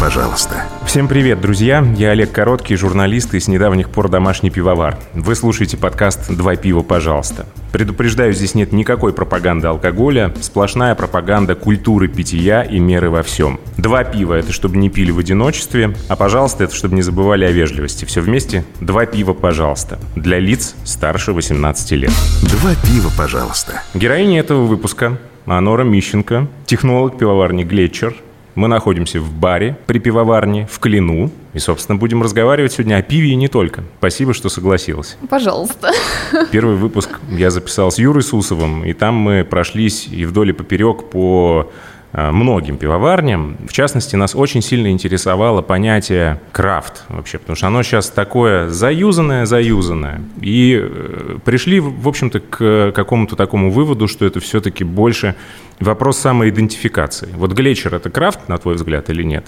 пожалуйста». 0.00 0.64
Всем 0.86 1.06
привет, 1.06 1.40
друзья! 1.40 1.86
Я 1.96 2.10
Олег 2.10 2.32
Короткий, 2.32 2.74
журналист 2.74 3.34
и 3.34 3.38
с 3.38 3.46
недавних 3.46 3.90
пор 3.90 4.08
домашний 4.08 4.50
пивовар. 4.50 4.96
Вы 5.14 5.36
слушаете 5.36 5.76
подкаст 5.76 6.34
«Два 6.34 6.56
пива, 6.56 6.82
пожалуйста». 6.82 7.46
Предупреждаю, 7.70 8.32
здесь 8.32 8.56
нет 8.56 8.72
никакой 8.72 9.12
пропаганды 9.12 9.68
алкоголя, 9.68 10.34
сплошная 10.40 10.96
пропаганда 10.96 11.54
культуры 11.54 12.08
питья 12.08 12.62
и 12.62 12.80
меры 12.80 13.10
во 13.10 13.22
всем. 13.22 13.60
Два 13.76 14.02
пива– 14.02 14.34
это 14.40 14.52
чтобы 14.52 14.78
не 14.78 14.88
пили 14.88 15.12
в 15.12 15.18
одиночестве, 15.18 15.94
а 16.08 16.16
«пожалуйста»– 16.16 16.64
это 16.64 16.74
чтобы 16.74 16.96
не 16.96 17.02
забывали 17.02 17.44
о 17.44 17.52
вежливости. 17.52 18.04
Все 18.06 18.20
вместе– 18.20 18.64
два 18.80 19.06
пива, 19.06 19.34
пожалуйста. 19.34 20.00
Для 20.16 20.40
лиц 20.40 20.74
старше 20.82 21.32
18 21.32 21.92
лет. 21.92 22.12
Два 22.42 22.74
пива, 22.74 23.10
пожалуйста. 23.16 23.82
Героиня 23.94 24.40
этого 24.40 24.64
выпуска– 24.64 25.18
Анора 25.46 25.84
Мищенко, 25.84 26.48
технолог 26.66 27.18
пивоварни 27.18 27.64
«Глетчер», 27.64 28.14
мы 28.54 28.68
находимся 28.68 29.20
в 29.20 29.32
баре 29.32 29.76
при 29.86 29.98
пивоварне 29.98 30.68
в 30.70 30.78
Клину. 30.78 31.30
И, 31.52 31.58
собственно, 31.58 31.98
будем 31.98 32.22
разговаривать 32.22 32.72
сегодня 32.72 32.96
о 32.96 33.02
пиве 33.02 33.30
и 33.30 33.34
не 33.34 33.48
только. 33.48 33.82
Спасибо, 33.98 34.34
что 34.34 34.48
согласилась. 34.48 35.16
Пожалуйста. 35.28 35.90
Первый 36.52 36.76
выпуск 36.76 37.18
я 37.30 37.50
записал 37.50 37.90
с 37.90 37.98
Юрой 37.98 38.22
Сусовым, 38.22 38.84
и 38.84 38.92
там 38.92 39.14
мы 39.16 39.44
прошлись 39.44 40.08
и 40.08 40.24
вдоль 40.24 40.50
и 40.50 40.52
поперек 40.52 41.10
по 41.10 41.70
многим 42.12 42.76
пивоварням. 42.76 43.56
В 43.68 43.72
частности, 43.72 44.16
нас 44.16 44.34
очень 44.34 44.62
сильно 44.62 44.90
интересовало 44.90 45.62
понятие 45.62 46.40
крафт 46.52 47.04
вообще, 47.08 47.38
потому 47.38 47.56
что 47.56 47.68
оно 47.68 47.82
сейчас 47.82 48.10
такое 48.10 48.68
заюзанное-заюзанное. 48.68 50.20
И 50.40 50.78
э, 50.82 51.38
пришли, 51.44 51.80
в 51.80 52.08
общем-то, 52.08 52.40
к 52.40 52.92
какому-то 52.94 53.36
такому 53.36 53.70
выводу, 53.70 54.08
что 54.08 54.26
это 54.26 54.40
все-таки 54.40 54.82
больше 54.82 55.36
вопрос 55.78 56.18
самоидентификации. 56.18 57.28
Вот 57.36 57.52
Глечер– 57.52 57.94
это 57.96 58.10
крафт, 58.10 58.48
на 58.48 58.58
твой 58.58 58.74
взгляд, 58.74 59.08
или 59.10 59.22
нет? 59.22 59.46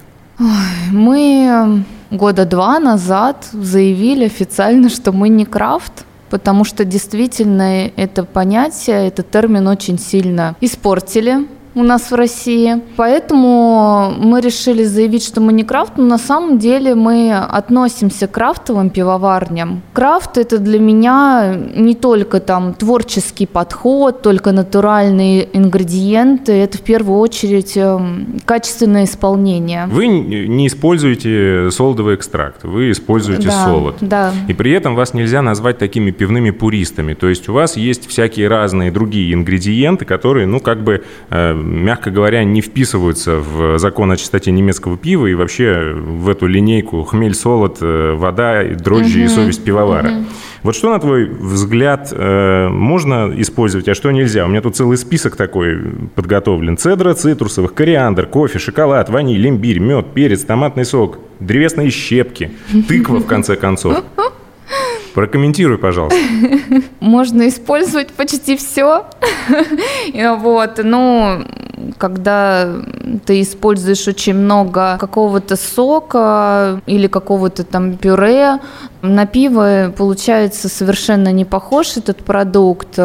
Мы 0.91 1.85
года 2.11 2.45
два 2.45 2.79
назад 2.79 3.49
заявили 3.53 4.25
официально, 4.25 4.89
что 4.89 5.13
мы 5.13 5.29
не 5.29 5.45
крафт, 5.45 6.05
потому 6.31 6.65
что 6.65 6.85
действительно 6.85 7.91
это 7.97 8.25
понятие, 8.25 9.09
этот 9.09 9.31
термин 9.31 9.67
очень 9.67 9.99
сильно 9.99 10.57
испортили 10.61 11.47
у 11.75 11.83
нас 11.83 12.11
в 12.11 12.15
России. 12.15 12.81
Поэтому 12.97 14.13
мы 14.19 14.41
решили 14.41 14.85
заявить, 14.85 15.25
что 15.25 15.41
мы 15.41 15.53
не 15.53 15.65
крафт, 15.65 15.97
но 15.97 16.05
на 16.05 16.19
самом 16.19 16.59
деле 16.59 16.95
мы 16.95 17.35
относимся 17.35 18.27
к 18.27 18.33
крафтовым 18.33 18.91
пивоварням. 18.91 19.83
Крафт 19.93 20.39
это 20.39 20.59
для 20.59 20.79
меня 20.79 21.55
не 21.75 21.95
только 21.95 22.41
там 22.41 22.75
творческий 22.75 23.47
подход, 23.47 24.23
только 24.23 24.53
натуральные 24.53 25.49
ингредиенты, 25.57 26.53
это 26.53 26.79
в 26.79 26.83
первую 26.83 27.19
очередь 27.19 27.77
эм, 27.77 28.41
качественное 28.45 29.05
исполнение. 29.05 29.87
Вы 29.87 30.07
не 30.07 30.67
используете 30.67 31.71
солодовый 31.71 32.17
экстракт, 32.17 32.65
вы 32.65 32.91
используете 32.91 33.49
да, 33.49 33.65
солод. 33.65 33.97
Да. 34.01 34.33
И 34.49 34.55
при 34.55 34.73
этом 34.73 34.95
вас 34.95 35.15
нельзя 35.15 35.43
назвать 35.43 35.79
такими 35.79 36.11
пивными 36.11 36.51
пуристами. 36.51 37.15
То 37.15 37.29
есть 37.29 37.49
у 37.49 37.53
вас 37.53 37.77
есть 37.77 38.09
всякие 38.09 38.49
разные 38.49 38.91
другие 38.91 39.35
ингредиенты, 39.35 40.05
которые, 40.05 40.47
ну, 40.47 40.61
как 40.61 40.83
бы 40.83 41.05
э, 41.31 41.62
мягко 41.63 42.11
говоря, 42.11 42.45
не 42.45 42.61
вписываются 42.61 43.37
в 43.37 43.79
закон 43.79 44.11
о 44.13 44.17
чистоте 44.17 44.51
немецкого 44.51 44.97
пива 44.97 45.27
и 45.27 45.35
вообще 45.35 45.95
в 45.95 46.29
эту 46.29 46.47
линейку 46.47 47.03
хмель, 47.05 47.35
солод, 47.35 47.79
э, 47.81 48.15
вода, 48.15 48.65
дрожжи 48.65 49.21
угу. 49.21 49.27
и 49.27 49.29
совесть 49.29 49.65
пивовара. 49.65 50.11
Угу. 50.11 50.25
Вот 50.63 50.77
что, 50.77 50.91
на 50.91 51.01
твой 51.01 51.25
взгляд, 51.25 52.13
э, 52.13 52.69
можно 52.69 53.33
использовать, 53.37 53.89
а 53.89 53.95
что 53.95 54.11
нельзя? 54.13 54.45
У 54.45 54.49
меня 54.49 54.61
тут 54.61 54.77
целый 54.77 54.97
список 54.97 55.35
такой 55.37 55.79
подготовлен. 56.15 56.77
Цедра 56.77 57.15
цитрусовых, 57.15 57.75
кориандр, 57.75 58.27
кофе, 58.27 58.59
шоколад, 58.59 59.11
ваниль, 59.11 59.49
имбирь, 59.49 59.81
мед, 59.81 60.15
перец, 60.15 60.43
томатный 60.43 60.85
сок, 60.85 61.19
древесные 61.41 61.91
щепки, 61.91 62.53
тыква, 62.89 63.19
в 63.19 63.27
конце 63.27 63.57
концов. 63.57 64.05
Прокомментируй, 65.15 65.79
пожалуйста. 65.79 66.19
Можно 67.01 67.49
использовать 67.49 68.13
почти 68.13 68.57
все. 68.57 69.07
Вот, 70.43 70.81
ну, 70.83 71.45
когда 71.99 72.69
ты 73.25 73.41
используешь 73.41 74.07
очень 74.09 74.35
много 74.35 74.97
какого-то 74.99 75.57
сока 75.57 76.81
или 76.87 77.07
какого-то 77.07 77.65
там 77.65 77.97
пюре, 77.97 78.59
на 79.03 79.27
пиво 79.27 79.93
получается 79.97 80.69
совершенно 80.69 81.33
не 81.33 81.45
похож 81.45 81.97
этот 81.97 82.19
продукт. 82.19 82.99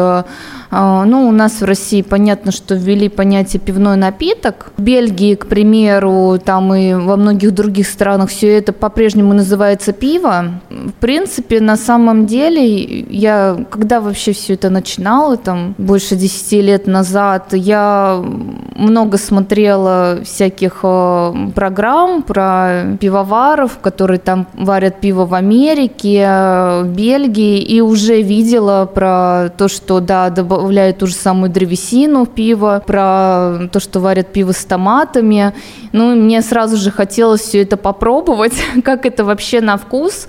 А, 0.70 1.04
ну, 1.04 1.28
у 1.28 1.32
нас 1.32 1.60
в 1.60 1.64
России 1.64 2.02
понятно, 2.02 2.52
что 2.52 2.74
ввели 2.74 3.08
понятие 3.08 3.60
пивной 3.60 3.96
напиток. 3.96 4.70
В 4.76 4.82
Бельгии, 4.82 5.34
к 5.34 5.46
примеру, 5.46 6.38
там 6.44 6.74
и 6.74 6.94
во 6.94 7.16
многих 7.16 7.52
других 7.52 7.86
странах 7.86 8.30
все 8.30 8.58
это 8.58 8.72
по-прежнему 8.72 9.32
называется 9.32 9.92
пиво. 9.92 10.60
В 10.68 10.92
принципе, 11.00 11.60
на 11.60 11.76
самом 11.76 12.26
деле, 12.26 13.00
я 13.00 13.64
когда 13.70 14.00
вообще 14.00 14.32
все 14.32 14.54
это 14.54 14.70
начинала, 14.70 15.36
там 15.36 15.74
больше 15.78 16.16
10 16.16 16.52
лет 16.62 16.86
назад, 16.86 17.54
я 17.54 18.22
много 18.76 19.16
смотрела 19.18 20.20
всяких 20.24 20.80
э, 20.82 21.34
программ 21.54 22.22
про 22.22 22.96
пивоваров, 23.00 23.78
которые 23.80 24.18
там 24.18 24.46
варят 24.54 25.00
пиво 25.00 25.24
в 25.24 25.34
Америке, 25.34 25.87
в 25.96 26.84
Бельгии, 26.88 27.60
и 27.60 27.80
уже 27.80 28.22
видела 28.22 28.86
про 28.86 29.50
то, 29.56 29.68
что, 29.68 30.00
да, 30.00 30.30
добавляют 30.30 30.98
ту 30.98 31.06
же 31.06 31.14
самую 31.14 31.50
древесину 31.50 32.24
в 32.24 32.28
пиво, 32.28 32.82
про 32.86 33.68
то, 33.72 33.80
что 33.80 34.00
варят 34.00 34.32
пиво 34.32 34.52
с 34.52 34.64
томатами. 34.64 35.54
Ну, 35.92 36.14
мне 36.14 36.42
сразу 36.42 36.76
же 36.76 36.90
хотелось 36.90 37.42
все 37.42 37.62
это 37.62 37.76
попробовать, 37.76 38.54
как 38.84 39.06
это 39.06 39.24
вообще 39.24 39.60
на 39.60 39.76
вкус. 39.76 40.26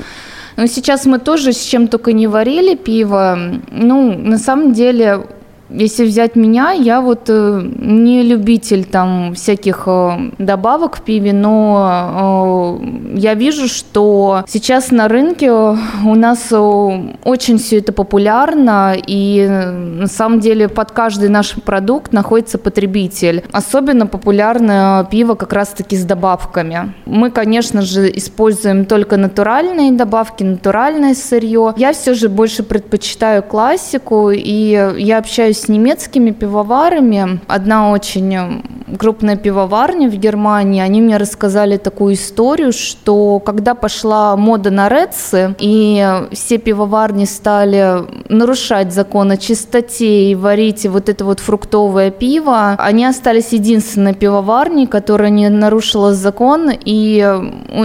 Но 0.56 0.68
сейчас 0.68 1.06
мы 1.06 1.19
тоже 1.19 1.53
с 1.53 1.64
чем 1.64 1.88
только 1.88 2.12
не 2.12 2.28
варили 2.28 2.75
пиво. 2.75 3.38
Ну, 3.72 4.18
на 4.18 4.38
самом 4.38 4.74
деле, 4.74 5.25
если 5.69 6.06
взять 6.06 6.35
меня, 6.35 6.72
я 6.72 7.02
вот 7.02 7.30
э, 7.30 7.62
не 7.80 8.24
любитель 8.24 8.85
там 8.85 9.34
всяких 9.35 9.84
э, 9.85 10.31
добавок 10.40 10.97
в 10.97 11.02
пиве, 11.02 11.31
но 11.31 12.80
э, 12.81 13.18
я 13.18 13.35
вижу, 13.35 13.68
что 13.68 14.44
сейчас 14.47 14.90
на 14.91 15.07
рынке 15.07 15.52
у 15.52 16.16
нас 16.16 16.52
очень 16.52 17.59
все 17.59 17.78
это 17.78 17.94
популярно, 17.94 18.96
и 18.96 19.47
на 19.47 20.07
самом 20.07 20.40
деле 20.40 20.69
под 20.69 20.91
каждый 20.91 21.30
наш 21.30 21.53
продукт 21.53 22.13
находится 22.13 22.57
потребитель. 22.57 23.44
Особенно 23.51 24.07
популярно 24.07 25.07
пиво 25.12 25.36
как 25.36 25.53
раз-таки 25.53 25.96
с 25.96 26.03
добавками. 26.03 26.94
Мы, 27.06 27.30
конечно 27.30 27.81
же, 27.81 28.09
используем 28.16 28.86
только 28.86 29.18
натуральные 29.18 29.91
добавки, 29.91 30.44
натуральное 30.44 31.13
сырье. 31.13 31.74
Я 31.78 31.94
все 31.94 32.13
же 32.16 32.28
больше 32.28 32.63
предпочитаю 32.63 33.44
классику, 33.44 34.31
и 34.31 34.94
я 34.97 35.18
общаюсь 35.19 35.59
с 35.59 35.68
немецкими 35.68 36.31
пивоварами. 36.31 37.40
Одна 37.47 37.92
очень 37.92 38.64
крупная 38.97 39.36
пивоварня 39.36 40.09
в 40.09 40.16
Германии, 40.16 40.81
они 40.81 41.02
мне 41.02 41.18
рассказали 41.18 41.78
такую 41.78 42.16
историю, 42.16 42.72
что 42.74 43.40
когда 43.40 43.74
пошла 43.75 44.36
мода 44.36 44.72
на 44.72 44.90
редсы, 44.90 45.56
и 45.59 46.06
все 46.31 46.58
пивоварни 46.58 47.25
стали 47.25 48.03
нарушать 48.30 48.94
закон 48.94 49.31
о 49.31 49.38
чистоте 49.38 50.31
и 50.31 50.36
варить 50.36 50.86
вот 50.86 51.09
это 51.09 51.25
вот 51.25 51.40
фруктовое 51.40 52.12
пиво, 52.12 52.75
они 52.78 53.06
остались 53.06 53.53
единственной 53.53 54.14
пивоварней, 54.14 54.88
которая 54.88 55.30
не 55.30 55.50
нарушила 55.50 56.14
закон, 56.14 56.69
и 56.74 57.25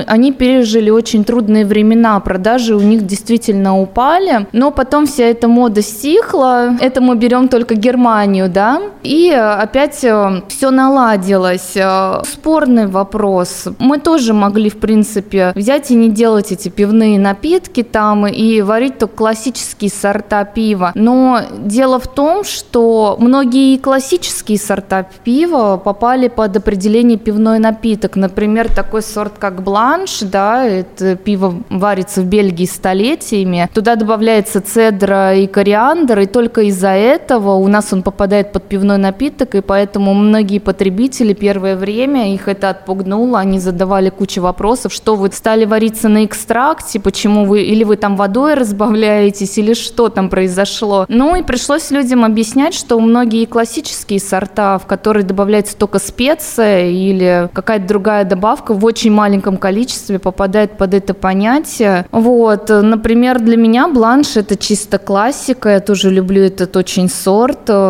они 0.06 0.32
пережили 0.32 0.90
очень 0.90 1.24
трудные 1.24 1.64
времена, 1.64 2.18
продажи 2.20 2.74
у 2.74 2.80
них 2.80 3.06
действительно 3.06 3.80
упали, 3.80 4.46
но 4.52 4.70
потом 4.70 5.06
вся 5.06 5.24
эта 5.24 5.48
мода 5.48 5.82
стихла, 5.82 6.76
это 6.80 7.00
мы 7.00 7.16
берем 7.16 7.48
только 7.48 7.63
только 7.64 7.76
Германию, 7.76 8.50
да, 8.50 8.82
и 9.02 9.30
э, 9.30 9.38
опять 9.38 10.04
э, 10.04 10.42
все 10.48 10.70
наладилось. 10.70 11.72
Э, 11.76 12.22
спорный 12.30 12.88
вопрос. 12.88 13.68
Мы 13.78 13.98
тоже 13.98 14.34
могли, 14.34 14.68
в 14.68 14.76
принципе, 14.76 15.52
взять 15.54 15.90
и 15.90 15.94
не 15.94 16.10
делать 16.10 16.52
эти 16.52 16.68
пивные 16.68 17.18
напитки 17.18 17.82
там 17.82 18.26
и 18.26 18.60
варить 18.60 18.98
только 18.98 19.16
классические 19.16 19.90
сорта 19.90 20.44
пива. 20.44 20.92
Но 20.94 21.40
дело 21.58 21.98
в 21.98 22.06
том, 22.06 22.44
что 22.44 23.16
многие 23.18 23.78
классические 23.78 24.58
сорта 24.58 25.06
пива 25.24 25.80
попали 25.82 26.28
под 26.28 26.58
определение 26.58 27.16
пивной 27.16 27.60
напиток. 27.60 28.16
Например, 28.16 28.68
такой 28.68 29.00
сорт, 29.00 29.34
как 29.38 29.62
бланш, 29.62 30.20
да, 30.20 30.66
это 30.66 31.16
пиво 31.16 31.54
варится 31.70 32.20
в 32.20 32.26
Бельгии 32.26 32.66
столетиями. 32.66 33.70
Туда 33.72 33.96
добавляется 33.96 34.60
цедра 34.60 35.34
и 35.34 35.46
кориандр, 35.46 36.20
и 36.20 36.26
только 36.26 36.62
из-за 36.62 36.90
этого 36.90 37.53
у 37.58 37.68
нас 37.68 37.92
он 37.92 38.02
попадает 38.02 38.52
под 38.52 38.64
пивной 38.64 38.98
напиток, 38.98 39.54
и 39.54 39.60
поэтому 39.60 40.14
многие 40.14 40.58
потребители 40.58 41.32
первое 41.32 41.76
время 41.76 42.34
их 42.34 42.48
это 42.48 42.70
отпугнуло, 42.70 43.38
они 43.38 43.58
задавали 43.58 44.10
кучу 44.10 44.40
вопросов, 44.40 44.92
что 44.92 45.16
вы 45.16 45.30
стали 45.32 45.64
вариться 45.64 46.08
на 46.08 46.24
экстракте, 46.24 47.00
почему 47.00 47.44
вы, 47.44 47.62
или 47.62 47.84
вы 47.84 47.96
там 47.96 48.16
водой 48.16 48.54
разбавляетесь, 48.54 49.58
или 49.58 49.74
что 49.74 50.08
там 50.08 50.28
произошло. 50.28 51.06
Ну 51.08 51.36
и 51.36 51.42
пришлось 51.42 51.90
людям 51.90 52.24
объяснять, 52.24 52.74
что 52.74 52.98
многие 53.00 53.44
классические 53.44 54.20
сорта, 54.20 54.78
в 54.78 54.86
которые 54.86 55.24
добавляется 55.24 55.76
только 55.76 55.98
специя 55.98 56.86
или 56.86 57.48
какая-то 57.52 57.86
другая 57.86 58.24
добавка 58.24 58.74
в 58.74 58.84
очень 58.84 59.12
маленьком 59.12 59.56
количестве 59.56 60.18
попадает 60.18 60.76
под 60.76 60.94
это 60.94 61.14
понятие. 61.14 62.06
Вот, 62.10 62.68
например, 62.68 63.40
для 63.40 63.56
меня 63.56 63.88
бланш 63.88 64.36
это 64.36 64.56
чисто 64.56 64.98
классика, 64.98 65.68
я 65.68 65.80
тоже 65.80 66.10
люблю 66.10 66.42
этот 66.42 66.76
очень 66.76 67.08
сорт. 67.08 67.43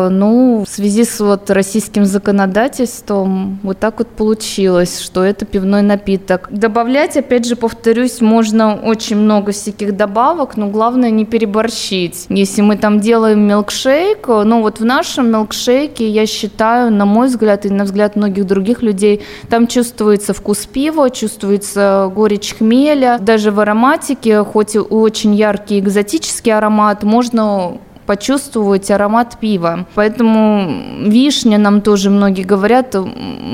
Ну, 0.09 0.63
в 0.65 0.69
связи 0.69 1.03
с 1.05 1.19
вот 1.19 1.49
российским 1.49 2.05
законодательством 2.05 3.59
вот 3.63 3.79
так 3.79 3.99
вот 3.99 4.07
получилось, 4.07 4.99
что 4.99 5.23
это 5.23 5.45
пивной 5.45 5.81
напиток. 5.81 6.47
Добавлять, 6.51 7.17
опять 7.17 7.45
же, 7.45 7.55
повторюсь, 7.55 8.21
можно 8.21 8.75
очень 8.75 9.17
много 9.17 9.51
всяких 9.51 9.95
добавок, 9.95 10.57
но 10.57 10.67
главное 10.67 11.09
не 11.09 11.25
переборщить. 11.25 12.25
Если 12.29 12.61
мы 12.61 12.77
там 12.77 12.99
делаем 12.99 13.47
милкшейк, 13.47 14.27
ну 14.27 14.61
вот 14.61 14.79
в 14.79 14.85
нашем 14.85 15.31
милкшейке, 15.31 16.09
я 16.09 16.25
считаю, 16.25 16.91
на 16.91 17.05
мой 17.05 17.27
взгляд 17.27 17.65
и 17.65 17.69
на 17.69 17.83
взгляд 17.85 18.15
многих 18.15 18.45
других 18.45 18.81
людей, 18.81 19.21
там 19.49 19.67
чувствуется 19.67 20.33
вкус 20.33 20.65
пива, 20.65 21.09
чувствуется 21.09 22.11
горечь 22.13 22.55
хмеля. 22.57 23.17
Даже 23.19 23.51
в 23.51 23.59
ароматике, 23.59 24.43
хоть 24.43 24.75
и 24.75 24.79
очень 24.79 25.35
яркий 25.35 25.79
экзотический 25.79 26.51
аромат, 26.53 27.03
можно 27.03 27.77
почувствовать 28.05 28.91
аромат 28.91 29.37
пива. 29.39 29.85
Поэтому 29.95 31.05
вишня 31.05 31.57
нам 31.57 31.81
тоже 31.81 32.09
многие 32.09 32.43
говорят, 32.43 32.95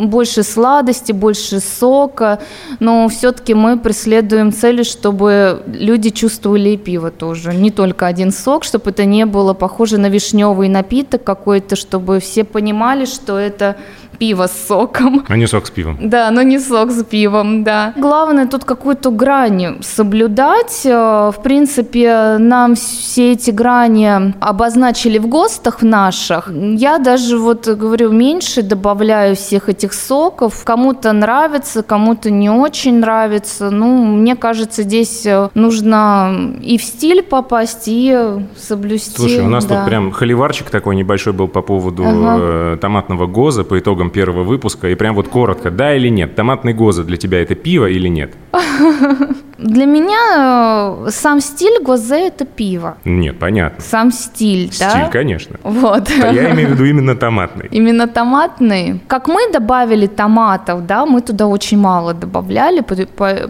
больше 0.05 0.43
сладости, 0.43 1.11
больше 1.11 1.59
сока, 1.59 2.39
но 2.79 3.07
все-таки 3.07 3.53
мы 3.53 3.77
преследуем 3.77 4.51
цели, 4.51 4.83
чтобы 4.83 5.63
люди 5.67 6.09
чувствовали 6.09 6.69
и 6.69 6.77
пиво 6.77 7.11
тоже, 7.11 7.53
не 7.53 7.71
только 7.71 8.07
один 8.07 8.31
сок, 8.31 8.63
чтобы 8.63 8.91
это 8.91 9.05
не 9.05 9.25
было 9.25 9.53
похоже 9.53 9.97
на 9.97 10.09
вишневый 10.09 10.69
напиток 10.69 11.23
какой-то, 11.23 11.75
чтобы 11.75 12.19
все 12.19 12.43
понимали, 12.43 13.05
что 13.05 13.37
это 13.37 13.77
пиво 14.21 14.47
с 14.47 14.67
соком. 14.67 15.25
А 15.27 15.35
не 15.35 15.47
сок 15.47 15.65
с 15.65 15.71
пивом. 15.71 15.97
Да, 15.99 16.29
но 16.29 16.43
не 16.43 16.59
сок 16.59 16.91
с 16.91 17.03
пивом, 17.03 17.63
да. 17.63 17.93
Главное 17.97 18.45
тут 18.45 18.65
какую-то 18.65 19.09
грань 19.09 19.77
соблюдать. 19.81 20.81
Э, 20.85 21.31
в 21.35 21.41
принципе, 21.41 22.37
нам 22.37 22.75
все 22.75 23.31
эти 23.31 23.49
грани 23.49 24.33
обозначили 24.41 25.19
в 25.19 25.27
ГОСТах 25.27 25.83
наших. 25.83 26.51
Я 26.51 26.97
даже 26.97 27.37
вот 27.37 27.67
говорю, 27.67 28.11
меньше 28.11 28.63
добавляю 28.63 29.35
всех 29.35 29.69
этих 29.69 29.93
соков. 29.93 30.63
Кому-то 30.63 31.13
нравится, 31.13 31.83
кому-то 31.83 32.31
не 32.31 32.49
очень 32.49 32.99
нравится. 32.99 33.69
Ну, 33.69 34.03
мне 34.03 34.35
кажется, 34.35 34.81
здесь 34.81 35.27
э, 35.27 35.49
нужно 35.53 36.55
и 36.59 36.79
в 36.79 36.83
стиль 36.83 37.21
попасть, 37.21 37.83
и 37.85 38.17
соблюсти. 38.57 39.15
Слушай, 39.15 39.45
у 39.45 39.49
нас 39.49 39.65
да. 39.65 39.77
тут 39.77 39.85
прям 39.85 40.11
холиварчик 40.11 40.71
такой 40.71 40.95
небольшой 40.95 41.33
был 41.33 41.47
по 41.47 41.61
поводу 41.61 42.03
ага. 42.03 42.37
Э, 42.39 42.77
томатного 42.81 43.27
ГОЗа 43.27 43.63
по 43.63 43.77
итогам 43.77 44.09
первого 44.09 44.43
выпуска, 44.43 44.89
и 44.89 44.95
прям 44.95 45.13
вот 45.13 45.27
коротко, 45.27 45.69
да 45.69 45.95
или 45.95 46.07
нет, 46.07 46.35
томатный 46.35 46.73
гоза 46.73 47.03
для 47.03 47.17
тебя 47.17 47.43
это 47.43 47.53
пиво 47.53 47.85
или 47.85 48.07
нет? 48.07 48.33
Для 49.61 49.85
меня 49.85 50.95
э, 51.05 51.09
сам 51.11 51.39
стиль 51.39 51.83
гозе– 51.83 52.27
это 52.27 52.45
пиво. 52.45 52.97
Нет, 53.05 53.37
понятно. 53.37 53.79
Сам 53.83 54.11
стиль, 54.11 54.30
стиль 54.33 54.69
да? 54.79 54.89
Стиль, 54.89 55.11
конечно. 55.11 55.55
Вот. 55.63 56.09
А 56.23 56.33
я 56.33 56.51
имею 56.51 56.69
в 56.69 56.71
виду 56.71 56.85
именно 56.91 57.15
томатный. 57.15 57.67
Именно 57.71 58.07
томатный. 58.07 58.99
Как 59.07 59.27
мы 59.27 59.51
добавили 59.53 60.07
томатов, 60.07 60.85
да, 60.85 61.05
мы 61.05 61.21
туда 61.21 61.47
очень 61.47 61.79
мало 61.79 62.13
добавляли, 62.13 62.83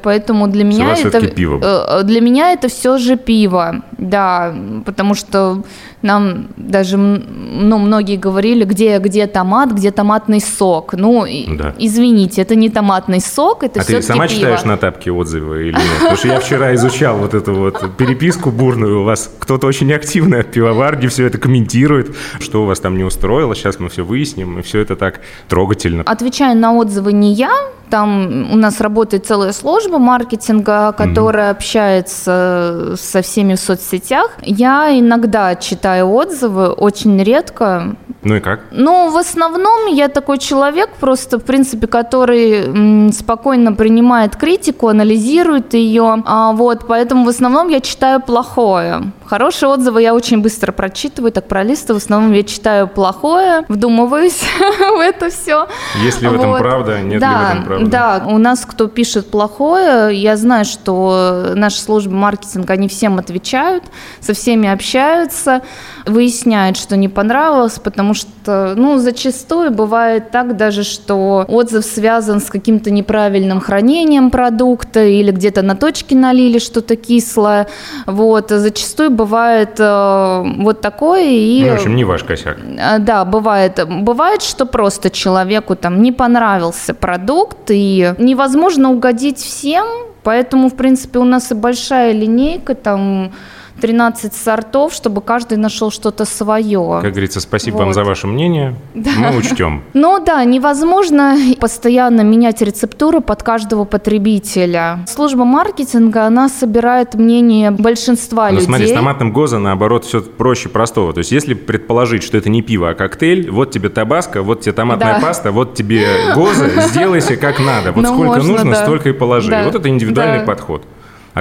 поэтому 0.03 0.47
для 0.47 0.63
меня 0.63 0.95
это… 0.95 1.27
пиво. 1.27 1.59
Э, 1.63 2.03
для 2.03 2.21
меня 2.21 2.51
это 2.51 2.67
все 2.67 2.97
же 2.97 3.15
пиво, 3.15 3.81
да, 4.01 4.53
потому 4.83 5.13
что 5.13 5.63
нам 6.01 6.47
даже, 6.57 6.97
ну, 6.97 7.77
многие 7.77 8.17
говорили, 8.17 8.65
где, 8.65 8.97
где 8.97 9.27
томат, 9.27 9.71
где 9.71 9.91
томатный 9.91 10.41
сок. 10.41 10.93
Ну, 10.93 11.23
да. 11.55 11.75
извините, 11.77 12.41
это 12.41 12.55
не 12.55 12.69
томатный 12.69 13.21
сок, 13.21 13.63
это 13.63 13.79
а 13.79 13.83
все-таки 13.83 14.01
ты 14.01 14.07
сама 14.07 14.27
пиво. 14.27 14.39
читаешь 14.39 14.63
на 14.63 14.77
тапке 14.77 15.11
отзывы 15.11 15.67
или 15.67 15.75
нет? 15.75 15.99
Потому 15.99 16.17
что 16.17 16.27
я 16.29 16.39
вчера 16.39 16.73
изучал 16.73 17.17
вот 17.17 17.35
эту 17.35 17.53
вот 17.53 17.95
переписку 17.95 18.49
бурную. 18.49 19.01
У 19.01 19.03
вас 19.03 19.31
кто-то 19.37 19.67
очень 19.67 19.93
активно 19.93 20.39
от 20.39 20.51
пивоварни 20.51 21.05
все 21.05 21.27
это 21.27 21.37
комментирует, 21.37 22.15
что 22.39 22.63
у 22.63 22.65
вас 22.65 22.79
там 22.79 22.97
не 22.97 23.03
устроило. 23.03 23.55
Сейчас 23.55 23.79
мы 23.79 23.89
все 23.89 24.03
выясним, 24.03 24.57
и 24.57 24.61
все 24.63 24.79
это 24.79 24.95
так 24.95 25.21
трогательно. 25.47 26.01
Отвечаю 26.07 26.57
на 26.57 26.73
отзывы 26.73 27.13
не 27.13 27.33
я, 27.33 27.51
там 27.91 28.51
у 28.51 28.55
нас 28.55 28.79
работает 28.81 29.27
целая 29.27 29.51
служба 29.51 29.99
маркетинга, 29.99 30.93
которая 30.93 31.49
mm-hmm. 31.49 31.55
общается 31.55 32.95
со 32.97 33.21
всеми 33.21 33.55
в 33.55 33.59
соцсетях. 33.91 34.31
Я 34.41 34.97
иногда 34.97 35.55
читаю 35.55 36.11
отзывы, 36.11 36.69
очень 36.69 37.21
редко. 37.23 37.95
Ну 38.23 38.35
и 38.35 38.39
как? 38.39 38.61
Ну, 38.71 39.09
в 39.09 39.17
основном 39.17 39.87
я 39.87 40.07
такой 40.07 40.37
человек, 40.37 40.89
просто, 40.99 41.39
в 41.39 41.43
принципе, 41.43 41.87
который 41.87 43.11
спокойно 43.11 43.73
принимает 43.73 44.35
критику, 44.35 44.87
анализирует 44.87 45.73
ее. 45.73 46.23
А, 46.25 46.51
вот, 46.51 46.85
поэтому 46.87 47.25
в 47.25 47.29
основном 47.29 47.69
я 47.69 47.81
читаю 47.81 48.21
плохое. 48.21 49.11
Хорошие 49.31 49.69
отзывы 49.69 50.01
я 50.01 50.13
очень 50.13 50.41
быстро 50.41 50.73
прочитываю, 50.73 51.31
так 51.31 51.47
пролистываю. 51.47 52.01
В 52.01 52.03
основном 52.03 52.33
я 52.33 52.43
читаю 52.43 52.85
плохое, 52.85 53.63
вдумываюсь 53.69 54.41
в 54.59 54.99
это 54.99 55.29
все. 55.29 55.69
Есть 56.03 56.21
ли 56.21 56.27
в 56.27 56.33
этом 56.33 56.57
правда, 56.57 56.99
нет 56.99 57.21
да, 57.21 57.29
ли 57.29 57.35
в 57.35 57.49
этом 57.51 57.63
правды? 57.63 57.85
Да, 57.85 58.23
у 58.27 58.37
нас 58.37 58.65
кто 58.65 58.89
пишет 58.89 59.31
плохое, 59.31 60.13
я 60.13 60.35
знаю, 60.35 60.65
что 60.65 61.53
наши 61.55 61.79
службы 61.79 62.13
маркетинга, 62.13 62.73
они 62.73 62.89
всем 62.89 63.19
отвечают, 63.19 63.85
со 64.19 64.33
всеми 64.33 64.67
общаются, 64.67 65.61
выясняют, 66.05 66.75
что 66.75 66.97
не 66.97 67.07
понравилось, 67.07 67.79
потому 67.81 68.13
что, 68.13 68.73
ну, 68.75 68.97
зачастую 68.97 69.71
бывает 69.71 70.31
так 70.31 70.57
даже, 70.57 70.83
что 70.83 71.45
отзыв 71.47 71.85
связан 71.85 72.41
с 72.41 72.49
каким-то 72.49 72.91
неправильным 72.91 73.61
хранением 73.61 74.29
продукта 74.29 75.05
или 75.05 75.31
где-то 75.31 75.61
на 75.61 75.77
точке 75.77 76.17
налили 76.17 76.59
что-то 76.59 76.97
кислое. 76.97 77.69
Вот, 78.05 78.49
зачастую 78.49 79.20
бывает 79.21 79.79
э, 79.79 80.43
вот 80.63 80.81
такое. 80.81 81.25
И, 81.29 81.63
ну, 81.63 81.71
в 81.71 81.73
общем, 81.73 81.95
не 81.95 82.03
ваш 82.03 82.23
косяк. 82.23 82.57
Э, 82.79 82.99
да, 82.99 83.23
бывает. 83.23 83.79
Бывает, 83.87 84.41
что 84.41 84.65
просто 84.65 85.09
человеку 85.09 85.75
там 85.75 86.01
не 86.01 86.11
понравился 86.11 86.93
продукт, 86.93 87.69
и 87.69 88.13
невозможно 88.17 88.91
угодить 88.91 89.37
всем, 89.37 89.85
поэтому, 90.23 90.69
в 90.69 90.75
принципе, 90.75 91.19
у 91.19 91.23
нас 91.23 91.51
и 91.51 91.55
большая 91.55 92.13
линейка, 92.13 92.73
там 92.73 93.31
13 93.81 94.33
сортов, 94.33 94.93
чтобы 94.93 95.21
каждый 95.21 95.57
нашел 95.57 95.91
что-то 95.91 96.25
свое. 96.25 96.99
Как 97.01 97.11
говорится, 97.11 97.41
спасибо 97.41 97.77
вот. 97.77 97.83
вам 97.85 97.93
за 97.93 98.03
ваше 98.03 98.27
мнение, 98.27 98.75
да. 98.93 99.11
мы 99.17 99.37
учтем. 99.37 99.83
Ну 99.93 100.23
да, 100.23 100.43
невозможно 100.43 101.35
постоянно 101.59 102.21
менять 102.21 102.61
рецептуры 102.61 103.21
под 103.21 103.43
каждого 103.43 103.85
потребителя. 103.85 104.99
Служба 105.07 105.43
маркетинга, 105.43 106.25
она 106.25 106.49
собирает 106.49 107.15
мнение 107.15 107.71
большинства 107.71 108.45
Но 108.45 108.51
людей. 108.51 108.65
смотри, 108.65 108.87
с 108.87 108.91
томатным 108.91 109.33
гоза, 109.33 109.59
наоборот, 109.59 110.05
все 110.05 110.21
проще 110.21 110.69
простого. 110.69 111.13
То 111.13 111.19
есть 111.19 111.31
если 111.31 111.53
предположить, 111.53 112.23
что 112.23 112.37
это 112.37 112.49
не 112.49 112.61
пиво, 112.61 112.89
а 112.89 112.93
коктейль, 112.93 113.49
вот 113.49 113.71
тебе 113.71 113.89
табаско, 113.89 114.43
вот 114.43 114.61
тебе 114.61 114.73
томатная 114.73 115.15
да. 115.15 115.19
паста, 115.19 115.51
вот 115.51 115.73
тебе 115.73 116.05
гоза, 116.35 116.69
сделайся 116.89 117.35
как 117.35 117.59
надо. 117.59 117.91
Вот 117.91 118.03
ну, 118.03 118.13
сколько 118.13 118.35
можно, 118.35 118.51
нужно, 118.51 118.71
да. 118.71 118.83
столько 118.83 119.09
и 119.09 119.13
положи. 119.13 119.49
Да. 119.49 119.63
Вот 119.63 119.75
это 119.75 119.89
индивидуальный 119.89 120.39
да. 120.39 120.45
подход. 120.45 120.83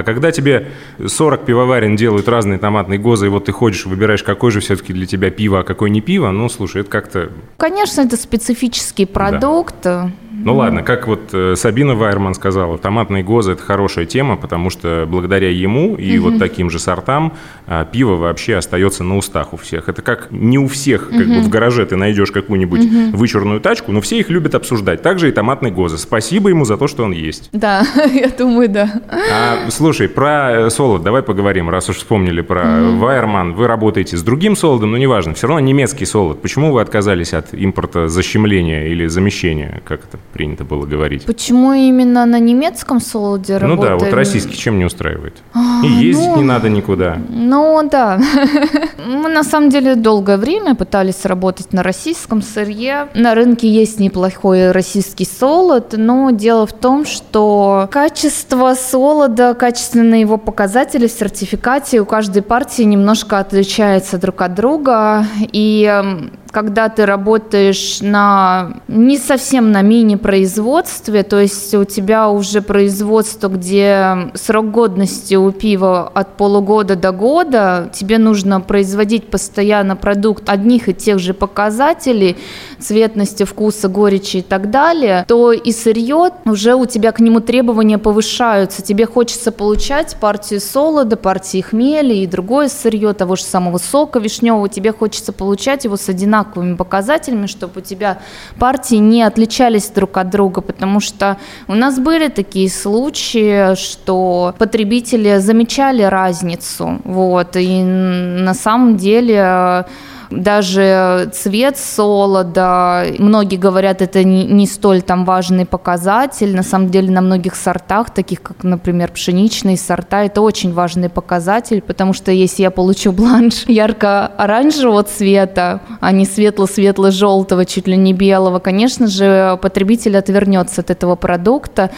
А 0.01 0.03
когда 0.03 0.31
тебе 0.31 0.67
40 1.05 1.45
пивоварен 1.45 1.95
делают 1.95 2.27
разные 2.27 2.59
томатные 2.59 2.99
гозы, 2.99 3.27
и 3.27 3.29
вот 3.29 3.45
ты 3.45 3.51
ходишь, 3.51 3.85
выбираешь, 3.85 4.23
какой 4.23 4.51
же 4.51 4.59
все-таки 4.59 4.93
для 4.93 5.05
тебя 5.05 5.29
пиво, 5.29 5.59
а 5.59 5.63
какой 5.63 5.89
не 5.89 6.01
пиво, 6.01 6.31
ну, 6.31 6.49
слушай, 6.49 6.81
это 6.81 6.89
как-то... 6.89 7.31
Конечно, 7.57 8.01
это 8.01 8.17
специфический 8.17 9.05
продукт. 9.05 9.75
Да. 9.83 10.11
Ну 10.43 10.55
ладно, 10.55 10.83
как 10.83 11.07
вот 11.07 11.29
э, 11.33 11.55
Сабина 11.55 11.95
Вайерман 11.95 12.33
сказала, 12.33 12.77
томатные 12.77 13.23
гозы– 13.23 13.51
это 13.53 13.63
хорошая 13.63 14.05
тема, 14.05 14.37
потому 14.37 14.69
что 14.69 15.05
благодаря 15.07 15.49
ему 15.49 15.95
и 15.95 16.17
угу. 16.17 16.31
вот 16.31 16.39
таким 16.39 16.69
же 16.69 16.79
сортам 16.79 17.33
а, 17.67 17.85
пиво 17.85 18.15
вообще 18.15 18.55
остается 18.55 19.03
на 19.03 19.17
устах 19.17 19.53
у 19.53 19.57
всех. 19.57 19.89
Это 19.89 20.01
как 20.01 20.27
не 20.31 20.57
у 20.57 20.67
всех, 20.67 21.09
как 21.09 21.27
угу. 21.27 21.35
бы 21.35 21.41
в 21.41 21.49
гараже 21.49 21.85
ты 21.85 21.95
найдешь 21.95 22.31
какую-нибудь 22.31 22.85
угу. 22.85 23.17
вычурную 23.17 23.61
тачку, 23.61 23.91
но 23.91 24.01
все 24.01 24.19
их 24.19 24.29
любят 24.29 24.55
обсуждать. 24.55 25.01
Также 25.01 25.29
и 25.29 25.31
томатные 25.31 25.71
гозы. 25.71 25.97
Спасибо 25.97 26.49
ему 26.49 26.65
за 26.65 26.77
то, 26.77 26.87
что 26.87 27.03
он 27.03 27.11
есть. 27.11 27.49
Да, 27.51 27.85
я 28.13 28.29
думаю, 28.29 28.69
да. 28.69 29.01
А, 29.09 29.69
слушай, 29.69 30.09
про 30.09 30.65
э, 30.65 30.69
солод 30.69 31.03
давай 31.03 31.23
поговорим, 31.23 31.69
раз 31.69 31.89
уж 31.89 31.97
вспомнили 31.97 32.41
про 32.41 32.61
угу. 32.61 32.97
Вайерман. 32.97 33.53
Вы 33.53 33.67
работаете 33.67 34.17
с 34.17 34.23
другим 34.23 34.55
солодом, 34.55 34.91
но 34.91 34.97
неважно, 34.97 35.33
все 35.33 35.47
равно 35.47 35.59
немецкий 35.59 36.05
солод. 36.05 36.41
Почему 36.41 36.71
вы 36.71 36.81
отказались 36.81 37.33
от 37.33 37.53
импорта 37.53 38.07
защемления 38.07 38.87
или 38.87 39.07
замещения? 39.07 39.81
Как 39.85 40.01
это? 40.05 40.19
Принято 40.31 40.63
было 40.63 40.85
говорить. 40.85 41.25
Почему 41.25 41.73
именно 41.73 42.25
на 42.25 42.39
немецком 42.39 42.99
солоде 42.99 43.59
Ну 43.59 43.69
работаем? 43.75 43.99
да, 43.99 44.05
вот 44.05 44.13
российский 44.13 44.55
чем 44.57 44.77
не 44.79 44.85
устраивает? 44.85 45.35
А, 45.53 45.81
И 45.83 45.87
ездить 45.87 46.25
ну, 46.27 46.37
не 46.37 46.43
надо 46.43 46.69
никуда. 46.69 47.17
Ну 47.29 47.87
да. 47.89 48.19
Мы 49.05 49.29
на 49.29 49.43
самом 49.43 49.69
деле 49.69 49.95
долгое 49.95 50.37
время 50.37 50.75
пытались 50.75 51.25
работать 51.25 51.73
на 51.73 51.83
российском 51.83 52.41
сырье. 52.41 53.07
На 53.13 53.35
рынке 53.35 53.67
есть 53.67 53.99
неплохой 53.99 54.71
российский 54.71 55.25
солод, 55.25 55.93
но 55.97 56.31
дело 56.31 56.65
в 56.65 56.73
том, 56.73 57.05
что 57.05 57.89
качество 57.91 58.73
солода, 58.75 59.53
качественные 59.53 60.21
его 60.21 60.37
показатели 60.37 61.07
в 61.07 61.11
сертификате 61.11 61.99
у 62.01 62.05
каждой 62.05 62.41
партии 62.41 62.83
немножко 62.83 63.39
отличается 63.39 64.17
друг 64.17 64.41
от 64.41 64.53
друга. 64.53 65.25
И 65.51 65.83
эм, 65.83 66.31
когда 66.51 66.89
ты 66.89 67.05
работаешь 67.05 67.99
на 68.01 68.81
не 68.87 69.17
совсем 69.17 69.71
на 69.71 69.81
мини-производстве, 69.81 71.23
то 71.23 71.39
есть 71.39 71.73
у 71.73 71.85
тебя 71.85 72.29
уже 72.29 72.61
производство, 72.61 73.47
где 73.47 74.31
срок 74.35 74.71
годности 74.71 75.35
у 75.35 75.51
пива 75.51 76.11
от 76.13 76.35
полугода 76.35 76.95
до 76.95 77.11
года, 77.11 77.89
тебе 77.93 78.17
нужно 78.17 78.59
производить 78.59 79.29
постоянно 79.29 79.95
продукт 79.95 80.49
одних 80.49 80.89
и 80.89 80.93
тех 80.93 81.19
же 81.19 81.33
показателей, 81.33 82.37
цветности, 82.81 83.43
вкуса, 83.43 83.87
горечи 83.87 84.37
и 84.37 84.41
так 84.41 84.69
далее, 84.69 85.25
то 85.27 85.51
и 85.51 85.71
сырье 85.71 86.31
уже 86.45 86.75
у 86.75 86.85
тебя 86.85 87.11
к 87.11 87.19
нему 87.19 87.39
требования 87.39 87.97
повышаются. 87.97 88.81
Тебе 88.81 89.05
хочется 89.05 89.51
получать 89.51 90.17
партию 90.19 90.59
солода, 90.59 91.15
партии 91.15 91.61
хмели 91.61 92.15
и 92.15 92.27
другое 92.27 92.67
сырье, 92.67 93.13
того 93.13 93.35
же 93.35 93.43
самого 93.43 93.77
сока 93.77 94.19
вишневого, 94.19 94.69
тебе 94.69 94.91
хочется 94.91 95.33
получать 95.33 95.85
его 95.85 95.97
с 95.97 96.09
одинаковыми 96.09 96.75
показателями, 96.75 97.47
чтобы 97.47 97.81
у 97.81 97.81
тебя 97.81 98.19
партии 98.59 98.95
не 98.95 99.23
отличались 99.23 99.87
друг 99.87 100.17
от 100.17 100.29
друга, 100.29 100.61
потому 100.61 100.99
что 100.99 101.37
у 101.67 101.75
нас 101.75 101.99
были 101.99 102.27
такие 102.27 102.69
случаи, 102.69 103.75
что 103.75 104.53
потребители 104.57 105.37
замечали 105.37 106.03
разницу, 106.03 106.99
вот, 107.03 107.55
и 107.55 107.83
на 107.83 108.53
самом 108.53 108.97
деле 108.97 109.85
даже 110.31 111.29
цвет 111.33 111.77
солода, 111.77 113.05
многие 113.19 113.57
говорят, 113.57 114.01
это 114.01 114.23
не, 114.23 114.45
не 114.45 114.65
столь 114.65 115.01
там 115.01 115.25
важный 115.25 115.65
показатель, 115.65 116.55
на 116.55 116.63
самом 116.63 116.89
деле 116.89 117.11
на 117.11 117.21
многих 117.21 117.55
сортах, 117.55 118.11
таких 118.11 118.41
как, 118.41 118.63
например, 118.63 119.11
пшеничные 119.11 119.77
сорта, 119.77 120.23
это 120.23 120.41
очень 120.41 120.73
важный 120.73 121.09
показатель, 121.09 121.81
потому 121.81 122.13
что 122.13 122.31
если 122.31 122.63
я 122.63 122.71
получу 122.71 123.11
бланш 123.21 123.65
ярко-оранжевого 123.67 125.03
цвета, 125.03 125.81
а 125.99 126.11
не 126.11 126.25
светло-светло-желтого, 126.25 127.65
чуть 127.65 127.87
ли 127.87 127.97
не 127.97 128.13
белого, 128.13 128.59
конечно 128.59 129.07
же, 129.07 129.59
потребитель 129.61 130.17
отвернется 130.17 130.81
от 130.81 130.89
этого 130.89 131.15
продукта. 131.15 131.91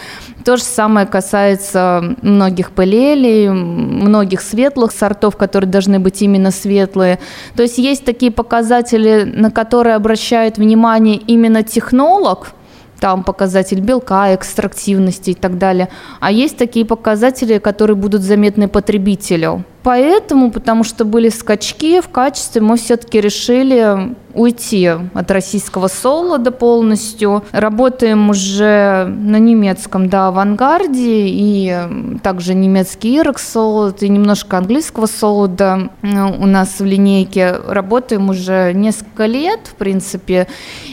То 0.44 0.56
же 0.56 0.62
самое 0.62 1.06
касается 1.06 2.16
многих 2.22 2.72
пылелей, 2.72 3.48
многих 3.48 4.40
светлых 4.40 4.92
сортов, 4.92 5.36
которые 5.36 5.70
должны 5.70 5.98
быть 5.98 6.20
именно 6.22 6.50
светлые. 6.50 7.18
То 7.56 7.62
есть 7.62 7.78
есть 7.78 8.04
такие 8.04 8.23
показатели, 8.30 9.24
на 9.24 9.50
которые 9.50 9.96
обращает 9.96 10.58
внимание 10.58 11.16
именно 11.16 11.62
технолог, 11.62 12.52
там 13.00 13.22
показатель 13.22 13.80
белка, 13.80 14.34
экстрактивности 14.34 15.30
и 15.30 15.34
так 15.34 15.58
далее. 15.58 15.88
А 16.20 16.30
есть 16.30 16.56
такие 16.56 16.86
показатели, 16.86 17.58
которые 17.58 17.96
будут 17.96 18.22
заметны 18.22 18.68
потребителю. 18.68 19.64
Поэтому, 19.84 20.50
потому 20.50 20.82
что 20.82 21.04
были 21.04 21.28
скачки 21.28 22.00
в 22.00 22.08
качестве, 22.08 22.62
мы 22.62 22.78
все-таки 22.78 23.20
решили 23.20 24.16
уйти 24.32 24.88
от 24.88 25.30
российского 25.30 25.88
солода 25.88 26.50
полностью. 26.50 27.44
Работаем 27.52 28.30
уже 28.30 29.04
на 29.06 29.38
немецком, 29.38 30.08
да, 30.08 30.28
авангарде, 30.28 31.26
и 31.26 31.76
также 32.22 32.54
немецкий 32.54 33.18
ирокс 33.18 33.46
солод, 33.46 34.02
и 34.02 34.08
немножко 34.08 34.56
английского 34.56 35.04
солода 35.04 35.90
у 36.02 36.46
нас 36.46 36.80
в 36.80 36.84
линейке. 36.84 37.54
Работаем 37.68 38.30
уже 38.30 38.72
несколько 38.72 39.26
лет, 39.26 39.60
в 39.64 39.74
принципе, 39.74 40.48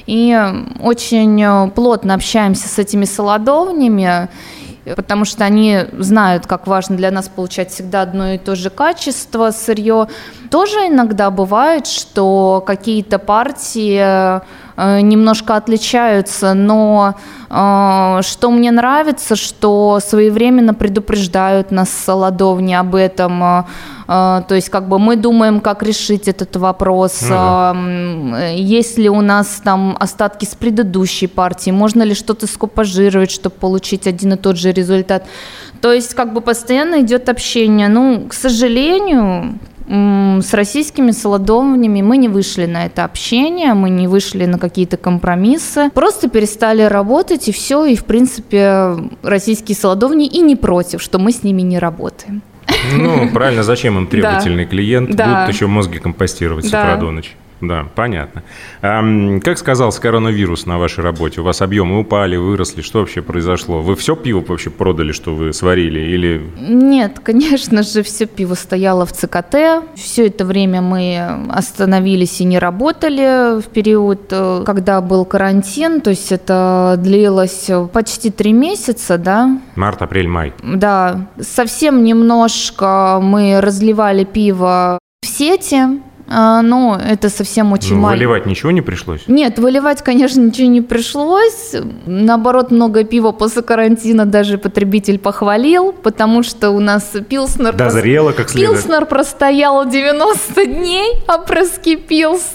и 0.05 0.37
очень 0.81 1.71
плотно 1.71 2.13
общаемся 2.13 2.67
с 2.67 2.77
этими 2.77 3.05
солодовнями 3.05 4.27
потому 4.95 5.25
что 5.25 5.45
они 5.45 5.79
знают, 5.97 6.47
как 6.47 6.67
важно 6.67 6.97
для 6.97 7.11
нас 7.11 7.29
получать 7.29 7.71
всегда 7.71 8.01
одно 8.01 8.33
и 8.33 8.37
то 8.37 8.55
же 8.55 8.69
качество 8.69 9.51
сырье. 9.51 10.07
Тоже 10.49 10.87
иногда 10.87 11.29
бывает, 11.29 11.87
что 11.87 12.63
какие-то 12.65 13.19
партии 13.19 14.41
немножко 15.01 15.55
отличаются, 15.55 16.53
но 16.53 17.15
э, 17.49 18.19
что 18.23 18.51
мне 18.51 18.71
нравится, 18.71 19.35
что 19.35 19.99
своевременно 19.99 20.73
предупреждают 20.73 21.71
нас 21.71 21.89
солодовни 21.89 22.73
об 22.73 22.95
этом. 22.95 23.43
Э, 23.43 23.63
то 24.47 24.55
есть 24.55 24.69
как 24.69 24.87
бы 24.87 24.97
мы 24.99 25.15
думаем, 25.15 25.59
как 25.59 25.83
решить 25.83 26.27
этот 26.27 26.55
вопрос. 26.55 27.21
Ну, 27.21 27.29
да. 27.29 28.47
Есть 28.47 28.97
ли 28.97 29.09
у 29.09 29.21
нас 29.21 29.61
там 29.63 29.95
остатки 29.99 30.45
с 30.45 30.55
предыдущей 30.55 31.27
партии, 31.27 31.71
можно 31.71 32.03
ли 32.03 32.15
что-то 32.15 32.47
скопажировать, 32.47 33.31
чтобы 33.31 33.55
получить 33.55 34.07
один 34.07 34.33
и 34.33 34.37
тот 34.37 34.57
же 34.57 34.71
результат. 34.71 35.25
То 35.81 35.93
есть 35.93 36.13
как 36.13 36.33
бы 36.33 36.41
постоянно 36.41 37.01
идет 37.01 37.29
общение. 37.29 37.87
Ну, 37.87 38.27
к 38.29 38.33
сожалению, 38.33 39.59
с 39.87 40.53
российскими 40.53 41.11
солодовнями 41.11 42.01
мы 42.01 42.17
не 42.17 42.29
вышли 42.29 42.65
на 42.65 42.85
это 42.85 43.03
общение, 43.03 43.73
мы 43.73 43.89
не 43.89 44.07
вышли 44.07 44.45
на 44.45 44.57
какие-то 44.57 44.97
компромиссы, 44.97 45.89
просто 45.93 46.29
перестали 46.29 46.83
работать 46.83 47.47
и 47.47 47.51
все, 47.51 47.85
и 47.85 47.95
в 47.95 48.05
принципе 48.05 48.95
российские 49.23 49.75
солодовни 49.75 50.27
и 50.27 50.41
не 50.41 50.55
против, 50.55 51.01
что 51.01 51.19
мы 51.19 51.31
с 51.31 51.43
ними 51.43 51.61
не 51.61 51.79
работаем. 51.79 52.41
Ну, 52.93 53.29
правильно, 53.29 53.63
зачем 53.63 53.97
им 53.97 54.07
требовательный 54.09 54.65
да. 54.65 54.69
клиент? 54.69 55.15
Да. 55.15 55.25
Будут 55.25 55.53
еще 55.53 55.67
мозги 55.67 55.99
компостировать 55.99 56.65
с 56.65 56.69
да. 56.69 56.81
утра 56.81 56.95
до 56.97 57.11
ночи. 57.11 57.31
Да, 57.61 57.85
понятно. 57.95 58.43
А, 58.81 59.03
как 59.39 59.57
сказался 59.57 60.01
коронавирус 60.01 60.65
на 60.65 60.79
вашей 60.79 61.03
работе? 61.03 61.41
У 61.41 61.43
вас 61.43 61.61
объемы 61.61 61.99
упали, 61.99 62.35
выросли? 62.35 62.81
Что 62.81 62.99
вообще 62.99 63.21
произошло? 63.21 63.81
Вы 63.81 63.95
все 63.95 64.15
пиво 64.15 64.43
вообще 64.45 64.71
продали, 64.71 65.11
что 65.11 65.35
вы 65.35 65.53
сварили? 65.53 65.99
Или... 65.99 66.41
Нет, 66.59 67.19
конечно 67.19 67.83
же, 67.83 68.01
все 68.01 68.25
пиво 68.25 68.55
стояло 68.55 69.05
в 69.05 69.13
ЦКТ. 69.13 69.55
Все 69.95 70.27
это 70.27 70.43
время 70.43 70.81
мы 70.81 71.47
остановились 71.49 72.41
и 72.41 72.45
не 72.45 72.57
работали 72.57 73.61
в 73.61 73.67
период, 73.67 74.21
э, 74.31 74.63
когда 74.65 74.99
был 75.01 75.23
карантин. 75.25 76.01
То 76.01 76.09
есть 76.09 76.31
это 76.31 76.95
длилось 76.97 77.69
почти 77.93 78.31
три 78.31 78.53
месяца, 78.53 79.19
да? 79.19 79.59
Март, 79.75 80.01
апрель, 80.01 80.27
май. 80.27 80.53
Да. 80.63 81.27
Совсем 81.39 82.03
немножко 82.03 83.19
мы 83.21 83.61
разливали 83.61 84.23
пиво 84.23 84.97
в 85.21 85.27
сети, 85.27 86.01
а, 86.27 86.61
ну, 86.61 86.95
это 86.95 87.29
совсем 87.29 87.71
очень 87.71 87.95
ну, 87.95 88.01
мало. 88.01 88.13
Выливать 88.13 88.45
ничего 88.45 88.71
не 88.71 88.81
пришлось? 88.81 89.21
Нет, 89.27 89.59
выливать, 89.59 90.01
конечно, 90.01 90.39
ничего 90.41 90.67
не 90.67 90.81
пришлось. 90.81 91.75
Наоборот, 92.05 92.71
много 92.71 93.03
пива 93.03 93.31
после 93.31 93.61
карантина 93.61 94.25
даже 94.25 94.57
потребитель 94.57 95.19
похвалил, 95.19 95.91
потому 95.91 96.43
что 96.43 96.71
у 96.71 96.79
нас 96.79 97.11
Пилснер... 97.27 97.73
Дозрело 97.73 98.31
как 98.31 98.49
следует. 98.49 98.81
Пилснер 98.81 99.05
простоял 99.05 99.87
90 99.87 100.65
дней, 100.65 101.23
а 101.27 101.37
проскипился. 101.37 102.45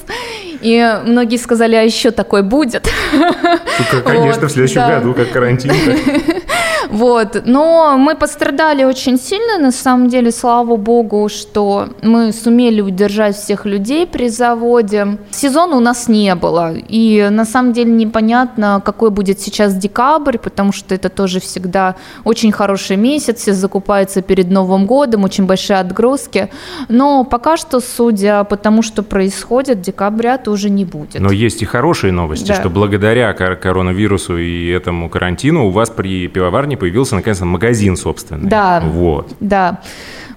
И 0.63 1.01
многие 1.05 1.37
сказали, 1.37 1.75
а 1.75 1.83
еще 1.83 2.11
такой 2.11 2.43
будет. 2.43 2.89
Ну, 3.13 4.03
конечно, 4.05 4.43
вот, 4.43 4.51
в 4.51 4.53
следующем 4.53 4.81
да. 4.81 4.99
году, 4.99 5.15
как 5.15 5.31
карантин. 5.31 5.73
Вот. 6.91 7.43
Но 7.45 7.97
мы 7.99 8.15
пострадали 8.15 8.85
очень 8.85 9.19
сильно, 9.19 9.59
на 9.59 9.73
самом 9.73 10.09
деле, 10.09 10.31
слава 10.31 10.77
богу, 10.77 11.29
что 11.29 11.89
мы 12.03 12.33
сумели 12.33 12.81
удержать 12.81 13.37
всех 13.37 13.67
людей 13.67 14.07
при 14.07 14.29
заводе. 14.29 15.19
Сезона 15.31 15.77
у 15.77 15.81
нас 15.81 16.09
не 16.09 16.35
было. 16.35 16.75
И 16.75 17.29
на 17.31 17.45
самом 17.45 17.73
деле 17.73 17.93
непонятно, 17.93 18.83
какой 18.85 19.11
будет 19.11 19.41
сейчас 19.41 19.75
декабрь, 19.75 20.39
потому 20.39 20.73
что 20.73 20.95
это 20.95 21.09
тоже 21.09 21.41
всегда 21.41 21.97
очень 22.25 22.53
хороший 22.53 22.97
месяц, 22.97 23.41
все 23.41 23.53
закупаются 23.53 24.23
перед 24.23 24.51
Новым 24.51 24.87
годом, 24.87 25.25
очень 25.25 25.47
большие 25.47 25.79
отгрузки. 25.79 26.49
Но 26.89 27.25
пока 27.25 27.57
что, 27.57 27.81
судя 27.81 28.45
по 28.45 28.57
тому, 28.57 28.83
что 28.83 29.03
происходит, 29.03 29.81
декабря 29.81 30.39
тоже 30.39 30.71
не 30.71 30.85
будет. 30.85 31.21
Но 31.21 31.33
есть 31.33 31.63
и 31.63 31.65
хорошие 31.65 32.13
новости, 32.13 32.49
да. 32.49 32.55
что 32.55 32.71
благодаря 32.71 33.33
коронавирусу 33.33 34.39
и 34.39 34.69
этому 34.69 35.09
карантину 35.09 35.67
у 35.67 35.71
вас 35.71 35.91
при 35.91 36.29
пивоварне 36.29 36.76
появился 36.77 37.15
наконец-то 37.17 37.45
магазин 37.45 37.97
собственный. 37.97 38.49
Да. 38.49 38.81
Вот. 38.81 39.35
Да. 39.41 39.81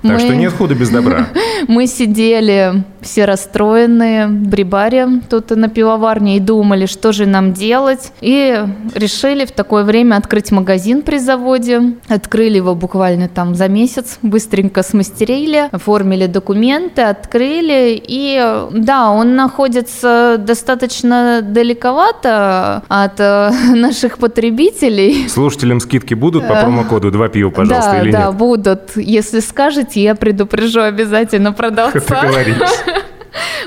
Так 0.01 0.13
мы... 0.13 0.19
что 0.19 0.35
нет 0.35 0.53
худа 0.53 0.75
без 0.75 0.89
добра. 0.89 1.27
Мы 1.67 1.85
сидели 1.87 2.83
все 3.01 3.25
расстроенные, 3.25 4.27
брибаре 4.27 5.07
тут 5.29 5.49
на 5.51 5.69
пивоварне 5.69 6.37
и 6.37 6.39
думали, 6.39 6.85
что 6.85 7.11
же 7.11 7.25
нам 7.25 7.53
делать. 7.53 8.11
И 8.21 8.63
решили 8.95 9.45
в 9.45 9.51
такое 9.51 9.83
время 9.83 10.15
открыть 10.15 10.51
магазин 10.51 11.01
при 11.01 11.17
заводе. 11.17 11.93
Открыли 12.07 12.57
его 12.57 12.75
буквально 12.75 13.27
там 13.27 13.55
за 13.55 13.67
месяц, 13.67 14.19
быстренько 14.21 14.83
смастерили, 14.83 15.69
оформили 15.71 16.27
документы, 16.27 17.01
открыли. 17.03 18.01
И 18.05 18.65
да, 18.71 19.11
он 19.11 19.35
находится 19.35 20.37
достаточно 20.39 21.41
далековато 21.41 22.83
от 22.87 23.19
э, 23.19 23.51
наших 23.75 24.17
потребителей. 24.17 25.27
Слушателям 25.29 25.79
скидки 25.79 26.13
будут 26.13 26.47
по 26.47 26.55
промокоду 26.55 27.11
«Два 27.11 27.29
пива», 27.29 27.49
пожалуйста, 27.49 27.91
да, 27.91 28.01
или 28.01 28.11
да, 28.11 28.25
нет? 28.27 28.35
будут. 28.35 28.95
Если 28.95 29.39
скажете, 29.39 30.01
я 30.01 30.15
предупрежу 30.15 30.81
обязательно 30.81 31.53
продавца. 31.53 31.99
Договорились. 31.99 32.83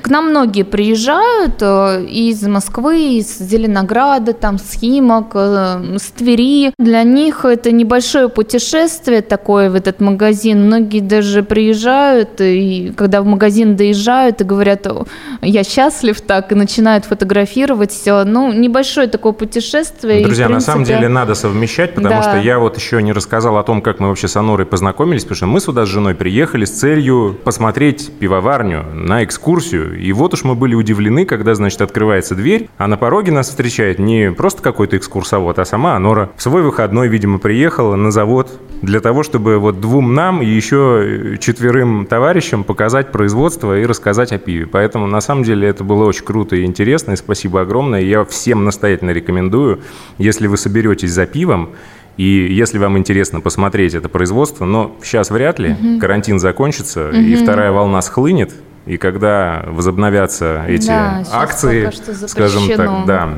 К 0.02 0.08
нам 0.08 0.30
многие 0.30 0.64
приезжают 0.64 1.56
э, 1.60 2.04
из 2.04 2.42
Москвы, 2.42 3.18
из 3.18 3.38
Зеленограда, 3.38 4.32
там, 4.32 4.58
с 4.58 4.72
Химок, 4.74 5.30
э, 5.34 5.96
с 5.98 6.10
Твери. 6.10 6.72
Для 6.78 7.02
них 7.04 7.44
это 7.44 7.70
небольшое 7.70 8.28
путешествие 8.28 9.22
такое 9.22 9.70
в 9.70 9.74
этот 9.74 10.00
магазин. 10.00 10.66
Многие 10.66 11.00
даже 11.00 11.42
приезжают, 11.42 12.40
и 12.40 12.92
когда 12.96 13.22
в 13.22 13.26
магазин 13.26 13.76
доезжают 13.76 14.40
и 14.40 14.44
говорят, 14.44 14.86
«О, 14.86 15.06
я 15.42 15.62
счастлив 15.64 16.20
так, 16.20 16.50
и 16.52 16.54
начинают 16.54 17.04
фотографировать 17.04 17.92
все. 17.92 18.24
Ну, 18.24 18.52
небольшое 18.52 19.06
такое 19.08 19.32
путешествие. 19.32 20.20
и, 20.20 20.24
в 20.24 20.26
Друзья, 20.26 20.48
на 20.48 20.60
самом 20.60 20.78
принципе, 20.84 20.98
деле 20.98 21.08
надо 21.08 21.34
совмещать, 21.34 21.94
потому 21.94 22.16
Да. 22.16 22.22
что 22.22 22.36
я 22.38 22.58
вот 22.58 22.76
еще 22.76 23.02
не 23.02 23.12
рассказал 23.12 23.56
о 23.58 23.62
том, 23.62 23.82
как 23.82 24.00
мы 24.00 24.08
вообще 24.08 24.28
с 24.28 24.36
Анорой 24.36 24.66
познакомились, 24.66 25.22
потому 25.22 25.36
что 25.36 25.46
мы 25.46 25.60
сюда 25.60 25.86
с 25.86 25.88
женой 25.88 26.14
приехали 26.14 26.64
с 26.64 26.70
целью 26.70 27.38
посмотреть 27.44 28.10
пивоварню 28.18 28.84
на 28.94 29.22
экскурсию. 29.24 29.51
И 29.60 30.12
вот 30.12 30.34
уж 30.34 30.44
мы 30.44 30.54
были 30.54 30.74
удивлены, 30.74 31.24
когда, 31.24 31.54
значит, 31.54 31.80
открывается 31.82 32.34
дверь, 32.34 32.68
а 32.78 32.86
на 32.86 32.96
пороге 32.96 33.32
нас 33.32 33.48
встречает 33.48 33.98
не 33.98 34.32
просто 34.32 34.62
какой-то 34.62 34.96
экскурсовод, 34.96 35.58
а 35.58 35.64
сама 35.64 35.96
Анора. 35.96 36.30
В 36.36 36.42
свой 36.42 36.62
выходной, 36.62 37.08
видимо, 37.08 37.38
приехала 37.38 37.96
на 37.96 38.10
завод 38.10 38.58
для 38.82 39.00
того, 39.00 39.22
чтобы 39.22 39.58
вот 39.58 39.80
двум 39.80 40.14
нам 40.14 40.42
и 40.42 40.46
еще 40.46 41.36
четверым 41.40 42.06
товарищам 42.06 42.64
показать 42.64 43.12
производство 43.12 43.78
и 43.78 43.86
рассказать 43.86 44.32
о 44.32 44.38
пиве. 44.38 44.66
Поэтому, 44.66 45.06
на 45.06 45.20
самом 45.20 45.44
деле, 45.44 45.68
это 45.68 45.84
было 45.84 46.04
очень 46.04 46.24
круто 46.24 46.56
и 46.56 46.64
интересно, 46.64 47.12
и 47.12 47.16
спасибо 47.16 47.60
огромное. 47.60 48.00
Я 48.00 48.24
всем 48.24 48.64
настоятельно 48.64 49.10
рекомендую, 49.10 49.80
если 50.18 50.46
вы 50.46 50.56
соберетесь 50.56 51.10
за 51.10 51.26
пивом, 51.26 51.70
и 52.16 52.24
если 52.24 52.78
вам 52.78 52.98
интересно 52.98 53.40
посмотреть 53.40 53.94
это 53.94 54.08
производство, 54.08 54.64
но 54.64 54.96
сейчас 55.02 55.30
вряд 55.30 55.58
ли, 55.58 55.98
карантин 56.00 56.38
закончится, 56.38 57.10
и 57.10 57.34
вторая 57.36 57.72
волна 57.72 58.02
схлынет, 58.02 58.52
и 58.86 58.96
когда 58.96 59.64
возобновятся 59.66 60.64
эти 60.68 60.88
Да, 60.88 61.24
акции, 61.32 61.90
скажем 62.26 62.68
так, 62.68 63.06
да, 63.06 63.28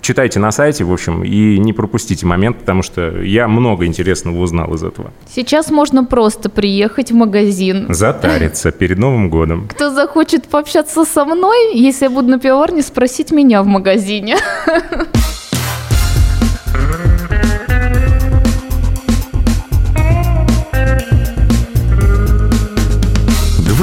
читайте 0.00 0.38
на 0.38 0.52
сайте, 0.52 0.84
в 0.84 0.92
общем, 0.92 1.24
и 1.24 1.58
не 1.58 1.72
пропустите 1.72 2.26
момент, 2.26 2.58
потому 2.58 2.82
что 2.82 3.22
я 3.22 3.48
много 3.48 3.86
интересного 3.86 4.38
узнал 4.40 4.74
из 4.74 4.82
этого. 4.82 5.10
Сейчас 5.28 5.70
можно 5.70 6.04
просто 6.04 6.50
приехать 6.50 7.10
в 7.10 7.14
магазин. 7.14 7.86
Затариться 7.88 8.70
перед 8.72 8.98
Новым 8.98 9.30
годом. 9.30 9.68
Кто 9.68 9.90
захочет 9.90 10.44
пообщаться 10.48 11.04
со 11.04 11.24
мной, 11.24 11.74
если 11.74 12.04
я 12.04 12.10
буду 12.10 12.28
на 12.28 12.38
пивоварне, 12.38 12.82
спросить 12.82 13.32
меня 13.32 13.62
в 13.62 13.66
магазине. 13.66 14.36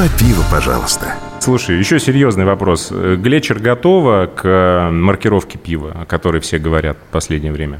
Два 0.02 0.10
пива, 0.18 0.44
пожалуйста. 0.50 1.14
Слушай, 1.42 1.78
еще 1.78 2.00
серьезный 2.00 2.44
вопрос. 2.44 2.88
Э, 2.90 3.16
Глечер 3.20 3.60
готова 3.60 4.26
к 4.26 4.42
э, 4.44 4.90
маркировке 4.90 5.60
пива, 5.60 5.96
о 6.02 6.06
которой 6.06 6.42
все 6.42 6.58
говорят 6.58 6.98
в 6.98 7.12
последнее 7.12 7.54
время? 7.54 7.80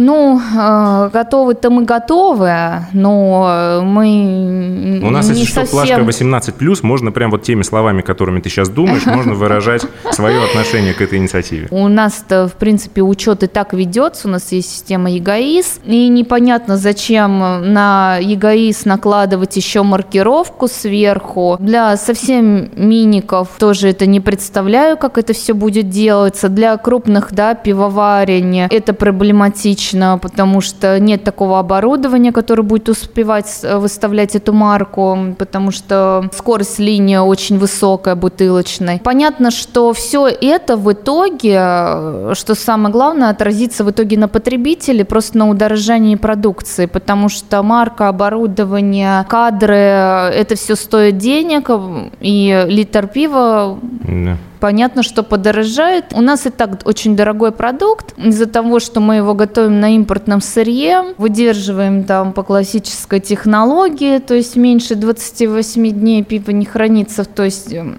Ну, 0.00 0.40
э, 0.40 1.10
готовы-то 1.12 1.68
мы 1.70 1.84
готовы, 1.84 2.52
но 2.92 3.80
мы 3.84 5.00
У 5.04 5.10
нас, 5.10 5.28
не 5.28 5.40
если 5.40 5.44
что, 5.44 5.66
совсем... 5.66 6.04
плашка 6.06 6.26
18+, 6.26 6.78
можно 6.82 7.12
прям 7.12 7.30
вот 7.30 7.42
теми 7.42 7.62
словами, 7.62 8.00
которыми 8.00 8.40
ты 8.40 8.48
сейчас 8.48 8.70
думаешь, 8.70 9.04
можно 9.04 9.34
выражать 9.34 9.82
свое 10.12 10.42
отношение 10.42 10.94
к 10.94 11.02
этой 11.02 11.18
инициативе. 11.18 11.68
У 11.70 11.86
нас-то, 11.88 12.48
в 12.48 12.54
принципе, 12.54 13.02
учет 13.02 13.42
и 13.42 13.46
так 13.46 13.74
ведется, 13.74 14.28
у 14.28 14.30
нас 14.30 14.50
есть 14.52 14.70
система 14.70 15.10
ЕГАИС, 15.10 15.80
и 15.84 16.08
непонятно, 16.08 16.76
зачем 16.78 17.38
на 17.72 18.16
ЕГАИС 18.16 18.86
накладывать 18.86 19.54
еще 19.56 19.82
маркировку 19.82 20.66
сверху. 20.66 21.56
Для 21.60 21.96
совсем 21.98 22.70
миников 22.74 23.48
тоже 23.58 23.88
это 23.90 24.06
не 24.06 24.20
представляю, 24.20 24.96
как 24.96 25.18
это 25.18 25.34
все 25.34 25.52
будет 25.52 25.90
делаться. 25.90 26.48
Для 26.48 26.76
крупных, 26.78 27.32
да, 27.32 27.54
пивоварен 27.54 28.40
это 28.70 28.94
проблематично, 28.94 29.89
потому 30.20 30.60
что 30.60 30.98
нет 31.00 31.24
такого 31.24 31.58
оборудования, 31.58 32.32
которое 32.32 32.62
будет 32.62 32.88
успевать 32.88 33.48
с- 33.48 33.78
выставлять 33.78 34.36
эту 34.36 34.52
марку, 34.52 35.34
потому 35.38 35.70
что 35.70 36.28
скорость 36.32 36.78
линии 36.78 37.16
очень 37.16 37.58
высокая 37.58 38.14
бутылочной. 38.14 39.00
Понятно, 39.02 39.50
что 39.50 39.92
все 39.92 40.26
это 40.28 40.76
в 40.76 40.92
итоге, 40.92 41.56
э, 41.60 42.32
что 42.34 42.54
самое 42.54 42.92
главное, 42.92 43.30
отразится 43.30 43.84
в 43.84 43.90
итоге 43.90 44.18
на 44.18 44.28
потребителе, 44.28 45.04
просто 45.04 45.38
на 45.38 45.48
удорожании 45.48 46.16
продукции, 46.16 46.86
потому 46.86 47.28
что 47.28 47.62
марка, 47.62 48.08
оборудование, 48.08 49.24
кадры, 49.28 49.74
э, 49.76 50.28
это 50.30 50.54
все 50.56 50.76
стоит 50.76 51.18
денег, 51.18 51.66
э, 51.68 52.10
и 52.20 52.64
литр 52.68 53.06
пива 53.06 53.78
Да. 54.02 54.36
Понятно, 54.60 55.02
что 55.02 55.22
подорожает. 55.22 56.12
У 56.12 56.20
нас 56.20 56.46
и 56.46 56.50
так 56.50 56.82
очень 56.84 57.16
дорогой 57.16 57.50
продукт. 57.50 58.14
Из-за 58.18 58.46
того, 58.46 58.78
что 58.78 59.00
мы 59.00 59.16
его 59.16 59.34
готовим 59.34 59.80
на 59.80 59.94
импортном 59.96 60.42
сырье, 60.42 61.14
выдерживаем 61.16 62.04
там 62.04 62.34
по 62.34 62.42
классической 62.42 63.20
технологии, 63.20 64.18
то 64.18 64.34
есть 64.34 64.56
меньше 64.56 64.94
28 64.94 65.90
дней 65.90 66.22
пиво 66.22 66.50
не 66.50 66.66
хранится, 66.66 67.24
то 67.24 67.44
есть 67.44 67.72
эм, 67.72 67.98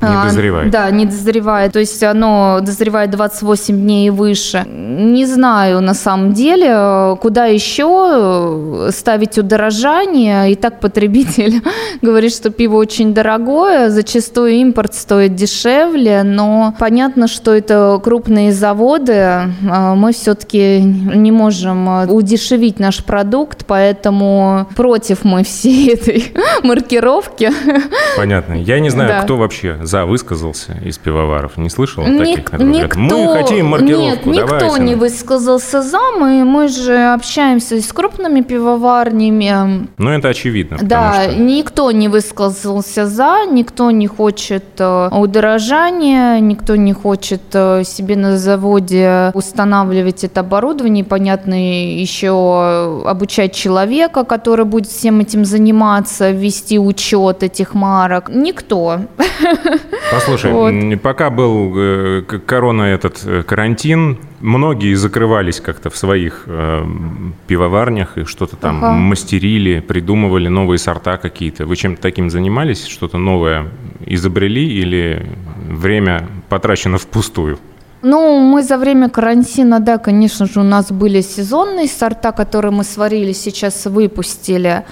Не 0.00 0.08
а, 0.10 0.24
дозревает. 0.24 0.70
Да, 0.70 0.90
не 0.90 1.06
дозревает. 1.06 1.72
То 1.72 1.78
есть 1.78 2.02
оно 2.02 2.58
дозревает 2.60 3.10
28 3.10 3.74
дней 3.80 4.08
и 4.08 4.10
выше. 4.10 4.64
Не 4.66 5.24
знаю 5.24 5.80
на 5.80 5.94
самом 5.94 6.32
деле, 6.34 7.16
куда 7.22 7.46
еще 7.46 8.86
э, 8.88 8.90
ставить 8.92 9.38
удорожание. 9.38 10.52
И 10.52 10.56
так 10.56 10.80
потребитель 10.80 11.62
говорит, 12.02 12.34
что 12.34 12.50
пиво 12.50 12.76
очень 12.76 13.14
дорогое. 13.14 13.88
Зачастую 13.88 14.52
импорт 14.52 14.94
стоит 14.94 15.34
дешевле. 15.36 16.22
Но 16.22 16.74
понятно, 16.78 17.26
что 17.26 17.54
это 17.54 17.98
крупные 18.02 18.52
заводы. 18.52 19.12
э, 19.12 19.94
Мы 19.94 20.12
все-таки 20.12 20.80
не 20.82 21.30
можем 21.32 21.88
э, 21.88 22.06
удешевить 22.08 22.78
наш 22.78 23.02
продукт. 23.04 23.64
Поэтому 23.66 24.68
против 24.76 25.24
мы 25.24 25.44
всей 25.44 25.94
этой 25.94 26.34
маркировки. 26.62 27.50
Понятно. 28.16 28.54
Я 28.54 28.80
не 28.80 28.90
знаю, 28.90 29.08
Да. 29.08 29.22
кто 29.22 29.36
вообще 29.36 29.78
за 29.94 30.06
высказался 30.06 30.72
из 30.84 30.98
пивоваров. 30.98 31.56
Не 31.56 31.70
слышал 31.70 32.04
Ник- 32.04 32.50
таких? 32.50 32.60
никто, 32.60 32.98
Мы 32.98 33.32
хотим 33.36 33.66
маркировку, 33.66 34.30
Нет, 34.30 34.42
никто 34.42 34.58
давайте». 34.58 34.82
не 34.82 34.94
высказался 34.96 35.82
за. 35.82 36.00
Мы, 36.18 36.44
мы 36.44 36.66
же 36.66 37.12
общаемся 37.14 37.80
с 37.80 37.92
крупными 37.92 38.40
пивоварнями. 38.40 39.86
Ну, 39.98 40.10
это 40.10 40.30
очевидно. 40.30 40.78
Да, 40.82 41.22
что- 41.30 41.36
никто 41.36 41.92
не 41.92 42.08
высказался 42.08 43.06
за, 43.06 43.46
никто 43.48 43.92
не 43.92 44.08
хочет 44.08 44.64
э, 44.80 45.10
удорожания, 45.12 46.40
никто 46.40 46.74
не 46.74 46.92
хочет 46.92 47.42
э, 47.52 47.84
себе 47.84 48.16
на 48.16 48.36
заводе 48.36 49.30
устанавливать 49.34 50.24
это 50.24 50.40
оборудование, 50.40 51.04
понятно, 51.04 51.54
еще 51.54 52.30
обучать 53.06 53.54
человека, 53.54 54.24
который 54.24 54.64
будет 54.64 54.88
всем 54.88 55.20
этим 55.20 55.44
заниматься, 55.44 56.32
вести 56.32 56.80
учет 56.80 57.44
этих 57.44 57.74
марок. 57.74 58.28
Никто. 58.34 58.98
Послушай, 60.10 60.52
Вот. 60.52 61.00
пока 61.02 61.30
был 61.30 61.72
э, 61.76 62.22
корона 62.46 62.82
этот 62.82 63.20
э, 63.24 63.42
карантин, 63.42 64.18
многие 64.40 64.94
закрывались 64.94 65.60
как-то 65.60 65.90
в 65.90 65.96
своих 65.96 66.44
э, 66.46 66.84
пивоварнях 67.46 68.18
и 68.18 68.24
что-то 68.24 68.56
там 68.56 68.84
Ага. 68.84 68.92
мастерили, 68.94 69.80
придумывали 69.80 70.48
новые 70.48 70.78
сорта 70.78 71.16
какие-то. 71.16 71.66
Вы 71.66 71.76
чем-то 71.76 72.00
таким 72.02 72.30
занимались? 72.30 72.86
Что-то 72.86 73.18
новое 73.18 73.66
изобрели 74.06 74.66
или 74.66 75.26
время 75.68 76.28
потрачено 76.48 76.98
впустую? 76.98 77.58
Ну, 78.02 78.38
мы 78.38 78.62
за 78.62 78.76
время 78.76 79.08
карантина, 79.08 79.80
да, 79.80 79.96
конечно 79.96 80.46
же, 80.46 80.60
у 80.60 80.62
нас 80.62 80.92
были 80.92 81.22
сезонные 81.22 81.88
сорта, 81.88 82.32
которые 82.32 82.70
мы 82.70 82.84
сварили, 82.84 83.32
сейчас 83.32 83.86
выпустили. 83.86 84.84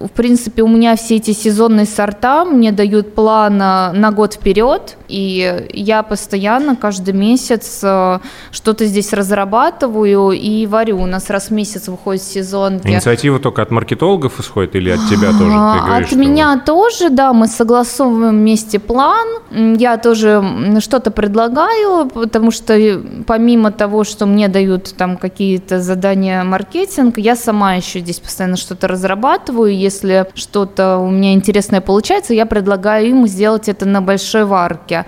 В 0.00 0.08
принципе, 0.08 0.62
у 0.62 0.68
меня 0.68 0.96
все 0.96 1.16
эти 1.16 1.32
сезонные 1.32 1.84
сорта 1.84 2.46
мне 2.46 2.72
дают 2.72 3.14
план 3.14 3.58
на 3.58 4.10
год 4.12 4.34
вперед, 4.34 4.96
и 5.08 5.66
я 5.74 6.02
постоянно 6.02 6.74
каждый 6.74 7.12
месяц 7.12 7.80
э, 7.82 8.18
что-то 8.50 8.86
здесь 8.86 9.12
разрабатываю 9.12 10.30
и 10.30 10.66
варю. 10.66 11.02
У 11.02 11.06
нас 11.06 11.28
раз 11.28 11.48
в 11.48 11.50
месяц 11.50 11.88
выходит 11.88 12.22
сезон. 12.22 12.80
Инициатива 12.84 13.38
только 13.38 13.60
от 13.60 13.70
маркетологов 13.70 14.40
исходит 14.40 14.76
или 14.76 14.90
от 14.90 15.00
тебя 15.10 15.32
тоже? 15.32 15.50
Ты 15.50 15.86
говоришь, 15.86 16.12
от 16.12 16.16
меня 16.16 16.62
тоже, 16.64 17.10
да, 17.10 17.32
мы 17.32 17.46
согласовываем 17.46 18.38
вместе 18.38 18.78
план. 18.78 19.26
Я 19.50 19.98
тоже 19.98 20.42
что-то 20.80 21.10
предлагаю, 21.10 22.08
потому 22.08 22.50
что 22.50 23.02
помимо 23.26 23.70
того, 23.72 24.04
что 24.04 24.26
мне 24.26 24.48
дают 24.48 24.94
там 24.96 25.16
какие-то 25.16 25.80
задания 25.80 26.42
маркетинг, 26.44 27.18
я 27.18 27.36
сама 27.36 27.74
еще 27.74 28.00
здесь 28.00 28.20
постоянно 28.20 28.56
что-то 28.56 28.88
разрабатываю. 28.88 29.76
Если 29.90 30.26
что-то 30.34 30.98
у 30.98 31.10
меня 31.10 31.32
интересное 31.32 31.80
получается, 31.80 32.32
я 32.32 32.46
предлагаю 32.46 33.08
им 33.08 33.26
сделать 33.26 33.68
это 33.68 33.86
на 33.86 34.00
большой 34.00 34.44
варке. 34.44 35.04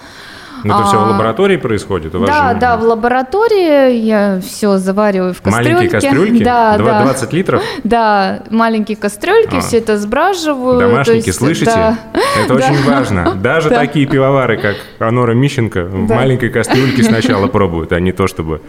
Это 0.65 0.79
а, 0.79 0.85
все 0.85 0.99
в 0.99 1.09
лаборатории 1.09 1.57
происходит? 1.57 2.15
У 2.17 2.25
да, 2.25 2.53
же... 2.53 2.59
да, 2.59 2.77
в 2.77 2.83
лаборатории 2.83 3.95
я 3.95 4.41
все 4.41 4.79
завариваю 4.79 5.35
в 5.35 5.41
кастрюльке. 5.41 5.75
Маленькие 5.75 6.01
кастрюльки? 6.01 6.45
Да, 6.45 6.79
20 6.79 6.87
да. 6.87 7.03
20 7.05 7.33
литров? 7.33 7.63
Да, 7.85 8.43
маленькие 8.51 8.97
кастрюльки, 8.97 9.57
а. 9.57 9.61
все 9.61 9.79
это 9.79 9.99
сбраживаю. 9.99 10.81
Домашники, 10.81 11.27
есть, 11.27 11.39
слышите? 11.39 11.67
Да. 11.67 11.99
Это 12.45 12.55
очень 12.55 12.83
важно. 12.85 13.35
Даже 13.35 13.71
такие 13.71 14.07
пивовары, 14.07 14.57
как 14.57 14.77
Анора 14.99 15.33
Мищенко, 15.33 15.85
в 15.85 16.09
маленькой 16.09 16.51
кастрюльке 16.51 17.05
сначала 17.05 17.47
пробуют, 17.47 17.93
а 17.93 18.01
не 18.01 18.13
то, 18.13 18.27
чтобы 18.27 18.61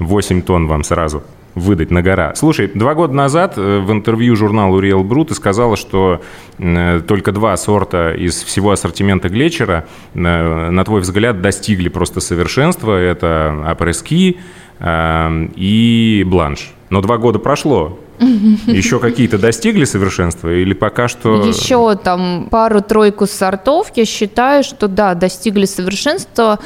8 0.00 0.42
тонн 0.42 0.68
вам 0.68 0.84
сразу 0.84 1.22
выдать 1.56 1.90
на 1.90 2.02
гора. 2.02 2.34
Слушай, 2.36 2.70
два 2.72 2.94
года 2.94 3.14
назад 3.14 3.54
э, 3.56 3.80
в 3.80 3.90
интервью 3.90 4.36
журналу 4.36 4.80
Real 4.80 5.02
Brew 5.02 5.24
ты 5.24 5.34
сказала, 5.34 5.76
что 5.76 6.20
э, 6.58 7.00
только 7.08 7.32
два 7.32 7.56
сорта 7.56 8.12
из 8.12 8.42
всего 8.42 8.72
ассортимента 8.72 9.30
Глечера, 9.30 9.86
э, 10.14 10.18
на 10.18 10.84
твой 10.84 11.00
взгляд, 11.00 11.40
достигли 11.40 11.88
просто 11.88 12.20
совершенства. 12.20 12.92
Это 12.92 13.64
апрески 13.66 14.38
и 14.78 16.24
бланш. 16.26 16.74
Но 16.90 17.00
два 17.00 17.16
года 17.16 17.38
прошло. 17.38 17.98
Еще 18.18 18.98
какие-то 18.98 19.38
достигли 19.38 19.84
совершенства 19.84 20.52
или 20.52 20.74
пока 20.74 21.08
что... 21.08 21.46
Еще 21.46 21.96
там 21.96 22.48
пару-тройку 22.50 23.26
сортов, 23.26 23.90
я 23.94 24.04
считаю, 24.04 24.64
что 24.64 24.88
да, 24.88 25.14
достигли 25.14 25.64
совершенства. 25.64 26.58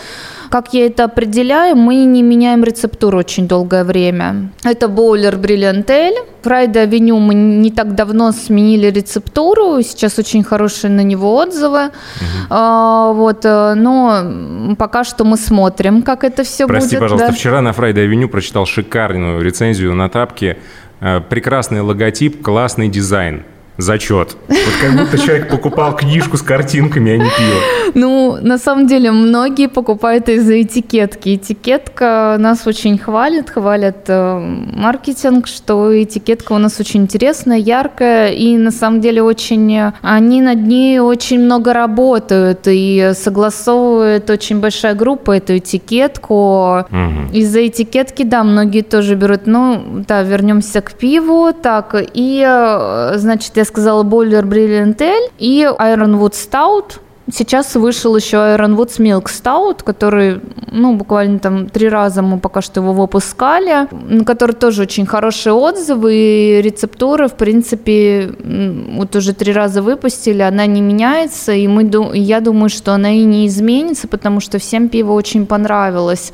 Как 0.51 0.75
я 0.75 0.87
это 0.87 1.05
определяю, 1.05 1.77
мы 1.77 1.95
не 2.05 2.23
меняем 2.25 2.65
рецептуру 2.65 3.19
очень 3.19 3.47
долгое 3.47 3.85
время. 3.85 4.51
Это 4.65 4.89
боулер 4.89 5.37
Бриллиантель. 5.37 6.15
Friday 6.43 6.81
Avenue 6.81 7.19
мы 7.21 7.35
не 7.35 7.71
так 7.71 7.95
давно 7.95 8.33
сменили 8.33 8.89
рецептуру, 8.89 9.81
сейчас 9.83 10.19
очень 10.19 10.43
хорошие 10.43 10.91
на 10.91 11.03
него 11.03 11.37
отзывы. 11.37 11.85
Угу. 11.87 12.47
А, 12.51 13.13
вот, 13.13 13.45
э, 13.45 13.75
но 13.75 14.75
пока 14.77 15.05
что 15.05 15.25
мы 15.25 15.37
смотрим, 15.37 16.03
как 16.03 16.25
это 16.25 16.43
все 16.43 16.67
Прости, 16.67 16.97
будет. 16.97 16.99
Прости, 16.99 17.01
пожалуйста, 17.01 17.29
да. 17.29 17.33
вчера 17.33 17.61
на 17.61 17.73
Friday 17.73 18.01
Avenue 18.01 18.29
прочитал 18.29 18.67
шикарную 18.67 19.43
рецензию 19.43 19.95
Untappd. 19.95 20.57
Э, 21.01 21.21
прекрасный 21.21 21.81
логотип, 21.81 22.43
классный 22.43 22.89
дизайн 22.89 23.45
зачет. 23.81 24.37
Вот 24.49 24.59
как 24.81 24.97
будто 24.97 25.19
человек 25.19 25.49
покупал 25.49 25.97
книжку 25.97 26.37
с 26.37 26.43
картинками, 26.43 27.13
а 27.13 27.17
не 27.17 27.25
пиво. 27.25 27.61
Ну, 27.95 28.39
на 28.41 28.59
самом 28.59 28.87
деле, 28.87 29.11
многие 29.11 29.69
покупают 29.69 30.29
из-за 30.29 30.63
этикетки. 30.63 31.37
Этикетка 31.37 32.37
нас 32.39 32.67
очень 32.67 32.99
хвалит, 32.99 33.51
хвалят 33.51 34.05
э, 34.09 34.39
маркетинг, 34.77 35.47
что 35.47 36.03
этикетка 36.03 36.53
у 36.53 36.59
нас 36.59 36.81
очень 36.81 37.03
интересная, 37.03 37.59
яркая, 37.59 38.31
и 38.31 38.57
на 38.57 38.71
самом 38.71 39.01
деле 39.01 39.23
очень... 39.23 39.93
Они 40.03 40.41
над 40.41 40.67
ней 40.67 41.01
очень 41.01 41.41
много 41.41 41.73
работают, 41.73 42.61
и 42.67 43.13
согласовывает 43.15 44.31
очень 44.31 44.61
большая 44.61 44.95
группа 44.95 45.37
эту 45.37 45.59
этикетку. 45.59 46.81
Угу. 46.81 47.33
Из-за 47.33 47.67
этикетки, 47.67 48.23
да, 48.23 48.45
многие 48.45 48.83
тоже 48.83 49.15
берут. 49.15 49.47
Ну, 49.47 50.05
да, 50.09 50.23
вернемся 50.23 50.81
к 50.81 50.93
пиву. 50.93 51.53
Так, 51.53 51.95
и, 52.15 52.45
э, 52.47 53.13
значит, 53.17 53.57
я 53.57 53.65
сказала 53.71 54.03
Boiler 54.03 54.43
Brilliant 54.43 54.99
Ale 54.99 55.31
и 55.39 55.63
Ironwood 55.63 56.33
Stout. 56.33 56.99
Сейчас 57.33 57.77
вышел 57.77 58.17
еще 58.17 58.39
Ironwood 58.39 58.99
Milk 58.99 59.27
Stout, 59.27 59.85
который, 59.85 60.41
ну, 60.73 60.97
буквально 60.97 61.39
там 61.39 61.69
три 61.69 61.89
раза 61.89 62.23
мы 62.23 62.39
пока 62.41 62.61
что 62.61 62.81
его 62.81 62.93
выпускали, 62.93 63.87
который 64.25 64.57
тоже 64.57 64.83
очень 64.83 65.07
хорошие 65.07 65.53
отзывы, 65.53 66.13
и 66.13 66.63
рецептура, 66.63 67.29
в 67.29 67.37
принципе, 67.37 68.33
вот 68.97 69.15
уже 69.15 69.33
три 69.33 69.53
раза 69.53 69.81
выпустили, 69.81 70.43
она 70.43 70.67
не 70.67 70.81
меняется, 70.81 71.53
и 71.53 71.69
мы, 71.69 71.89
я 72.15 72.41
думаю, 72.41 72.69
что 72.69 72.95
она 72.95 73.13
и 73.13 73.23
не 73.23 73.47
изменится, 73.47 74.09
потому 74.09 74.41
что 74.41 74.59
всем 74.59 74.89
пиво 74.89 75.13
очень 75.13 75.47
понравилось. 75.47 76.33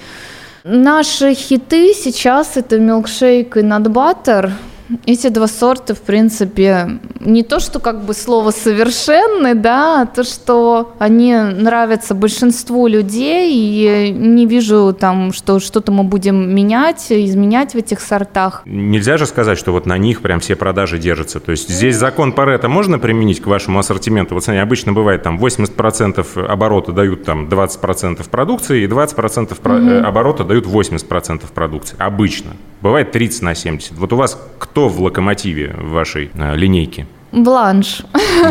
Наши 0.64 1.34
хиты 1.34 1.92
сейчас 1.92 2.56
это 2.56 2.78
милкшейк 2.78 3.56
и 3.58 3.60
butter– 3.60 4.50
эти 5.04 5.28
два 5.28 5.46
сорта, 5.46 5.94
в 5.94 6.00
принципе, 6.00 6.98
не 7.20 7.42
то, 7.42 7.60
что 7.60 7.80
как 7.80 8.04
бы 8.04 8.14
слово 8.14 8.50
совершенны, 8.50 9.54
да, 9.54 10.02
а 10.02 10.06
то, 10.06 10.22
что 10.22 10.94
они 10.98 11.34
нравятся 11.34 12.14
большинству 12.14 12.86
людей, 12.86 13.52
и 13.52 14.10
не 14.10 14.46
вижу 14.46 14.96
там, 14.98 15.32
что 15.32 15.58
что-то 15.58 15.92
мы 15.92 16.04
будем 16.04 16.54
менять, 16.54 17.06
изменять 17.10 17.72
в 17.72 17.76
этих 17.76 18.00
сортах. 18.00 18.62
Нельзя 18.64 19.16
же 19.16 19.26
сказать, 19.26 19.58
что 19.58 19.72
вот 19.72 19.86
на 19.86 19.98
них 19.98 20.22
прям 20.22 20.40
все 20.40 20.56
продажи 20.56 20.98
держатся. 20.98 21.40
То 21.40 21.52
есть 21.52 21.68
здесь 21.68 21.96
закон 21.96 22.32
Парета 22.32 22.68
можно 22.68 22.98
применить 22.98 23.40
к 23.40 23.46
вашему 23.46 23.78
ассортименту? 23.78 24.34
Вот 24.34 24.44
смотри, 24.44 24.60
обычно 24.60 24.92
бывает 24.92 25.22
там 25.22 25.38
80% 25.38 26.46
оборота 26.46 26.92
дают 26.92 27.24
там 27.24 27.46
20% 27.46 28.28
продукции, 28.28 28.82
и 28.82 28.86
20% 28.86 29.52
угу. 29.52 30.06
оборота 30.06 30.44
дают 30.44 30.66
80% 30.66 31.42
продукции. 31.52 31.96
Обычно. 31.98 32.52
Бывает 32.82 33.10
30 33.10 33.42
на 33.42 33.54
70. 33.54 33.92
Вот 33.92 34.12
у 34.12 34.16
вас 34.16 34.38
кто 34.58 34.75
в 34.80 35.00
локомотиве 35.00 35.74
в 35.78 35.90
вашей 35.90 36.30
э, 36.34 36.56
линейке? 36.56 37.06
Бланш. 37.32 38.02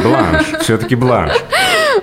Бланш, 0.03 0.45
все-таки 0.61 0.95
бланш. 0.95 1.31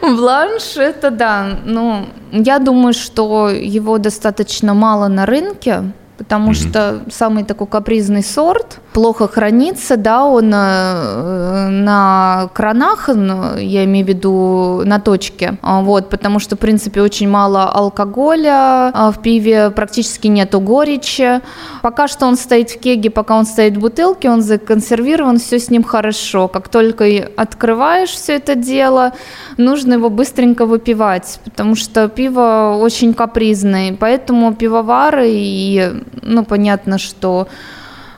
Бланш 0.00 0.76
это 0.76 1.10
да. 1.10 1.58
Ну, 1.64 2.06
я 2.32 2.58
думаю, 2.58 2.92
что 2.94 3.50
его 3.50 3.98
достаточно 3.98 4.74
мало 4.74 5.08
на 5.08 5.26
рынке 5.26 5.92
потому 6.22 6.52
mm-hmm. 6.52 6.70
что 6.70 7.02
самый 7.10 7.44
такой 7.44 7.66
капризный 7.66 8.22
сорт, 8.22 8.78
плохо 8.92 9.26
хранится, 9.26 9.96
да, 9.96 10.24
он 10.24 10.52
э, 10.54 11.68
на 11.68 12.48
кранах, 12.54 13.08
я 13.08 13.84
имею 13.84 14.06
в 14.06 14.08
виду 14.08 14.82
на 14.84 15.00
точке, 15.00 15.58
а, 15.62 15.80
вот, 15.80 16.10
потому 16.10 16.38
что, 16.38 16.56
в 16.56 16.58
принципе, 16.58 17.02
очень 17.02 17.28
мало 17.28 17.64
алкоголя 17.64 18.90
а, 18.94 19.12
в 19.12 19.20
пиве, 19.20 19.70
практически 19.70 20.28
нету 20.28 20.60
горечи. 20.60 21.40
Пока 21.82 22.08
что 22.08 22.26
он 22.26 22.36
стоит 22.36 22.70
в 22.70 22.78
кеге, 22.78 23.10
пока 23.10 23.36
он 23.36 23.44
стоит 23.44 23.76
в 23.76 23.80
бутылке, 23.80 24.30
он 24.30 24.42
законсервирован, 24.42 25.38
все 25.38 25.58
с 25.58 25.70
ним 25.70 25.82
хорошо. 25.82 26.48
Как 26.48 26.68
только 26.68 27.04
открываешь 27.36 28.10
все 28.10 28.36
это 28.36 28.54
дело, 28.54 29.12
нужно 29.56 29.94
его 29.94 30.10
быстренько 30.10 30.66
выпивать, 30.66 31.40
потому 31.44 31.74
что 31.74 32.08
пиво 32.08 32.78
очень 32.80 33.14
капризное, 33.14 33.96
поэтому 33.98 34.54
пивовары 34.54 35.28
и 35.28 35.90
ну, 36.20 36.44
понятно, 36.44 36.98
что 36.98 37.48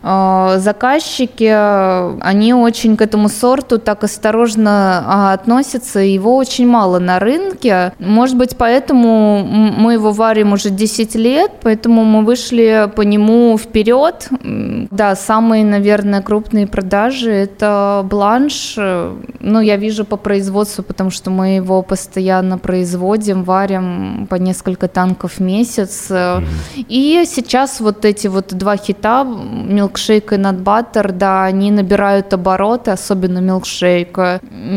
заказчики, 0.04 1.50
они 2.20 2.52
очень 2.52 2.96
к 2.96 3.00
этому 3.00 3.28
сорту 3.28 3.78
так 3.78 4.04
осторожно 4.04 5.02
а, 5.06 5.32
относятся, 5.32 6.00
его 6.00 6.36
очень 6.36 6.66
мало 6.66 6.98
на 6.98 7.18
рынке. 7.18 7.94
Может 7.98 8.36
быть, 8.36 8.56
поэтому 8.56 9.42
мы 9.44 9.94
его 9.94 10.12
варим 10.12 10.52
уже 10.52 10.68
10 10.68 11.14
лет, 11.14 11.52
поэтому 11.62 12.04
мы 12.04 12.22
вышли 12.22 12.90
по 12.94 13.00
нему 13.00 13.56
вперед. 13.56 14.28
Да, 14.90 15.16
самые, 15.16 15.64
наверное, 15.64 16.20
крупные 16.20 16.66
продажи– 16.66 17.30
это 17.32 18.04
бланш. 18.04 18.76
Ну, 18.76 19.60
я 19.60 19.76
вижу 19.76 20.04
по 20.04 20.16
производству, 20.16 20.82
потому 20.84 21.10
что 21.10 21.30
мы 21.30 21.56
его 21.56 21.80
постоянно 21.82 22.58
производим, 22.58 23.42
варим 23.42 24.26
по 24.28 24.34
несколько 24.34 24.86
танков 24.88 25.34
в 25.38 25.40
месяц. 25.40 26.10
И 26.76 27.24
сейчас 27.26 27.80
вот 27.80 28.04
эти 28.04 28.26
вот 28.26 28.52
два 28.52 28.76
хита– 28.76 29.26
milkshake 29.94 30.32
и 30.32 30.36
nut 30.36 30.59
butter, 30.59 31.12
да, 31.12 31.44
они 31.44 31.70
набирают 31.70 32.32
обороты, 32.34 32.90
особенно 32.90 33.40
milkshake. 33.40 34.18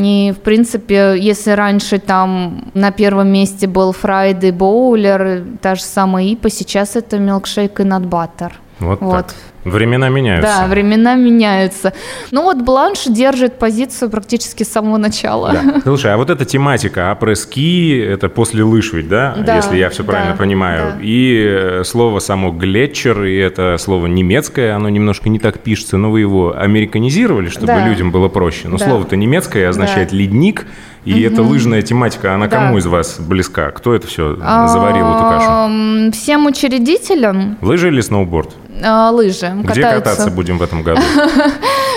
И, 0.04 0.34
в 0.36 0.42
принципе, 0.42 1.16
если 1.18 1.52
раньше 1.52 2.00
там 2.00 2.72
на 2.74 2.92
первом 2.92 3.28
месте 3.28 3.68
был 3.68 3.92
Friday 3.92 4.52
Bowler, 4.52 5.44
та 5.62 5.76
же 5.76 5.82
самая 5.82 6.26
IPA, 6.26 6.50
сейчас 6.50 6.96
это 6.96 7.18
milkshake 7.18 7.80
и 7.80 7.84
nut 7.84 8.05
butter. 8.05 8.54
Вот, 8.80 9.02
вот. 9.02 9.12
так. 9.12 9.36
Времена 9.72 10.10
меняются. 10.10 10.52
Да, 10.62 10.68
времена 10.68 11.16
меняются. 11.16 11.94
Ну 12.32 12.44
вот 12.44 12.58
Бланш 12.62 13.06
держит 13.06 13.60
позицию 13.60 14.10
практически 14.10 14.64
с 14.64 14.72
самого 14.72 14.98
начала. 14.98 15.54
Да. 15.54 15.82
Слушай, 15.84 16.14
а 16.14 16.18
вот 16.18 16.30
эта 16.30 16.46
тематика 16.46 17.12
après-ski, 17.12 18.00
это 18.00 18.30
после 18.30 18.64
лыж 18.64 18.94
ведь, 18.94 19.08
да? 19.10 19.36
Да, 19.38 19.56
Если 19.58 19.78
я 19.78 19.90
все 19.90 20.04
правильно 20.04 20.32
да, 20.32 20.38
понимаю. 20.38 20.94
да. 20.94 20.98
И 21.02 21.46
э, 21.48 21.84
слово 21.84 22.20
само 22.20 22.52
глетчер, 22.52 23.24
и 23.24 23.36
это 23.38 23.78
слово 23.80 24.08
немецкое, 24.08 24.76
оно 24.76 24.90
немножко 24.90 25.30
не 25.30 25.40
так 25.40 25.60
пишется, 25.60 25.98
но 25.98 26.12
вы 26.12 26.22
его 26.22 26.56
американизировали, 26.58 27.50
чтобы 27.50 27.68
Да. 27.68 27.88
людям 27.88 28.12
было 28.12 28.28
проще. 28.28 28.68
Но 28.68 28.78
Да. 28.78 28.86
слово-то 28.86 29.16
немецкое 29.16 29.70
означает 29.70 30.10
Да. 30.12 30.16
ледник, 30.18 30.66
и 31.06 31.22
эта 31.22 31.42
лыжная 31.42 31.82
тематика, 31.82 32.34
она 32.34 32.48
Да. 32.48 32.58
кому 32.58 32.78
из 32.78 32.86
вас 32.86 33.20
близка? 33.20 33.72
Кто 33.72 33.94
это 33.94 34.08
все 34.08 34.36
заварил, 34.36 35.08
эту 35.08 35.20
кашу? 35.24 36.12
Всем 36.12 36.46
учредителям 36.46 37.58
Лыжи 37.62 37.88
или 37.90 38.02
сноуборд? 38.02 38.54
А, 38.84 39.12
лыжи 39.12 39.52
Где 39.64 39.68
катаются. 39.82 40.12
кататься 40.12 40.32
будем 40.32 40.58
в 40.58 40.64
этом 40.64 40.84
году? 40.84 41.02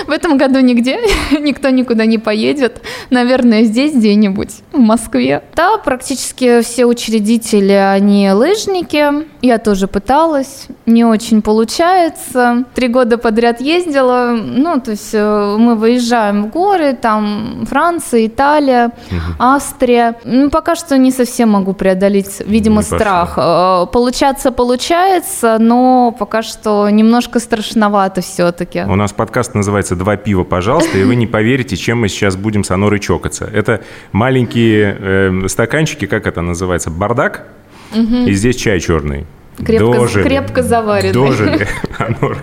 В 0.07 0.09
этом 0.09 0.37
году 0.37 0.59
нигде, 0.59 0.97
никто 1.39 1.69
никуда 1.69 2.05
не 2.05 2.17
поедет. 2.17 2.81
Наверное, 3.11 3.63
здесь 3.63 3.93
где-нибудь, 3.93 4.49
в 4.71 4.79
Москве. 4.79 5.43
Да, 5.55 5.77
практически 5.77 6.61
все 6.61 6.85
учредители, 6.85 7.71
они 7.71 8.31
лыжники. 8.31 9.27
Я 9.41 9.57
тоже 9.59 9.87
пыталась, 9.87 10.67
не 10.87 11.05
очень 11.05 11.41
получается. 11.43 12.63
Три 12.73 12.87
года 12.87 13.17
подряд 13.17 13.61
ездила. 13.61 14.31
Ну, 14.31 14.79
то 14.81 14.91
есть 14.91 15.11
э, 15.13 15.55
мы 15.59 15.75
выезжаем 15.75 16.43
в 16.45 16.49
горы, 16.49 16.93
там 16.99 17.65
Франция, 17.69 18.25
Италия, 18.25 18.91
Австрия. 19.39 20.15
Ну, 20.23 20.49
Пока 20.49 20.75
что 20.75 20.97
не 20.97 21.11
совсем 21.11 21.49
могу 21.49 21.73
преодолеть, 21.73 22.41
видимо, 22.45 22.77
Не 22.77 22.83
страх. 22.83 23.33
Э, 23.37 23.85
Получаться 23.91 24.51
получается, 24.51 25.57
но 25.59 26.15
пока 26.17 26.41
что 26.41 26.70
немножко 26.89 27.39
страшновато 27.39 28.21
все-таки. 28.21 28.81
У 28.87 28.95
нас 28.95 29.11
подкаст 29.13 29.53
называется 29.55 29.95
«Два 29.95 30.17
пива, 30.17 30.43
пожалуйста», 30.43 30.97
и 30.97 31.03
вы 31.03 31.15
не 31.15 31.27
поверите, 31.27 31.75
чем 31.77 32.01
мы 32.01 32.09
сейчас 32.09 32.35
будем 32.35 32.63
с 32.63 32.71
Анорой 32.71 32.99
чокаться. 32.99 33.45
Это 33.45 33.81
маленькие 34.11 34.97
э, 34.99 35.47
стаканчики, 35.47 36.07
как 36.07 36.27
это 36.27 36.41
называется, 36.41 36.89
бардак, 36.91 37.47
и 37.93 38.33
здесь 38.33 38.55
чай 38.55 38.79
черный. 38.79 39.25
Крепко- 39.57 39.93
Дожили. 39.93 40.23
крепко 40.23 40.63
заваренный. 40.63 41.13
Дожили, 41.13 41.67
Анора. 41.99 42.37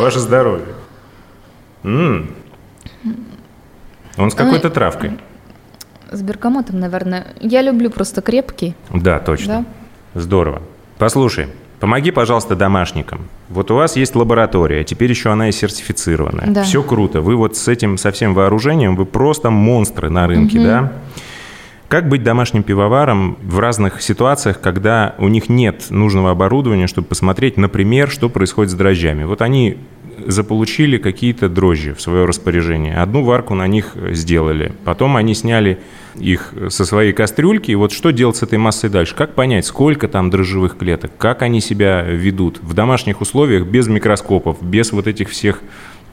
Ваше 0.00 0.20
здоровье. 0.20 0.66
М. 1.84 2.30
Он 4.16 4.30
с 4.30 4.34
какой-то 4.34 4.70
травкой. 4.70 5.12
С 6.10 6.22
бергамотом, 6.22 6.80
наверное. 6.80 7.26
Я 7.40 7.62
люблю 7.62 7.90
просто 7.90 8.22
крепкий. 8.22 8.74
Да, 8.94 9.18
точно. 9.18 9.64
Здорово. 10.14 10.62
Послушай, 10.98 11.48
помоги, 11.80 12.10
пожалуйста, 12.10 12.56
домашникам. 12.56 13.28
Вот 13.48 13.70
у 13.70 13.74
вас 13.74 13.96
есть 13.96 14.14
лаборатория, 14.14 14.84
теперь 14.84 15.10
еще 15.10 15.30
она 15.30 15.48
и 15.48 15.52
сертифицированная. 15.52 16.48
Да. 16.48 16.62
Все 16.62 16.82
круто. 16.82 17.20
Вы 17.20 17.36
вот 17.36 17.56
с 17.56 17.68
этим, 17.68 17.98
со 17.98 18.10
всем 18.10 18.34
вооружением, 18.34 18.96
вы 18.96 19.06
просто 19.06 19.50
монстры 19.50 20.10
на 20.10 20.26
рынке, 20.26 20.60
да? 20.60 20.92
Как 21.88 22.06
быть 22.06 22.22
домашним 22.22 22.62
пивоваром 22.62 23.38
в 23.42 23.58
разных 23.58 24.02
ситуациях, 24.02 24.60
когда 24.60 25.14
у 25.18 25.28
них 25.28 25.48
нет 25.48 25.86
нужного 25.88 26.30
оборудования, 26.30 26.86
чтобы 26.86 27.06
посмотреть, 27.06 27.56
например, 27.56 28.10
что 28.10 28.28
происходит 28.28 28.72
с 28.72 28.74
дрожжами? 28.74 29.24
Вот 29.24 29.40
они 29.40 29.78
заполучили 30.26 30.98
какие-то 30.98 31.48
дрожжи 31.48 31.94
в 31.94 32.00
свое 32.02 32.26
распоряжение. 32.26 32.96
Одну 32.96 33.24
варку 33.24 33.54
на 33.54 33.66
них 33.66 33.96
сделали. 34.10 34.72
Потом 34.84 35.16
они 35.16 35.32
сняли 35.34 35.78
их 36.18 36.52
со 36.68 36.84
своей 36.84 37.12
кастрюльки. 37.12 37.70
И 37.70 37.74
вот 37.74 37.92
что 37.92 38.10
делать 38.10 38.36
с 38.36 38.42
этой 38.42 38.58
массой 38.58 38.90
дальше? 38.90 39.14
Как 39.14 39.34
понять, 39.34 39.66
сколько 39.66 40.08
там 40.08 40.30
дрожжевых 40.30 40.76
клеток? 40.76 41.10
Как 41.18 41.42
они 41.42 41.60
себя 41.60 42.02
ведут 42.02 42.60
в 42.62 42.74
домашних 42.74 43.20
условиях 43.20 43.66
без 43.66 43.88
микроскопов, 43.88 44.62
без 44.62 44.92
вот 44.92 45.06
этих 45.06 45.30
всех 45.30 45.60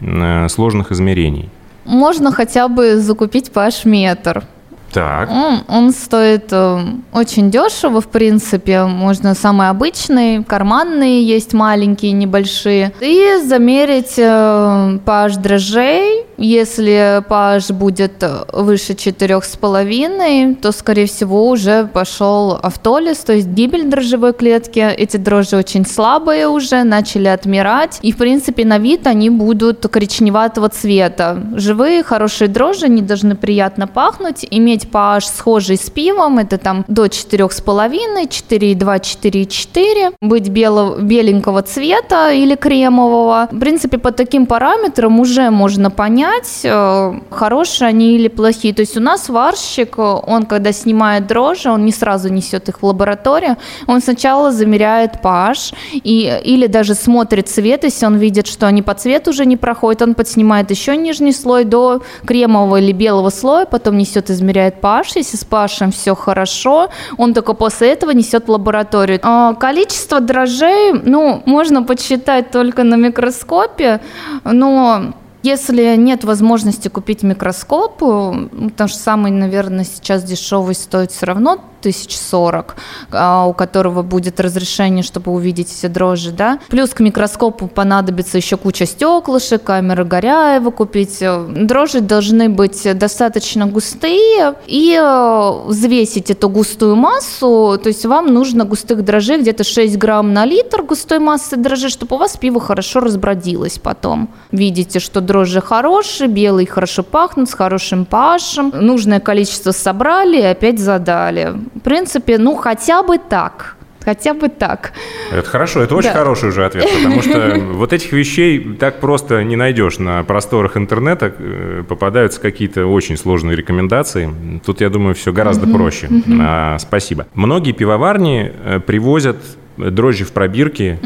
э, 0.01 0.47
сложных 0.49 0.91
измерений? 0.91 1.49
Можно 1.85 2.31
хотя 2.31 2.67
бы 2.67 2.97
закупить 2.97 3.51
pH-метр. 3.53 4.43
Так. 4.91 5.29
Он, 5.29 5.63
он 5.67 5.91
стоит 5.91 6.47
э, 6.51 6.79
очень 7.11 7.51
дешево, 7.51 7.99
в 7.99 8.07
принципе. 8.07 8.85
Можно 8.85 9.35
самый 9.35 9.67
обычный, 9.69 10.41
карманные 10.43 11.21
есть 11.21 11.53
маленькие, 11.53 12.13
небольшие. 12.13 12.93
И 13.01 13.41
замерить 13.43 14.17
э, 14.17 14.99
pH 15.05 15.41
дрожжей. 15.41 16.24
Если 16.37 17.23
pH 17.27 17.73
будет 17.73 18.21
э, 18.21 18.45
выше 18.51 18.93
4,5, 18.93 20.55
то, 20.55 20.71
скорее 20.71 21.07
всего, 21.07 21.49
уже 21.49 21.87
пошел 21.87 22.59
автолиз, 22.61 23.19
то 23.19 23.33
есть 23.33 23.47
гибель 23.47 23.85
дрожжевой 23.85 24.33
клетки. 24.33 24.79
Эти 24.79 25.17
дрожжи 25.17 25.57
очень 25.57 25.85
слабые 25.85 26.47
уже, 26.47 26.83
начали 26.83 27.27
отмирать. 27.27 27.99
И, 28.01 28.11
в 28.11 28.17
принципе, 28.17 28.65
на 28.65 28.77
вид 28.77 29.07
они 29.07 29.29
будут 29.29 29.87
коричневатого 29.87 30.69
цвета. 30.69 31.41
Живые, 31.55 32.03
хорошие 32.03 32.47
дрожжи, 32.47 32.85
они 32.85 33.01
должны 33.01 33.35
приятно 33.35 33.87
пахнуть, 33.87 34.45
иметь 34.49 34.85
pH 34.91 35.21
схожий 35.35 35.77
с 35.77 35.89
пивом, 35.89 36.39
это 36.39 36.57
там 36.57 36.85
до 36.87 37.05
4,5, 37.05 38.27
4,2, 38.27 38.99
4,4, 38.99 40.13
быть 40.21 40.49
белого, 40.49 40.99
беленького 40.99 41.61
цвета 41.61 42.31
или 42.31 42.55
кремового. 42.55 43.47
В 43.51 43.59
принципе, 43.59 43.97
по 43.97 44.11
таким 44.11 44.45
параметрам 44.45 45.19
уже 45.19 45.49
можно 45.49 45.91
понять, 45.91 46.24
э, 46.63 47.19
хорошие 47.29 47.87
они 47.87 48.15
или 48.15 48.27
плохие. 48.27 48.73
То 48.73 48.81
есть 48.81 48.97
у 48.97 48.99
нас 48.99 49.29
варщик, 49.29 49.97
э, 49.97 50.01
он 50.01 50.45
когда 50.45 50.71
снимает 50.71 51.27
дрожжи, 51.27 51.69
он 51.69 51.85
не 51.85 51.91
сразу 51.91 52.29
несет 52.29 52.69
их 52.69 52.81
в 52.81 52.85
лабораторию, 52.85 53.57
он 53.87 54.01
сначала 54.01 54.51
замеряет 54.51 55.15
pH 55.23 55.73
и, 55.93 56.41
или 56.43 56.67
даже 56.67 56.95
смотрит 56.95 57.49
цвет, 57.49 57.83
если 57.83 58.05
он 58.05 58.17
видит, 58.17 58.47
что 58.47 58.67
они 58.67 58.81
по 58.81 58.93
цвету 58.93 59.31
уже 59.31 59.45
не 59.45 59.57
проходят, 59.57 60.01
он 60.01 60.15
подснимает 60.15 60.71
еще 60.71 60.97
нижний 60.97 61.33
слой 61.33 61.63
до 61.63 62.01
кремового 62.25 62.77
или 62.77 62.91
белого 62.91 63.29
слоя, 63.29 63.65
потом 63.65 63.97
несет, 63.97 64.29
измеряет 64.29 64.75
pH, 64.81 65.13
если 65.15 65.37
с 65.37 65.45
pH 65.45 65.91
все 65.91 66.15
хорошо, 66.15 66.89
он 67.17 67.33
только 67.33 67.53
после 67.53 67.91
этого 67.91 68.11
несет 68.11 68.47
в 68.47 68.51
лабораторию. 68.51 69.19
А, 69.23 69.53
Количество 69.53 70.19
дрожжей, 70.19 70.93
ну, 70.93 71.41
можно 71.45 71.83
подсчитать 71.83 72.51
только 72.51 72.83
на 72.83 72.95
микроскопе, 72.95 73.99
но 74.43 75.13
если 75.45 75.95
нет 75.95 76.23
возможности 76.23 76.87
купить 76.87 77.21
микроскоп, 77.21 78.01
э, 78.01 78.47
потому 78.71 78.87
что 78.87 78.97
самый, 78.97 79.31
наверное, 79.31 79.85
сейчас 79.85 80.23
дешевый 80.23 80.73
стоит 80.73 81.11
все 81.11 81.27
равно 81.27 81.59
1040, 81.85 82.75
а, 83.11 83.45
у 83.45 83.53
которого 83.53 84.01
будет 84.01 84.39
разрешение, 84.39 85.03
чтобы 85.03 85.31
увидеть 85.31 85.69
все 85.69 85.87
дрожжи, 85.87 86.31
да. 86.31 86.59
Плюс 86.69 86.89
к 86.91 86.99
микроскопу 86.99 87.67
понадобится 87.67 88.37
еще 88.37 88.57
куча 88.57 88.87
стеклышек, 88.87 89.63
камеры 89.63 90.03
Горяева 90.03 90.71
купить. 90.71 91.21
Э, 91.21 91.45
Дрожжи 91.47 92.01
должны 92.01 92.49
быть 92.49 92.87
достаточно 92.97 93.67
густые 93.67 94.55
и 94.65 94.97
э, 94.99 95.51
взвесить 95.67 96.31
эту 96.31 96.49
густую 96.49 96.95
массу, 96.95 97.79
то 97.81 97.87
есть 97.89 98.05
вам 98.05 98.33
нужно 98.33 98.65
густых 98.65 99.03
дрожжей 99.03 99.39
где-то 99.39 99.63
6 99.63 99.97
грамм 99.97 100.33
на 100.33 100.45
литр 100.45 100.81
густой 100.81 101.19
массы 101.19 101.55
дрожжей, 101.55 101.89
чтобы 101.89 102.15
у 102.15 102.19
вас 102.19 102.35
пиво 102.37 102.59
хорошо 102.59 102.99
разбродилось 102.99 103.77
потом. 103.77 104.29
Видите, 104.51 104.99
что 104.99 105.21
дрожжи 105.21 105.34
хорошие, 105.61 106.27
белые 106.29 106.67
хорошо 106.67 107.03
пахнут, 107.03 107.49
с 107.49 107.53
хорошим 107.53 108.05
пашем. 108.05 108.71
Нужное 108.73 109.19
количество 109.19 109.71
собрали 109.71 110.37
и 110.37 110.43
опять 110.43 110.79
задали. 110.79 111.53
В 111.75 111.79
принципе, 111.81 112.37
ну 112.37 112.55
хотя 112.55 113.03
бы 113.03 113.17
так. 113.17 113.75
Хотя 114.03 114.35
бы 114.35 114.49
так. 114.49 114.91
Это 115.31 115.49
хорошо, 115.49 115.81
это 115.81 115.95
очень 115.95 116.11
Да. 116.11 116.19
хороший 116.19 116.49
уже 116.49 116.63
ответ, 116.63 116.87
потому 116.95 117.23
что 117.23 117.55
вот 117.73 117.91
этих 117.91 118.11
вещей 118.13 118.59
так 118.79 118.99
просто 118.99 119.43
не 119.43 119.55
найдешь 119.55 119.97
на 119.97 120.23
просторах 120.23 120.77
интернета. 120.77 121.33
э, 121.35 121.83
Попадаются 121.89 122.39
какие-то 122.39 122.85
очень 122.85 123.17
сложные 123.17 123.55
рекомендации. 123.55 124.31
Тут, 124.63 124.81
я 124.81 124.89
думаю, 124.91 125.15
все 125.15 125.33
гораздо 125.33 125.65
проще. 125.67 126.07
А, 126.39 126.77
Спасибо. 126.77 127.25
Многие 127.33 127.71
пивоварни 127.71 128.51
э, 128.63 128.79
привозят 128.79 129.37
дрожжи 129.77 130.25
в 130.25 130.31
пробирке 130.31 130.99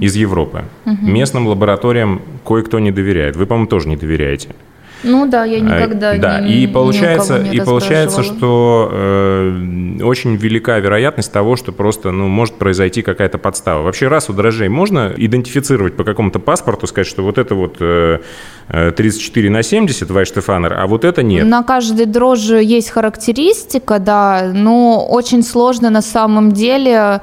из 0.00 0.16
Европы. 0.16 0.64
Местным 0.84 1.46
лабораториям 1.46 2.22
кое-кто 2.46 2.78
не 2.78 2.90
доверяет. 2.90 3.36
Вы, 3.36 3.46
по-моему, 3.46 3.68
тоже 3.68 3.88
не 3.88 3.96
доверяете. 3.96 4.48
Ну 5.04 5.26
да, 5.26 5.44
я 5.44 5.60
никогда 5.60 6.10
А, 6.10 6.18
да, 6.18 6.40
ни- 6.40 6.62
и 6.62 6.66
получается, 6.66 7.38
не 7.38 7.56
и 7.56 7.60
получается, 7.60 8.22
что 8.22 8.88
э, 8.92 9.98
очень 10.02 10.36
велика 10.36 10.78
вероятность 10.78 11.32
того, 11.32 11.56
что 11.56 11.72
просто, 11.72 12.10
ну, 12.10 12.28
может 12.28 12.54
произойти 12.54 13.02
какая-то 13.02 13.38
подстава. 13.38 13.82
Вообще, 13.82 14.08
раз 14.08 14.30
у 14.30 14.32
дрожжей 14.32 14.68
можно 14.68 15.12
идентифицировать 15.16 15.96
по 15.96 16.04
какому-то 16.04 16.38
паспорту, 16.38 16.86
сказать, 16.86 17.06
что 17.06 17.22
вот 17.22 17.38
это 17.38 17.54
вот 17.54 17.76
э, 17.80 18.18
э, 18.68 18.90
34 18.92 19.50
на 19.50 19.62
70 19.62 20.10
Вайштефанер, 20.10 20.72
а 20.72 20.86
вот 20.86 21.04
это 21.04 21.22
нет. 21.22 21.46
На 21.46 21.62
каждой 21.62 22.06
дрожжи 22.06 22.62
есть 22.62 22.90
характеристика, 22.90 23.98
да, 23.98 24.50
но 24.52 25.06
очень 25.06 25.42
сложно 25.42 25.90
на 25.90 26.02
самом 26.02 26.52
деле 26.52 27.20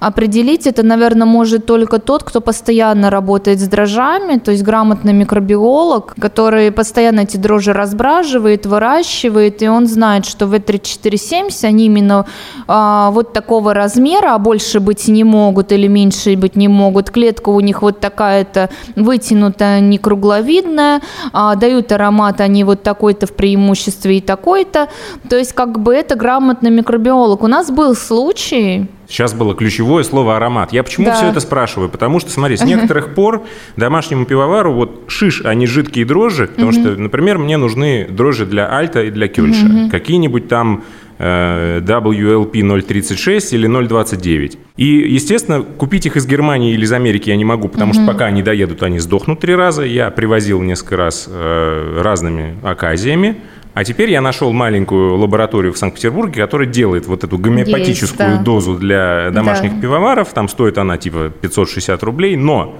определить 0.00 0.66
это, 0.66 0.82
наверное, 0.82 1.26
может 1.26 1.66
только 1.66 1.98
тот, 1.98 2.24
кто 2.24 2.40
постоянно 2.40 3.10
работает 3.10 3.60
с 3.60 3.68
дрожжами, 3.68 4.38
то 4.38 4.50
есть 4.50 4.62
грамотный 4.62 5.12
микробиолог, 5.12 6.14
который 6.18 6.72
постоянно 6.72 7.19
эти 7.22 7.36
дрожжи 7.36 7.72
разбраживает, 7.72 8.66
выращивает, 8.66 9.62
и 9.62 9.68
он 9.68 9.86
знает, 9.86 10.26
что 10.26 10.46
В3470, 10.46 11.64
они 11.64 11.86
именно 11.86 12.26
а, 12.66 13.10
вот 13.10 13.32
такого 13.32 13.74
размера, 13.74 14.34
а 14.34 14.38
больше 14.38 14.80
быть 14.80 15.08
не 15.08 15.24
могут 15.24 15.72
или 15.72 15.86
меньше 15.86 16.36
быть 16.36 16.56
не 16.56 16.68
могут. 16.68 17.10
Клетка 17.10 17.50
у 17.50 17.60
них 17.60 17.82
вот 17.82 18.00
такая-то 18.00 18.70
вытянутая, 18.96 19.80
не 19.80 19.98
кругловидная, 19.98 21.00
а, 21.32 21.54
дают 21.56 21.92
аромат 21.92 22.40
они 22.40 22.64
вот 22.64 22.82
такой-то 22.82 23.26
в 23.26 23.34
преимуществе 23.34 24.18
и 24.18 24.20
такой-то. 24.20 24.88
То 25.28 25.36
есть 25.36 25.52
как 25.52 25.80
бы 25.80 25.94
это 25.94 26.14
грамотный 26.14 26.70
микробиолог. 26.70 27.42
У 27.42 27.46
нас 27.46 27.70
был 27.70 27.94
случай, 27.94 28.88
Сейчас 29.10 29.34
было 29.34 29.56
ключевое 29.56 30.04
слово 30.04 30.36
аромат. 30.36 30.72
Я 30.72 30.84
почему 30.84 31.06
Да. 31.06 31.14
все 31.16 31.26
это 31.26 31.40
спрашиваю? 31.40 31.88
Потому 31.88 32.20
что, 32.20 32.30
смотри, 32.30 32.56
с 32.56 32.62
некоторых 32.64 33.12
пор 33.14 33.42
домашнему 33.76 34.24
пивовару 34.24 34.72
вот 34.72 35.02
шиш, 35.08 35.42
а 35.44 35.52
не 35.54 35.66
жидкие 35.66 36.04
дрожжи, 36.04 36.46
потому 36.46 36.70
что, 36.72 36.96
например, 36.96 37.38
мне 37.38 37.56
нужны 37.56 38.06
дрожжи 38.08 38.46
для 38.46 38.72
альта 38.72 39.02
и 39.02 39.10
для 39.10 39.26
кёльша. 39.26 39.88
Какие-нибудь 39.90 40.46
там 40.46 40.84
э, 41.18 41.80
WLP 41.80 42.82
036 42.82 43.52
или 43.52 43.66
029. 43.66 44.58
И, 44.76 44.84
естественно, 44.84 45.62
купить 45.62 46.06
их 46.06 46.16
из 46.16 46.26
Германии 46.26 46.72
или 46.72 46.84
из 46.84 46.92
Америки 46.92 47.30
я 47.30 47.36
не 47.36 47.44
могу, 47.44 47.68
потому 47.68 47.92
что 47.92 48.06
пока 48.06 48.26
они 48.26 48.42
доедут, 48.42 48.82
они 48.84 49.00
сдохнут 49.00 49.40
три 49.40 49.56
раза. 49.56 49.82
Я 49.82 50.10
привозил 50.10 50.62
несколько 50.62 50.96
раз 50.96 51.26
э, 51.28 52.00
разными 52.00 52.56
оказиями. 52.62 53.36
А 53.72 53.84
теперь 53.84 54.10
я 54.10 54.20
нашел 54.20 54.52
маленькую 54.52 55.16
лабораторию 55.16 55.72
в 55.72 55.78
Санкт-Петербурге, 55.78 56.42
которая 56.42 56.66
делает 56.66 57.06
вот 57.06 57.22
эту 57.24 57.38
гомеопатическую 57.38 58.38
да. 58.38 58.42
дозу 58.42 58.74
для 58.74 59.30
домашних 59.30 59.74
Да. 59.76 59.80
пивоваров. 59.80 60.32
Там 60.32 60.48
стоит 60.48 60.76
она 60.76 60.98
типа 60.98 61.30
560 61.40 62.02
рублей, 62.02 62.36
но 62.36 62.78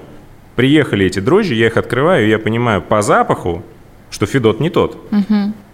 приехали 0.57 1.07
эти 1.07 1.21
дрожжи, 1.21 1.55
я 1.55 1.69
их 1.69 1.77
открываю, 1.77 2.27
и 2.27 2.31
я 2.31 2.39
понимаю 2.39 2.83
по 2.83 3.03
запаху, 3.03 3.63
что 4.11 4.27
Федот 4.27 4.59
не 4.61 4.69
тот. 4.71 4.99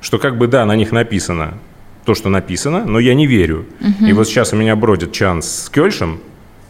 Что 0.00 0.18
как 0.18 0.36
бы 0.36 0.46
да, 0.46 0.64
на 0.66 0.76
них 0.76 0.92
написано 0.92 1.54
то, 2.04 2.14
что 2.14 2.28
написано, 2.28 2.84
но 2.84 2.98
я 2.98 3.14
не 3.14 3.26
верю. 3.26 3.64
И 4.06 4.12
вот 4.12 4.28
сейчас 4.28 4.52
у 4.52 4.56
меня 4.56 4.76
бродит 4.76 5.12
чанс 5.12 5.64
с 5.64 5.68
Кёльшем. 5.70 6.20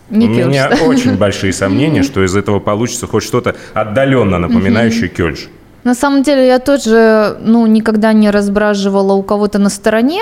Не 0.08 0.26
у 0.28 0.30
меня 0.30 0.68
да. 0.68 0.84
очень 0.84 1.16
большие 1.18 1.52
сомнения, 1.52 2.04
что 2.04 2.24
из 2.24 2.36
этого 2.36 2.60
получится 2.60 3.08
хоть 3.08 3.24
что-то 3.24 3.56
отдаленно 3.74 4.38
напоминающее 4.38 5.08
Кёльш. 5.08 5.48
На 5.86 5.94
самом 5.94 6.24
деле 6.24 6.48
я 6.48 6.58
тоже 6.58 7.36
ну, 7.40 7.64
никогда 7.66 8.12
не 8.12 8.30
разбраживала 8.30 9.12
у 9.12 9.22
кого-то 9.22 9.60
на 9.60 9.68
стороне. 9.68 10.20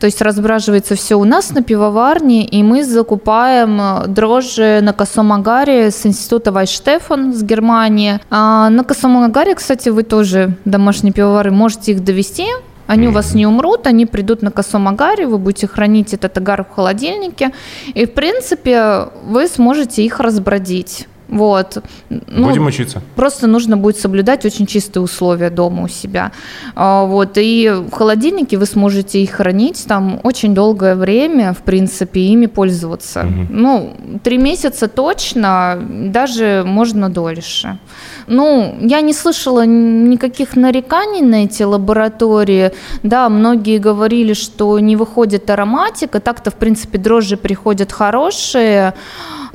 То 0.00 0.06
есть 0.06 0.20
разбраживается 0.20 0.96
все 0.96 1.14
у 1.14 1.22
нас 1.22 1.50
на 1.50 1.62
пивоварне, 1.62 2.44
и 2.44 2.64
мы 2.64 2.82
закупаем 2.82 3.80
э, 3.80 4.06
дрожжи 4.08 4.80
на 4.82 4.92
косом 4.92 5.32
агаре 5.32 5.92
с 5.92 6.04
института 6.04 6.50
Вайштефан 6.50 7.32
с 7.32 7.44
Германии. 7.44 8.18
А 8.28 8.68
на 8.70 8.82
косом 8.82 9.16
агаре, 9.22 9.54
кстати, 9.54 9.88
вы 9.88 10.02
тоже, 10.02 10.56
домашние 10.64 11.12
пивовары, 11.12 11.52
можете 11.52 11.92
их 11.92 12.02
довести. 12.02 12.46
Они 12.88 13.06
у 13.06 13.12
вас 13.12 13.34
не 13.34 13.46
умрут, 13.46 13.86
они 13.86 14.06
придут 14.06 14.42
на 14.42 14.50
косом 14.50 14.88
агаре, 14.88 15.28
вы 15.28 15.38
будете 15.38 15.68
хранить 15.68 16.12
этот 16.12 16.36
агар 16.36 16.64
в 16.64 16.74
холодильнике, 16.74 17.52
и, 17.94 18.04
в 18.04 18.14
принципе, 18.14 19.10
вы 19.24 19.46
сможете 19.46 20.04
их 20.04 20.18
разбродить. 20.18 21.06
Вот. 21.28 21.82
Ну, 22.10 22.46
Будем 22.46 22.66
учиться. 22.66 23.02
Просто 23.16 23.46
нужно 23.46 23.76
будет 23.76 23.96
соблюдать 23.96 24.44
очень 24.44 24.66
чистые 24.66 25.02
условия 25.02 25.50
дома 25.50 25.84
у 25.84 25.88
себя. 25.88 26.32
А, 26.74 27.04
Вот, 27.04 27.32
и 27.36 27.70
в 27.70 27.90
холодильнике 27.90 28.56
вы 28.56 28.66
сможете 28.66 29.22
их 29.22 29.30
хранить 29.30 29.84
там 29.86 30.20
очень 30.22 30.54
долгое 30.54 30.94
время, 30.94 31.52
в 31.52 31.62
принципе, 31.62 32.20
ими 32.20 32.46
пользоваться. 32.46 33.26
Ну, 33.50 33.92
три 34.22 34.38
месяца 34.38 34.88
точно, 34.88 35.78
даже 35.90 36.62
можно 36.66 37.08
дольше. 37.10 37.78
Ну, 38.26 38.76
я 38.80 39.00
не 39.00 39.12
слышала 39.12 39.66
никаких 39.66 40.56
нареканий 40.56 41.22
на 41.22 41.44
эти 41.44 41.62
лаборатории. 41.62 42.72
Да, 43.02 43.28
многие 43.28 43.78
говорили, 43.78 44.34
что 44.34 44.78
не 44.78 44.96
выходит 44.96 45.50
ароматика. 45.50 46.20
Так-то, 46.20 46.50
в 46.50 46.54
принципе, 46.54 46.98
дрожжи 46.98 47.36
приходят 47.36 47.92
хорошие. 47.92 48.94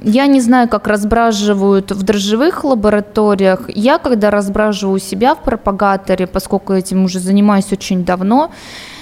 Я 0.04 0.28
не 0.28 0.42
знаю, 0.42 0.70
как 0.70 0.88
разбраживают 0.88 1.92
в 1.92 2.04
дрожжевых 2.04 2.64
лабораториях. 2.64 3.70
Я, 3.70 3.98
когда 3.98 4.30
разбраживаю 4.32 4.96
у 4.96 5.00
себя 5.00 5.36
в 5.36 5.44
пропагаторе, 5.44 6.28
поскольку 6.28 6.74
этим 6.74 7.04
уже 7.04 7.20
занимаюсь 7.20 7.72
очень 7.72 8.06
давно, 8.06 8.52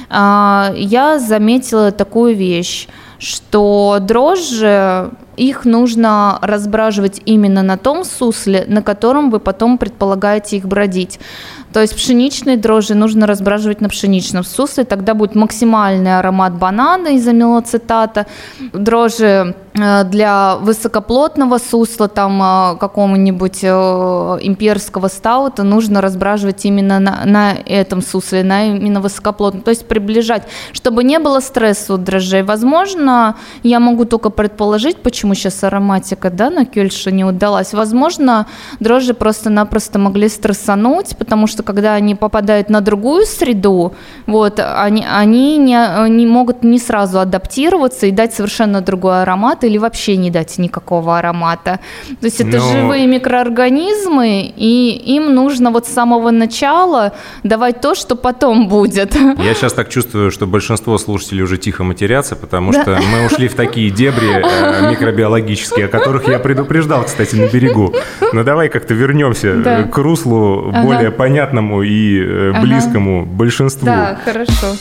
а, 0.10 0.71
я 0.75 1.19
заметила 1.19 1.91
такую 1.91 2.36
вещь, 2.36 2.88
что 3.19 3.97
дрожжи, 3.99 5.12
их 5.36 5.65
нужно 5.65 6.39
разбраживать 6.41 7.21
именно 7.25 7.62
на 7.62 7.77
том 7.77 8.03
сусле, 8.03 8.65
на 8.67 8.81
котором 8.81 9.29
вы 9.29 9.39
потом 9.39 9.77
предполагаете 9.77 10.57
их 10.57 10.65
бродить. 10.65 11.19
То 11.73 11.82
есть 11.82 11.95
пшеничные 11.95 12.58
дрожжи 12.58 12.95
нужно 12.95 13.27
разбраживать 13.27 13.82
на 13.82 13.89
пшеничном 13.89 14.43
сусле, 14.43 14.84
тогда 14.84 15.13
будет 15.13 15.36
максимальный 15.36 16.17
аромат 16.17 16.53
банана 16.53 17.10
из 17.10 17.27
амилоцитата. 17.27 18.25
Дрожжи 18.73 19.53
э, 19.73 20.03
для 20.06 20.56
высокоплотного 20.58 21.58
сусла, 21.58 22.08
там 22.08 22.41
э, 22.41 22.77
какого-нибудь 22.77 23.60
э, 23.63 23.67
имперского 24.41 25.08
стаута 25.08 25.63
нужно 25.63 26.01
разбраживать 26.01 26.65
именно 26.65 26.99
на, 26.99 27.25
на 27.25 27.53
этом 27.53 28.01
сусле, 28.01 28.43
на 28.43 28.67
именно 28.67 29.01
высокоплотном, 29.01 29.62
то 29.62 29.69
есть 29.69 29.88
приближать, 29.88 30.43
чтобы 30.71 31.03
не 31.03 31.19
было 31.19 31.41
стресса 31.41 31.93
у 31.93 31.97
дрожжей. 31.97 32.43
Возможно, 32.43 33.36
я 33.63 33.80
могу 33.80 34.06
только 34.06 34.30
предположить, 34.30 34.97
почему 34.97 35.36
сейчас 35.36 35.63
ароматика 35.63 36.30
да, 36.30 36.49
на 36.49 36.65
кельше 36.65 37.12
не 37.12 37.25
удалась. 37.25 37.73
Возможно, 37.73 38.47
дрожжи 38.80 39.13
просто-напросто 39.13 39.99
могли 39.99 40.30
стрессануть, 40.30 41.17
потому 41.17 41.45
что 41.45 41.56
когда 41.63 41.93
они 41.95 42.15
попадают 42.15 42.69
на 42.69 42.81
другую 42.81 43.25
среду, 43.25 43.93
вот, 44.25 44.59
они, 44.59 45.05
они 45.09 45.57
не, 45.57 46.09
не 46.09 46.25
могут 46.25 46.63
не 46.63 46.79
сразу 46.79 47.19
адаптироваться 47.19 48.05
и 48.07 48.11
дать 48.11 48.33
совершенно 48.33 48.81
другой 48.81 49.21
аромат 49.21 49.63
или 49.63 49.77
вообще 49.77 50.17
не 50.17 50.29
дать 50.31 50.57
никакого 50.57 51.17
аромата. 51.17 51.79
То 52.19 52.25
есть 52.25 52.41
это 52.41 52.57
Но- 52.57 52.71
живые 52.71 53.07
микроорганизмы, 53.07 54.51
и 54.55 54.91
им 55.15 55.33
нужно 55.33 55.71
вот 55.71 55.85
с 55.85 55.89
самого 55.93 56.31
начала 56.31 57.13
давать 57.43 57.81
то, 57.81 57.95
что 57.95 58.15
потом 58.15 58.67
будет. 58.67 59.15
Я 59.15 59.53
сейчас 59.53 59.73
так 59.73 59.89
чувствую, 59.89 60.31
что 60.31 60.45
большинство 60.47 60.97
слушателей 60.97 61.43
уже 61.43 61.57
тихо 61.57 61.83
матерятся, 61.83 62.35
потому 62.35 62.71
Да. 62.71 62.81
что 62.81 62.91
мы 63.11 63.25
ушли 63.25 63.47
в 63.47 63.55
такие 63.55 63.89
дебри 63.89 64.27
э, 64.29 64.89
микробиологические, 64.91 65.85
о 65.85 65.89
которых 65.89 66.27
я 66.27 66.39
предупреждал, 66.39 67.03
кстати, 67.03 67.35
на 67.35 67.47
берегу. 67.47 67.93
Но 68.33 68.43
давай 68.43 68.69
как-то 68.69 68.93
вернемся 68.93 69.47
э, 69.49 69.55
Да. 69.63 69.83
к 69.83 69.97
руслу 69.97 70.69
Ага. 70.69 70.81
более 70.83 71.11
понятному 71.47 71.83
и 71.83 72.19
э, 72.19 72.51
Ага. 72.51 72.62
близкому 72.62 73.25
большинству. 73.25 73.86
Да, 73.86 74.17
хорошо. 74.23 74.75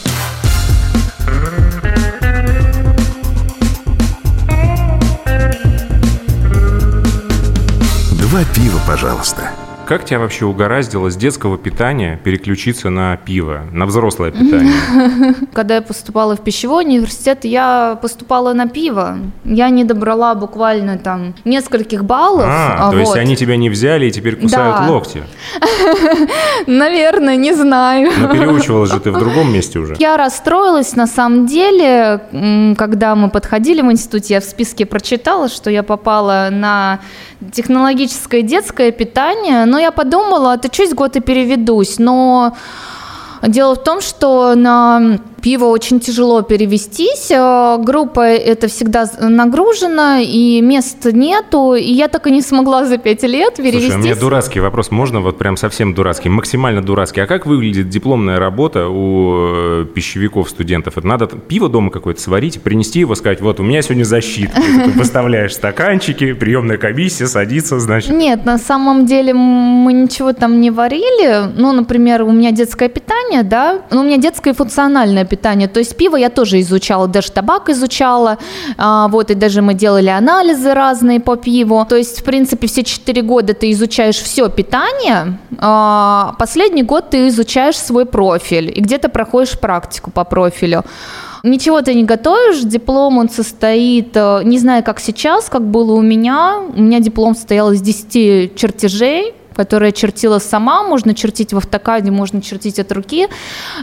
Два 8.12 8.40
пива, 8.54 8.80
пожалуйста. 8.86 9.50
Как 9.86 10.04
тебя 10.04 10.18
вообще 10.18 10.44
угораздило 10.46 11.10
с 11.10 11.16
детского 11.16 11.56
питания 11.56 12.18
переключиться 12.24 12.90
на 12.90 13.16
пиво, 13.16 13.60
на 13.70 13.86
взрослое 13.86 14.32
питание? 14.32 14.74
Когда 15.52 15.76
я 15.76 15.82
поступала 15.82 16.34
в 16.34 16.40
пищевой 16.40 16.84
университет, 16.84 17.44
я 17.44 17.96
поступала 18.02 18.52
на 18.52 18.68
пиво. 18.68 19.18
Я 19.44 19.68
не 19.68 19.84
добрала 19.84 20.34
буквально 20.34 20.98
там 20.98 21.34
нескольких 21.44 22.04
баллов. 22.04 22.46
А, 22.48 22.88
а 22.88 22.90
то 22.90 22.98
есть 22.98 23.14
они 23.16 23.36
тебя 23.36 23.56
не 23.56 23.70
взяли 23.70 24.06
и 24.06 24.10
теперь 24.10 24.34
кусают 24.34 24.88
локти. 24.88 25.22
Наверное, 26.66 27.36
не 27.36 27.54
знаю. 27.54 28.10
Но 28.18 28.28
переучивалась 28.34 28.90
же 28.90 28.98
ты 28.98 29.12
в 29.12 29.18
другом 29.20 29.52
месте 29.54 29.78
уже. 29.78 29.94
Я 30.00 30.16
расстроилась, 30.16 30.96
на 30.96 31.06
самом 31.06 31.46
деле, 31.46 32.22
когда 32.76 33.14
мы 33.14 33.30
подходили 33.30 33.82
в 33.82 33.92
институте, 33.92 34.34
я 34.34 34.40
в 34.40 34.44
списке 34.44 34.84
прочитала, 34.84 35.48
что 35.48 35.70
я 35.70 35.84
попала 35.84 36.48
на 36.50 36.98
технологическое 37.52 38.42
детское 38.42 38.90
питание, 38.90 39.64
но 39.76 39.80
я 39.80 39.90
подумала, 39.90 40.56
ты 40.56 40.70
чуть 40.70 40.94
год 40.94 41.16
и 41.16 41.20
переведусь, 41.20 41.98
но 41.98 42.56
дело 43.42 43.74
в 43.74 43.84
том, 43.84 44.00
что 44.00 44.54
на 44.54 45.18
пиво 45.46 45.66
очень 45.66 46.00
тяжело 46.00 46.42
перевестись, 46.42 47.30
э, 47.30 47.78
группа 47.78 48.20
это 48.20 48.66
всегда 48.66 49.08
нагружена, 49.20 50.18
и 50.20 50.60
мест 50.60 51.04
нету, 51.04 51.74
и 51.74 51.92
я 51.92 52.08
так 52.08 52.26
и 52.26 52.32
не 52.32 52.42
смогла 52.42 52.84
за 52.84 52.98
пять 52.98 53.22
лет 53.22 53.54
перевестись. 53.54 53.92
Слушай, 53.92 54.00
у 54.00 54.04
меня 54.06 54.16
дурацкий 54.16 54.58
вопрос, 54.58 54.90
можно 54.90 55.20
вот 55.20 55.38
прям 55.38 55.56
совсем 55.56 55.94
дурацкий, 55.94 56.30
максимально 56.30 56.82
дурацкий. 56.82 57.20
А 57.20 57.28
как 57.28 57.46
выглядит 57.46 57.88
дипломная 57.88 58.40
работа 58.40 58.88
у 58.88 59.82
э, 59.82 59.86
пищевиков, 59.94 60.50
студентов? 60.50 60.98
Это 60.98 61.06
надо 61.06 61.28
пиво 61.28 61.68
дома 61.68 61.92
какое-то 61.92 62.20
сварить, 62.20 62.60
принести 62.60 62.98
его, 62.98 63.14
сказать, 63.14 63.40
вот 63.40 63.60
у 63.60 63.62
меня 63.62 63.82
сегодня 63.82 64.02
защита. 64.02 64.52
Ты 64.56 64.90
выставляешь 64.98 65.54
стаканчики, 65.54 66.32
приемная 66.32 66.76
комиссия 66.76 67.28
садится, 67.28 67.78
значит. 67.78 68.10
Нет, 68.10 68.44
на 68.44 68.58
самом 68.58 69.06
деле 69.06 69.32
мы 69.32 69.92
ничего 69.92 70.32
там 70.32 70.60
не 70.60 70.72
варили. 70.72 71.52
Ну, 71.56 71.70
например, 71.70 72.22
у 72.22 72.32
меня 72.32 72.50
детское 72.50 72.88
питание, 72.88 73.44
да, 73.44 73.82
ну, 73.92 74.00
у 74.00 74.02
меня 74.02 74.16
детское 74.16 74.50
и 74.50 74.52
функциональное 74.52 75.22
питание. 75.22 75.35
Питания. 75.36 75.68
То 75.68 75.80
есть 75.80 75.96
пиво 75.96 76.16
я 76.16 76.30
тоже 76.30 76.60
изучала, 76.60 77.06
даже 77.06 77.30
табак 77.30 77.68
изучала, 77.68 78.38
а, 78.78 79.08
вот, 79.08 79.30
и 79.30 79.34
даже 79.34 79.62
мы 79.62 79.74
делали 79.74 80.08
анализы 80.08 80.74
разные 80.74 81.20
по 81.20 81.36
пиву. 81.36 81.84
То 81.88 81.96
есть, 81.96 82.20
в 82.20 82.24
принципе, 82.24 82.66
все 82.66 82.82
четыре 82.82 83.22
года 83.22 83.52
ты 83.52 83.70
изучаешь 83.72 84.16
все 84.16 84.48
питание, 84.48 85.38
а 85.58 86.34
последний 86.38 86.82
год 86.82 87.10
ты 87.10 87.28
изучаешь 87.28 87.76
свой 87.76 88.06
профиль 88.06 88.72
и 88.74 88.80
где-то 88.80 89.08
проходишь 89.08 89.58
практику 89.58 90.10
по 90.10 90.24
профилю. 90.24 90.84
Ничего 91.42 91.80
ты 91.80 91.94
не 91.94 92.04
готовишь, 92.04 92.62
диплом 92.62 93.18
он 93.18 93.28
состоит, 93.28 94.16
э, 94.16 94.40
не 94.44 94.58
знаю, 94.58 94.82
как 94.82 94.98
сейчас, 95.00 95.48
как 95.48 95.62
было 95.62 95.92
у 95.92 96.02
меня. 96.02 96.58
У 96.74 96.82
меня 96.82 96.98
диплом 96.98 97.34
состоял 97.34 97.70
из 97.72 97.80
10 97.82 98.56
чертежей, 98.56 99.34
которое 99.56 99.92
чертила 99.92 100.38
сама, 100.38 100.82
можно 100.82 101.14
чертить 101.14 101.52
в 101.52 101.56
автокаде, 101.56 102.10
можно 102.10 102.42
чертить 102.42 102.78
от 102.78 102.92
руки. 102.92 103.28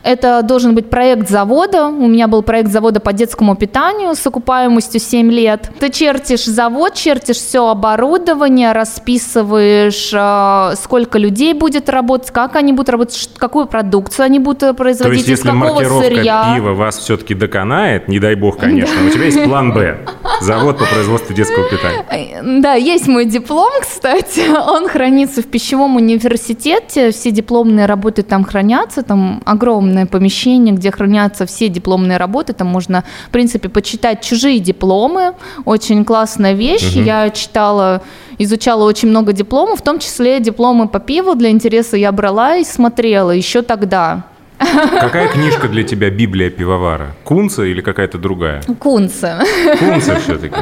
Это 0.04 0.42
должен 0.44 0.76
быть 0.76 0.90
проект 0.90 1.30
завода. 1.30 1.88
У 1.88 2.08
меня 2.08 2.28
был 2.28 2.44
проект 2.44 2.72
завода 2.72 3.00
по 3.00 3.12
детскому 3.12 3.56
питанию 3.56 4.16
с 4.16 4.26
окупаемостью 4.26 5.00
7 5.00 5.32
лет. 5.32 5.72
Ты 5.80 5.90
чертишь 5.90 6.46
завод, 6.46 6.94
чертишь 6.94 7.38
все 7.38 7.68
оборудование, 7.68 8.72
расписываешь, 8.72 10.12
э, 10.14 10.76
сколько 10.82 11.18
людей 11.18 11.54
будет 11.54 11.90
работать, 11.90 12.32
как 12.32 12.56
они 12.56 12.74
будут 12.74 12.90
работать, 12.90 13.30
какую 13.38 13.66
продукцию 13.66 14.26
они 14.26 14.40
будут 14.40 14.78
производить, 14.78 15.26
То 15.26 15.32
есть, 15.32 15.42
из 15.42 15.44
какого 15.44 16.02
сырья. 16.02 16.54
пива 16.56 16.74
вас 16.74 16.98
все-таки 17.00 17.34
доконает, 17.34 18.08
не 18.08 18.20
дай 18.20 18.36
бог, 18.36 18.58
конечно, 18.58 19.06
у 19.06 19.10
тебя 19.10 19.26
есть 19.26 19.44
план 19.44 19.74
«Б»– 19.74 19.98
завод 20.42 20.78
по 20.78 20.86
производству 20.86 21.34
детского 21.34 21.68
питания. 21.70 22.06
Э, 22.10 22.42
Да, 22.62 22.74
есть 22.74 23.08
мой 23.08 23.26
диплом, 23.26 23.72
кстати. 23.82 24.44
Он 24.68 24.88
хранится 24.88 25.42
в 25.42 25.48
пищевом 25.64 25.96
университете. 25.96 27.12
Все 27.12 27.32
дипломные 27.32 27.86
работы 27.86 28.22
там 28.24 28.44
хранятся. 28.44 29.02
Там 29.02 29.42
огромное 29.46 30.06
помещение, 30.06 30.76
где 30.76 30.92
хранятся 30.92 31.46
все 31.46 31.70
дипломные 31.70 32.18
работы. 32.18 32.52
Там 32.52 32.68
можно, 32.68 33.06
в 33.28 33.32
принципе, 33.32 33.70
почитать 33.70 34.22
чужие 34.22 34.60
дипломы. 34.60 35.36
Очень 35.64 36.04
классная 36.04 36.52
вещь. 36.52 36.92
Я 36.96 37.30
читала, 37.30 38.02
изучала 38.40 38.84
очень 38.84 39.08
много 39.08 39.32
дипломов, 39.32 39.80
в 39.80 39.84
том 39.84 40.00
числе 40.00 40.42
дипломы 40.42 40.90
по 40.90 41.00
пиву. 41.00 41.36
Для 41.36 41.50
интереса 41.50 41.96
я 41.96 42.12
брала 42.12 42.58
и 42.58 42.66
смотрела 42.66 43.32
еще 43.32 43.62
тогда. 43.62 44.24
Какая 44.60 45.28
книжка 45.34 45.70
для 45.70 45.84
тебя 45.84 46.10
«Библия 46.10 46.50
пивовара»? 46.50 47.16
Кунца 47.24 47.64
или 47.64 47.80
какая-то 47.80 48.18
другая? 48.18 48.62
Кунцы. 48.80 49.38
Кунца 49.80 50.20
все-таки. 50.20 50.60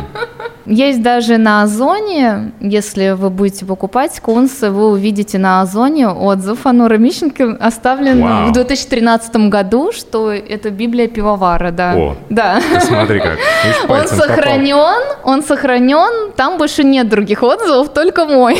Есть 0.66 1.02
даже 1.02 1.38
на 1.38 1.64
Озоне, 1.64 2.52
если 2.60 3.12
вы 3.12 3.30
будете 3.30 3.66
покупать 3.66 4.20
кунсы, 4.20 4.70
вы 4.70 4.90
увидите 4.90 5.38
на 5.38 5.62
Озоне 5.62 6.08
отзыв 6.10 6.66
Норе 6.66 6.98
Мищенко, 6.98 7.58
оставлен 7.60 8.22
Вау. 8.22 8.50
в 8.50 8.54
2013 8.54 9.50
году, 9.50 9.92
что 9.92 10.32
это 10.32 10.70
Библия 10.70 11.08
пивовара, 11.08 11.72
да. 11.72 11.94
О, 11.96 12.16
да. 12.30 12.62
Смотри 12.82 13.20
как. 13.20 13.38
Он 13.88 14.02
попал. 14.02 14.08
сохранен, 14.08 15.18
он 15.24 15.44
сохранен, 15.44 16.32
там 16.34 16.58
больше 16.58 16.84
нет 16.84 17.10
других 17.10 17.44
отзывов, 17.44 17.94
только 17.94 18.26
мой. 18.26 18.60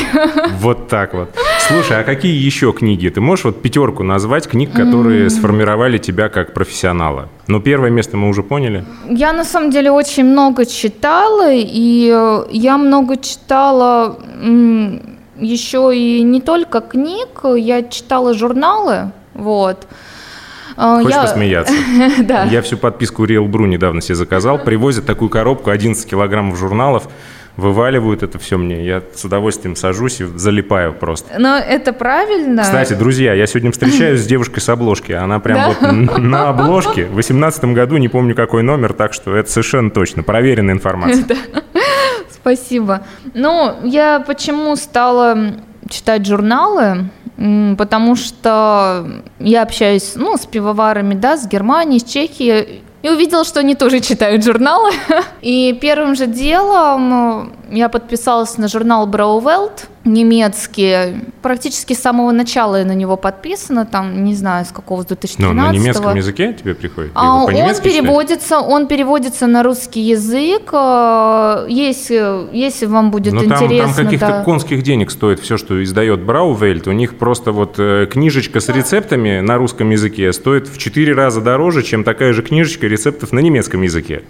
Вот 0.58 0.88
так 0.88 1.14
вот. 1.14 1.30
Слушай, 1.68 2.00
а 2.00 2.04
какие 2.04 2.34
еще 2.34 2.72
книги? 2.72 3.08
Ты 3.08 3.20
можешь 3.20 3.44
вот 3.44 3.62
пятерку 3.62 4.02
назвать 4.02 4.48
книг, 4.48 4.72
которые 4.72 5.30
сформировали 5.30 5.98
тебя 5.98 6.28
как 6.28 6.54
профессионала? 6.54 7.28
Ну, 7.48 7.60
первое 7.60 7.90
место 7.90 8.16
мы 8.16 8.28
уже 8.28 8.42
поняли. 8.42 8.84
Я 9.08 9.32
на 9.32 9.44
самом 9.44 9.70
деле 9.70 9.90
очень 9.90 10.24
много 10.24 10.64
читала, 10.64 11.50
и 11.52 12.01
я 12.06 12.78
много 12.78 13.16
читала 13.16 14.18
еще 15.38 15.90
и 15.96 16.22
не 16.22 16.40
только 16.40 16.80
книг, 16.80 17.28
я 17.56 17.82
читала 17.82 18.34
журналы, 18.34 19.12
вот. 19.34 19.86
Э, 20.76 21.00
Хочешь 21.02 21.16
я- 21.16 21.22
посмеяться? 21.22 21.74
Да. 22.22 22.44
Я 22.44 22.62
всю 22.62 22.76
подписку 22.76 23.24
Real 23.24 23.46
Brew 23.46 23.66
недавно 23.66 24.00
себе 24.00 24.14
заказал. 24.14 24.58
Привозят 24.58 25.04
такую 25.04 25.28
коробку, 25.30 25.70
11 25.70 26.08
килограммов 26.08 26.58
журналов, 26.58 27.08
вываливают 27.56 28.22
это 28.22 28.38
все 28.38 28.56
мне. 28.56 28.84
Я 28.86 29.02
с 29.14 29.22
удовольствием 29.24 29.76
сажусь 29.76 30.20
и 30.20 30.24
залипаю 30.24 30.94
просто. 30.94 31.38
Но 31.38 31.56
это 31.58 31.92
правильно. 31.92 32.62
Кстати, 32.62 32.94
друзья, 32.94 33.34
я 33.34 33.46
сегодня 33.46 33.70
встречаюсь 33.72 34.20
с 34.20 34.26
девушкой 34.26 34.60
с 34.60 34.68
обложки. 34.70 35.12
Она 35.12 35.40
прям 35.40 35.58
Да? 35.58 35.68
вот 35.68 36.18
на 36.18 36.48
обложке. 36.48 37.04
В 37.04 37.12
2018 37.14 37.64
году, 37.74 37.98
не 37.98 38.08
помню 38.08 38.34
какой 38.34 38.62
номер, 38.62 38.94
так 38.94 39.12
что 39.12 39.36
это 39.36 39.50
совершенно 39.50 39.90
точно. 39.90 40.22
Проверенная 40.22 40.74
информация. 40.74 41.24
Спасибо. 42.42 43.02
Ну, 43.34 43.76
я 43.84 44.20
почему 44.20 44.76
стала 44.76 45.54
читать 45.88 46.26
журналы? 46.26 47.08
Потому 47.78 48.14
что 48.14 49.06
я 49.38 49.62
общаюсь, 49.62 50.12
ну, 50.16 50.36
с 50.36 50.44
пивоварами, 50.46 51.14
да, 51.14 51.36
с 51.36 51.46
Германии, 51.46 51.98
с 51.98 52.04
Чехии, 52.04 52.82
и 53.02 53.08
увидела, 53.08 53.44
что 53.44 53.60
они 53.60 53.74
тоже 53.74 54.00
читают 54.00 54.44
журналы. 54.44 54.92
И 55.40 55.76
первым 55.80 56.14
же 56.14 56.26
делом 56.26 57.48
э, 57.70 57.76
я 57.76 57.88
подписалась 57.88 58.58
на 58.58 58.68
журнал 58.68 59.08
Брауэлт, 59.08 59.88
немецкий. 60.04 61.20
Практически 61.42 61.92
с 61.92 62.00
самого 62.00 62.32
начала 62.32 62.76
я 62.76 62.84
на 62.84 62.94
него 62.94 63.16
подписана, 63.16 63.86
там, 63.86 64.24
не 64.24 64.34
знаю, 64.34 64.64
с 64.64 64.68
какого, 64.68 65.02
с 65.02 65.06
2013 65.06 65.56
Ну, 65.56 65.62
на 65.62 65.72
немецком 65.72 66.16
языке 66.16 66.52
тебе 66.52 66.74
приходит? 66.74 67.12
А, 67.14 67.36
он 67.36 67.46
по-немецки 67.46 67.84
читаешь? 67.88 68.00
переводится, 68.02 68.58
он 68.60 68.86
переводится 68.86 69.46
на 69.46 69.62
русский 69.62 70.00
язык. 70.00 70.70
э, 70.72 71.66
Если, 71.68 72.54
если 72.56 72.86
вам 72.86 73.10
будет 73.10 73.32
Ну, 73.32 73.40
там, 73.40 73.50
там 73.50 73.64
интересно, 73.66 74.04
каких-то 74.04 74.26
да. 74.26 74.44
конских 74.44 74.82
денег 74.82 75.10
стоит 75.10 75.40
все, 75.40 75.56
что 75.56 75.82
издает 75.82 76.22
Браувельт. 76.22 76.86
У 76.88 76.92
них 76.92 77.16
просто 77.18 77.52
вот 77.52 77.76
э, 77.78 78.06
книжечка 78.10 78.60
с 78.60 78.68
рецептами 78.68 79.40
на 79.40 79.56
русском 79.56 79.90
языке 79.90 80.32
стоит 80.32 80.68
в 80.68 80.78
4 80.78 81.12
раза 81.14 81.40
дороже, 81.40 81.82
чем 81.82 82.04
такая 82.04 82.32
же 82.32 82.42
книжечка 82.42 82.86
рецептов 82.86 83.32
на 83.32 83.38
немецком 83.40 83.82
языке. 83.82 84.22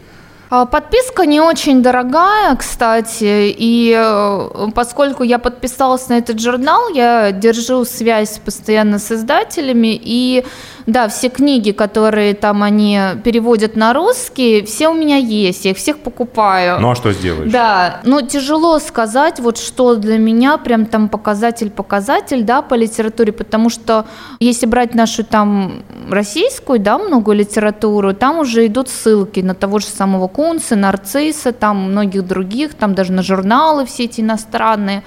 А, 0.55 0.67
Подписка 0.67 1.25
не 1.25 1.41
очень 1.41 1.83
дорогая, 1.83 2.55
кстати, 2.57 3.55
и 3.59 3.97
э, 3.97 4.69
поскольку 4.75 5.23
я 5.23 5.39
подписалась 5.39 6.09
на 6.11 6.19
этот 6.19 6.41
журнал, 6.41 6.91
я 6.91 7.33
держу 7.33 7.87
связь 7.87 8.39
постоянно 8.39 8.99
с 8.99 9.11
издателями, 9.11 9.99
и 9.99 10.45
да, 10.87 11.09
все 11.09 11.29
книги, 11.29 11.73
которые 11.73 12.35
там 12.35 12.63
они 12.63 12.99
переводят 13.25 13.77
на 13.77 13.93
русский, 13.93 14.63
все 14.63 14.89
у 14.89 14.95
меня 14.95 15.17
есть, 15.17 15.65
я 15.65 15.73
их 15.73 15.77
всех 15.77 15.99
покупаю. 15.99 16.81
Ну 16.81 16.91
а 16.91 16.95
что 16.95 17.13
сделаешь? 17.13 17.51
Да, 17.51 18.01
ну 18.05 18.21
тяжело 18.23 18.79
сказать, 18.79 19.41
вот 19.41 19.59
что 19.59 19.95
для 19.97 20.19
меня 20.19 20.59
прям 20.59 20.87
там 20.87 21.09
показатель-показатель, 21.09 22.43
да, 22.45 22.63
по 22.63 22.75
литературе, 22.75 23.33
потому 23.33 23.71
что 23.71 24.07
если 24.41 24.67
брать 24.67 24.95
нашу 24.95 25.25
там 25.25 25.83
российскую, 26.11 26.79
да, 26.79 26.99
много 26.99 27.33
литературу, 27.33 28.15
там 28.15 28.41
уже 28.41 28.67
идут 28.67 28.89
ссылки 28.89 29.41
на 29.41 29.55
того 29.55 29.79
же 29.79 29.87
самого 29.87 30.29
Кунца, 30.29 30.77
Нарцисса, 30.77 31.53
там 31.53 31.91
многих 31.91 32.27
других, 32.27 32.75
там 32.75 32.95
даже 32.95 33.13
на 33.13 33.23
журналы 33.23 33.87
все 33.87 34.05
эти 34.05 34.21
иностранные. 34.21 35.03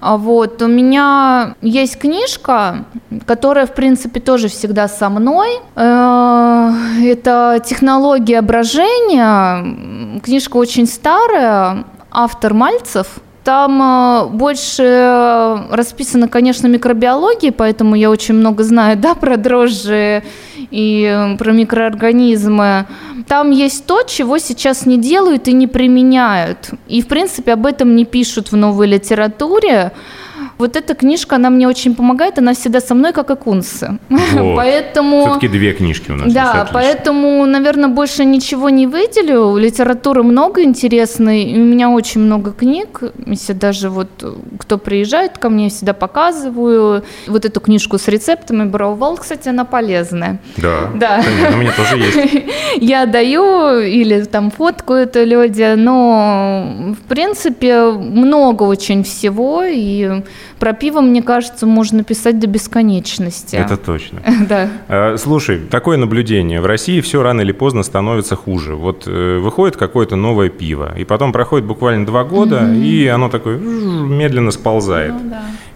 А 0.00 0.16
Вот, 0.16 0.62
у 0.62 0.66
меня 0.66 1.56
есть 1.60 1.98
книжка, 1.98 2.86
которая, 3.26 3.66
в 3.66 3.74
принципе, 3.74 4.18
тоже 4.18 4.48
всегда 4.48 4.88
со 4.88 5.10
мной. 5.10 5.58
Э, 5.76 6.72
Это 7.04 7.62
«Технология 7.64 8.40
брожения». 8.40 10.20
Книжка 10.20 10.56
очень 10.56 10.86
старая, 10.86 11.84
автор 12.10 12.54
Мальцев. 12.54 13.20
Там 13.44 13.80
э, 13.82 14.26
больше 14.28 14.82
э, 14.82 15.58
расписано, 15.70 16.28
конечно, 16.28 16.66
микробиология, 16.66 17.52
поэтому 17.52 17.94
я 17.94 18.10
очень 18.10 18.34
много 18.34 18.64
знаю, 18.64 18.96
да, 19.00 19.14
про 19.14 19.36
дрожжи 19.36 20.22
и 20.70 21.04
э, 21.04 21.36
про 21.38 21.52
микроорганизмы. 21.52 22.86
Там 23.26 23.50
есть 23.50 23.86
то, 23.86 24.02
чего 24.02 24.38
сейчас 24.38 24.84
не 24.84 24.98
делают 24.98 25.48
и 25.48 25.52
не 25.52 25.66
применяют. 25.66 26.70
И, 26.86 27.00
в 27.00 27.08
принципе, 27.08 27.52
об 27.52 27.64
этом 27.64 27.96
не 27.96 28.04
пишут 28.04 28.52
в 28.52 28.56
новой 28.56 28.86
литературе. 28.86 29.92
Вот 30.60 30.76
эта 30.76 30.94
книжка, 30.94 31.36
она 31.36 31.48
мне 31.48 31.66
очень 31.66 31.94
помогает, 31.94 32.38
она 32.38 32.52
всегда 32.52 32.80
со 32.80 32.94
мной, 32.94 33.12
как 33.14 33.30
и 33.30 33.34
кунсы. 33.34 33.98
Вот. 34.10 34.56
Поэтому... 34.56 35.22
Все-таки 35.22 35.48
две 35.48 35.72
книжки 35.72 36.10
у 36.10 36.16
нас. 36.16 36.32
Да, 36.32 36.68
поэтому, 36.72 37.46
наверное, 37.46 37.88
больше 37.88 38.24
ничего 38.24 38.68
не 38.68 38.86
выделю. 38.86 39.56
Литературы 39.56 40.22
много 40.22 40.62
интересной, 40.62 41.44
и 41.44 41.58
у 41.58 41.64
меня 41.64 41.88
очень 41.88 42.20
много 42.20 42.52
книг. 42.52 43.02
Если 43.26 43.54
даже 43.54 43.88
вот 43.88 44.08
э, 44.22 44.32
кто 44.58 44.76
приезжает 44.76 45.38
ко 45.38 45.48
мне, 45.48 45.64
я 45.64 45.70
всегда 45.70 45.94
показываю. 45.94 47.04
Вот 47.26 47.44
эту 47.44 47.60
книжку 47.60 47.98
с 47.98 48.06
рецептами 48.08 48.64
Браувал, 48.64 49.16
кстати, 49.16 49.48
она 49.48 49.64
полезная. 49.64 50.40
Да. 50.58 50.90
Да. 50.94 51.22
Конечно, 51.22 51.56
у 51.56 51.60
меня 51.60 51.72
тоже 51.72 51.96
есть. 51.96 52.44
Я 52.76 53.06
даю 53.06 53.78
или 53.78 54.24
там 54.24 54.50
фотку 54.50 54.92
это 54.92 55.24
люди, 55.24 55.74
но 55.76 56.94
в 57.02 57.08
принципе 57.08 57.90
много 57.90 58.64
очень 58.64 59.02
всего, 59.04 59.64
и 59.64 60.22
про 60.60 60.74
пиво, 60.74 61.00
мне 61.00 61.22
кажется, 61.22 61.66
можно 61.66 62.04
писать 62.04 62.38
до 62.38 62.46
бесконечности. 62.46 63.56
Это 63.56 63.76
точно. 63.76 64.20
Да. 64.48 64.68
Э, 64.88 65.16
Слушай, 65.16 65.58
такое 65.58 65.96
наблюдение. 65.96 66.60
В 66.60 66.66
России 66.66 67.00
все 67.00 67.22
рано 67.22 67.40
или 67.40 67.52
поздно 67.52 67.82
становится 67.82 68.36
хуже. 68.36 68.74
Вот 68.74 69.04
э, 69.06 69.38
выходит 69.38 69.76
какое-то 69.76 70.16
новое 70.16 70.48
пиво, 70.48 70.92
и 70.96 71.04
потом 71.04 71.32
проходит 71.32 71.66
буквально 71.66 72.04
два 72.06 72.24
года, 72.24 72.70
и 72.72 73.06
оно 73.06 73.28
такое 73.28 73.58
медленно 73.58 74.50
сползает. 74.50 75.14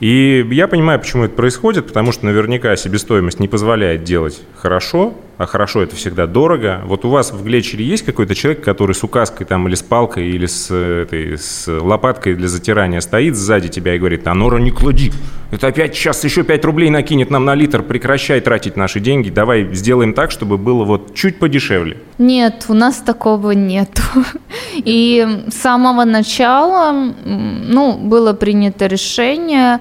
И 0.00 0.46
я 0.50 0.68
понимаю, 0.68 1.00
почему 1.00 1.24
это 1.24 1.34
происходит, 1.34 1.86
потому 1.86 2.12
что 2.12 2.26
наверняка 2.26 2.74
себестоимость 2.76 3.40
не 3.40 3.48
позволяет 3.48 4.04
делать 4.04 4.40
хорошо, 4.56 5.14
а 5.36 5.46
хорошо 5.46 5.82
это 5.82 5.96
всегда 5.96 6.26
дорого. 6.26 6.80
Вот 6.84 7.04
у 7.04 7.10
вас 7.10 7.32
в 7.32 7.42
Глечере 7.42 7.84
есть 7.84 8.04
какой-то 8.04 8.34
человек, 8.34 8.62
который 8.62 8.94
с 8.94 9.02
указкой 9.02 9.46
там 9.46 9.66
или 9.66 9.74
с 9.74 9.82
палкой, 9.82 10.28
или 10.28 10.46
с, 10.46 10.70
этой, 10.70 11.36
с 11.38 11.66
лопаткой 11.66 12.34
для 12.34 12.48
затирания 12.48 13.00
стоит 13.00 13.36
сзади 13.36 13.68
тебя 13.68 13.94
и 13.94 13.98
говорит, 13.98 14.26
а 14.26 14.34
Нора 14.34 14.60
не 14.60 14.70
клади, 14.70 15.12
это 15.50 15.68
опять 15.68 15.94
сейчас 15.94 16.24
еще 16.24 16.42
5 16.42 16.64
рублей 16.64 16.90
накинет 16.90 17.30
нам 17.30 17.44
на 17.44 17.54
литр, 17.54 17.82
прекращай 17.82 18.40
тратить 18.40 18.76
наши 18.76 19.00
деньги, 19.00 19.30
давай 19.30 19.72
сделаем 19.72 20.14
так, 20.14 20.30
чтобы 20.30 20.58
было 20.58 20.84
вот 20.84 21.14
чуть 21.14 21.38
подешевле. 21.38 21.98
Нет, 22.18 22.64
у 22.68 22.74
нас 22.74 22.96
такого 22.96 23.52
нет. 23.52 24.00
И 24.76 25.26
с 25.48 25.54
самого 25.54 26.04
начала, 26.04 27.12
ну, 27.24 27.98
было 27.98 28.32
принято 28.32 28.86
решение 28.86 29.80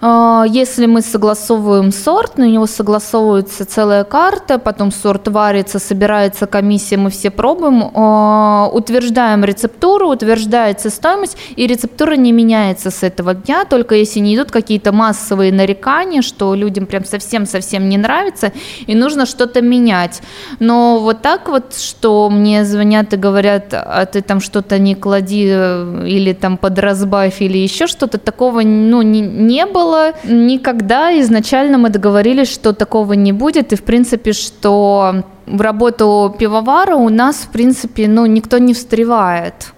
если 0.00 0.86
мы 0.86 1.02
согласовываем 1.02 1.90
сорт, 1.90 2.38
на 2.38 2.44
него 2.44 2.66
согласовывается 2.66 3.64
целая 3.64 4.04
карта, 4.04 4.60
потом 4.60 4.92
сорт 4.92 5.26
варится, 5.26 5.80
собирается 5.80 6.46
комиссия, 6.46 6.96
мы 6.96 7.10
все 7.10 7.30
пробуем, 7.30 7.90
а, 7.94 8.70
утверждаем 8.72 9.44
рецептуру, 9.44 10.08
утверждается 10.08 10.90
стоимость, 10.90 11.36
и 11.56 11.66
рецептура 11.66 12.14
не 12.14 12.30
меняется 12.30 12.92
с 12.92 13.02
этого 13.02 13.34
дня, 13.34 13.64
только 13.64 13.96
если 13.96 14.20
не 14.20 14.36
идут 14.36 14.52
какие-то 14.52 14.92
массовые 14.92 15.52
нарекания, 15.52 16.22
что 16.22 16.54
людям 16.54 16.86
прям 16.86 17.04
совсем-совсем 17.04 17.88
не 17.88 17.98
нравится, 17.98 18.52
и 18.86 18.94
нужно 18.94 19.26
что-то 19.26 19.62
менять. 19.62 20.22
Но 20.60 21.00
вот 21.00 21.22
так 21.22 21.48
вот, 21.48 21.74
что 21.74 22.30
мне 22.30 22.64
звонят 22.64 23.12
и 23.14 23.16
говорят, 23.16 23.74
а 23.74 24.06
ты 24.06 24.20
там 24.20 24.40
что-то 24.40 24.78
не 24.78 24.94
клади, 24.94 25.48
э, 25.50 26.04
или 26.06 26.34
там 26.34 26.56
подразбавь, 26.56 27.42
или 27.42 27.58
еще 27.58 27.88
что-то, 27.88 28.18
такого 28.18 28.60
ну, 28.60 29.02
не, 29.02 29.20
не 29.20 29.66
было, 29.66 29.87
было 29.88 30.12
никогда. 30.24 31.18
Изначально 31.20 31.78
мы 31.78 31.88
договорились, 31.90 32.52
что 32.52 32.72
такого 32.72 33.14
не 33.14 33.32
будет, 33.32 33.72
и, 33.72 33.76
в 33.76 33.82
принципе, 33.82 34.32
что 34.32 35.24
в 35.46 35.60
работу 35.60 36.34
пивовара 36.38 36.94
у 36.96 37.08
нас, 37.08 37.36
в 37.36 37.48
принципе, 37.48 38.06
ну, 38.08 38.26
никто 38.26 38.58
не 38.58 38.74
встревает. 38.74 39.72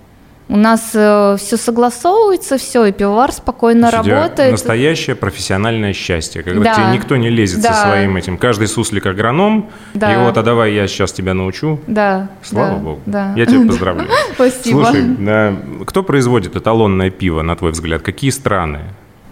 У 0.48 0.56
нас 0.56 0.90
э, 0.94 1.36
все 1.38 1.56
согласовывается, 1.56 2.56
все, 2.58 2.84
и 2.86 2.90
пивовар 2.92 3.30
спокойно 3.30 3.86
есть 3.86 3.96
работает. 3.96 4.50
Настоящее 4.50 5.14
профессиональное 5.14 5.92
счастье, 5.92 6.42
когда 6.42 6.64
Да. 6.64 6.74
тебе 6.74 6.86
никто 6.98 7.16
не 7.16 7.30
лезет 7.30 7.62
Да. 7.62 7.72
со 7.72 7.82
своим 7.86 8.16
этим. 8.16 8.36
Каждый 8.36 8.66
суслик 8.66 9.06
агроном, 9.06 9.68
Да. 9.94 10.12
и 10.12 10.16
вот, 10.16 10.36
а 10.36 10.42
давай 10.42 10.72
я 10.74 10.88
сейчас 10.88 11.12
тебя 11.12 11.34
научу. 11.34 11.78
Да. 11.86 12.26
Слава 12.42 12.70
да, 12.70 12.76
богу. 12.78 13.00
Да. 13.06 13.32
Я 13.36 13.46
тебя 13.46 13.64
поздравляю. 13.68 14.08
Спасибо. 14.34 14.82
Слушай, 14.86 15.02
да, 15.20 15.54
кто 15.86 16.02
производит 16.02 16.56
эталонное 16.56 17.11
пиво, 17.11 17.42
на 17.42 17.54
твой 17.54 17.70
взгляд? 17.70 18.02
Какие 18.02 18.30
страны? 18.32 18.80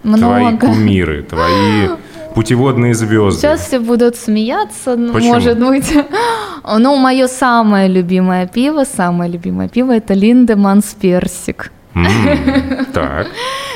Твои 0.03 0.43
Много. 0.43 0.67
кумиры, 0.67 1.23
твои 1.23 1.89
путеводные 2.35 2.93
звезды. 2.93 3.41
Сейчас 3.41 3.67
все 3.67 3.79
будут 3.79 4.15
смеяться, 4.15 4.95
Почему? 5.13 5.33
может 5.33 5.59
быть. 5.59 5.93
Ну, 6.77 6.95
мое 6.97 7.27
самое 7.27 7.87
любимое 7.87 8.45
пиво, 8.45 8.83
самое 8.83 9.31
любимое 9.31 9.69
пиво 9.69 9.91
это 9.93 10.13
Линдеманс 10.13 10.95
Персик. 10.99 11.71
Так. 12.93 13.27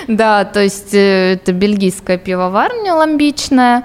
Да, 0.08 0.44
то 0.46 0.62
есть 0.62 0.94
э, 0.94 1.34
это 1.34 1.54
бельгийская 1.54 2.18
пивоварня 2.18 2.94
ламбичная. 2.94 3.84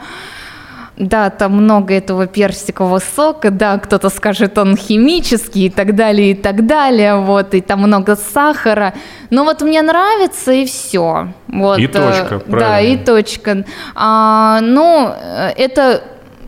Да, 0.99 1.31
там 1.31 1.53
много 1.53 1.95
этого 1.95 2.27
персикового 2.27 2.99
сока, 2.99 3.53
да, 3.53 3.79
кто-то 3.79 4.09
скажет, 4.09 4.59
он 4.59 4.77
химический 4.77 5.67
и 5.67 5.71
так 5.71 5.95
далее, 5.95 6.33
и 6.33 6.35
так 6.35 6.67
далее, 6.67 7.15
вот, 7.21 7.55
и 7.55 7.61
там 7.61 7.83
много 7.83 8.17
сахара. 8.17 8.95
Но 9.31 9.45
вот 9.45 9.63
мне 9.63 9.81
нравится, 9.83 10.51
и 10.51 10.65
все. 10.67 11.29
Вот, 11.47 11.79
И 11.79 11.85
э, 11.85 11.89
точка, 11.89 12.43
Да, 12.47 12.51
правильно. 12.51 12.93
и 12.93 13.05
точка. 13.05 13.65
А, 13.95 14.59
ну, 14.61 15.13
э, 15.15 15.51
это 15.57 16.03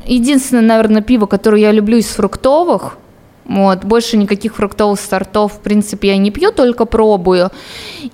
единственное, 0.05 0.65
наверное, 0.65 1.03
пиво, 1.03 1.27
которое 1.27 1.63
я 1.63 1.71
люблю 1.71 1.99
из 1.99 2.09
фруктовых. 2.09 2.97
Вот, 3.45 3.85
больше 3.85 4.17
никаких 4.17 4.57
фруктовых 4.57 4.99
сортов, 4.99 5.53
в 5.53 5.61
принципе, 5.61 6.09
я 6.09 6.17
не 6.17 6.33
пью, 6.33 6.51
только 6.51 6.87
пробую. 6.87 7.51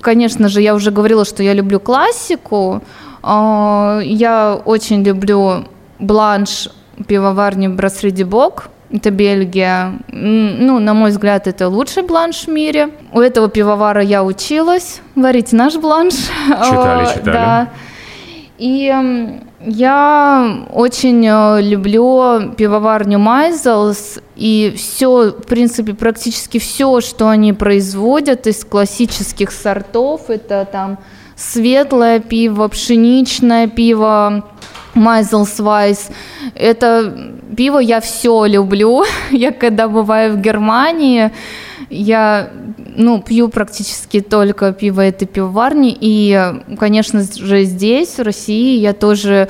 Конечно 0.03 0.49
же, 0.51 0.61
я 0.61 0.74
уже 0.74 0.91
говорила, 0.91 1.24
что 1.24 1.43
я 1.43 1.55
люблю 1.55 1.80
классику. 1.80 2.82
А, 3.22 4.01
Я 4.03 4.61
очень 4.64 5.03
люблю 5.03 5.64
бланш 5.99 6.68
пивоварни 7.07 7.68
Брасреди 7.68 8.24
Бок. 8.24 8.68
Это 8.90 9.11
Бельгия. 9.11 9.99
Ну, 10.09 10.78
на 10.78 10.94
мой 10.94 11.11
взгляд, 11.11 11.49
это 11.49 11.68
лучший 11.68 12.05
бланш 12.05 12.44
в 12.47 12.49
мире. 12.49 12.90
У 13.12 13.20
этого 13.20 13.49
пивовара 13.49 14.01
я 14.03 14.22
училась 14.22 15.01
варить 15.16 15.53
наш 15.53 15.76
бланш. 15.76 16.14
Читали, 16.14 17.07
читали. 17.14 17.24
Да. 17.24 17.70
И 18.59 18.94
я 19.66 20.66
очень 20.72 21.26
э, 21.26 21.61
люблю 21.61 22.53
пивоварню 22.57 23.18
Майзелс, 23.18 24.20
и 24.36 24.72
все, 24.76 25.30
в 25.30 25.47
принципе, 25.47 25.92
практически 25.92 26.59
все, 26.59 27.01
что 27.01 27.28
они 27.28 27.53
производят 27.53 28.47
из 28.47 28.64
классических 28.64 29.51
сортов, 29.51 30.30
это 30.30 30.68
там 30.70 30.99
светлое 31.36 32.20
пиво, 32.20 32.68
пшеничное 32.68 33.66
пиво, 33.66 34.44
Майзелс 34.97 35.61
Вайс. 35.61 36.09
Это 36.55 37.32
пиво 37.57 37.78
я 37.78 38.01
все 38.01 38.47
люблю. 38.47 39.05
Я 39.30 39.53
когда 39.53 39.88
бываю 39.88 40.32
в 40.32 40.40
Германии, 40.40 41.30
я 41.90 42.51
ну, 42.97 43.20
пью 43.20 43.49
практически 43.49 44.20
только 44.20 44.72
пиво 44.72 45.03
этой 45.03 45.26
пивоварни. 45.26 45.97
И, 46.01 46.55
конечно 46.78 47.22
же, 47.22 47.64
здесь, 47.64 48.18
в 48.18 48.22
России, 48.22 48.80
я 48.80 48.92
тоже 48.92 49.49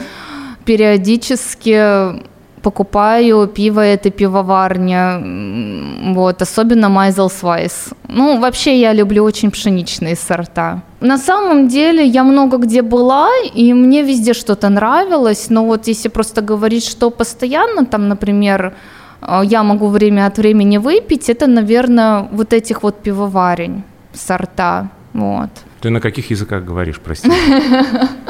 периодически 0.65 2.21
покупаю 2.63 3.47
пиво 3.47 3.81
этой 3.81 4.11
пивоварни, 4.11 6.13
вот, 6.13 6.43
особенно 6.43 6.89
Майзелс 6.89 7.43
Вайс. 7.43 7.91
Ну, 8.09 8.41
вообще 8.41 8.81
я 8.81 8.93
люблю 8.93 9.23
очень 9.23 9.53
пшеничные 9.53 10.17
сорта. 10.17 10.83
На 11.01 11.19
самом 11.19 11.69
деле 11.69 12.07
я 12.07 12.25
много 12.25 12.57
где 12.57 12.83
была, 12.83 13.29
и 13.55 13.75
мне 13.75 14.03
везде 14.03 14.33
что-то 14.33 14.69
нравилось, 14.69 15.51
но 15.51 15.65
вот 15.65 15.89
если 15.89 16.09
просто 16.09 16.41
говорить, 16.41 16.85
что 16.85 17.11
постоянно, 17.11 17.85
там, 17.85 18.09
например, 18.09 18.73
э, 19.21 19.43
я 19.45 19.63
могу 19.63 19.89
время 19.89 20.27
от 20.27 20.39
времени 20.39 20.79
выпить, 20.79 21.29
это, 21.29 21.47
наверное, 21.47 22.29
вот 22.33 22.53
этих 22.53 22.83
вот 22.83 23.03
пивоварень 23.03 23.83
сорта, 24.15 24.89
вот. 25.13 25.51
Ты 25.81 25.91
на 25.91 26.01
каких 26.01 26.31
языках 26.31 26.65
говоришь, 26.65 26.99
прости? 26.99 27.31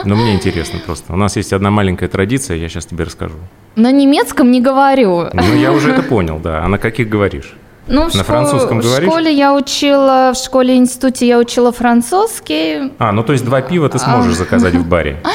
Но 0.04 0.16
мне 0.16 0.34
интересно 0.34 0.80
просто. 0.84 1.12
У 1.12 1.16
нас 1.16 1.36
есть 1.36 1.52
одна 1.52 1.70
маленькая 1.70 2.08
традиция, 2.08 2.56
я 2.56 2.68
сейчас 2.68 2.86
тебе 2.86 3.04
расскажу. 3.04 3.36
На 3.76 3.92
немецком 3.92 4.50
не 4.50 4.60
говорю. 4.60 5.28
Ну, 5.32 5.54
я 5.54 5.72
уже 5.72 5.92
это 5.92 6.02
понял, 6.08 6.40
да. 6.42 6.64
А 6.64 6.68
на 6.68 6.78
каких 6.78 7.08
говоришь? 7.08 7.54
Ну, 7.88 8.02
в 8.02 8.04
На 8.06 8.10
школ- 8.10 8.24
французском 8.24 8.80
в 8.80 8.84
говоришь? 8.84 9.08
школе 9.08 9.32
я 9.32 9.54
учила, 9.54 10.32
в 10.34 10.38
школе-институте 10.38 11.26
я 11.26 11.38
учила 11.38 11.70
французский. 11.72 12.92
А, 12.98 13.12
ну 13.12 13.22
то 13.22 13.32
есть 13.32 13.44
два 13.44 13.60
пива 13.60 13.88
ты 13.88 13.98
сможешь 13.98 14.34
заказать 14.34 14.74
в 14.74 14.86
баре. 14.88 15.22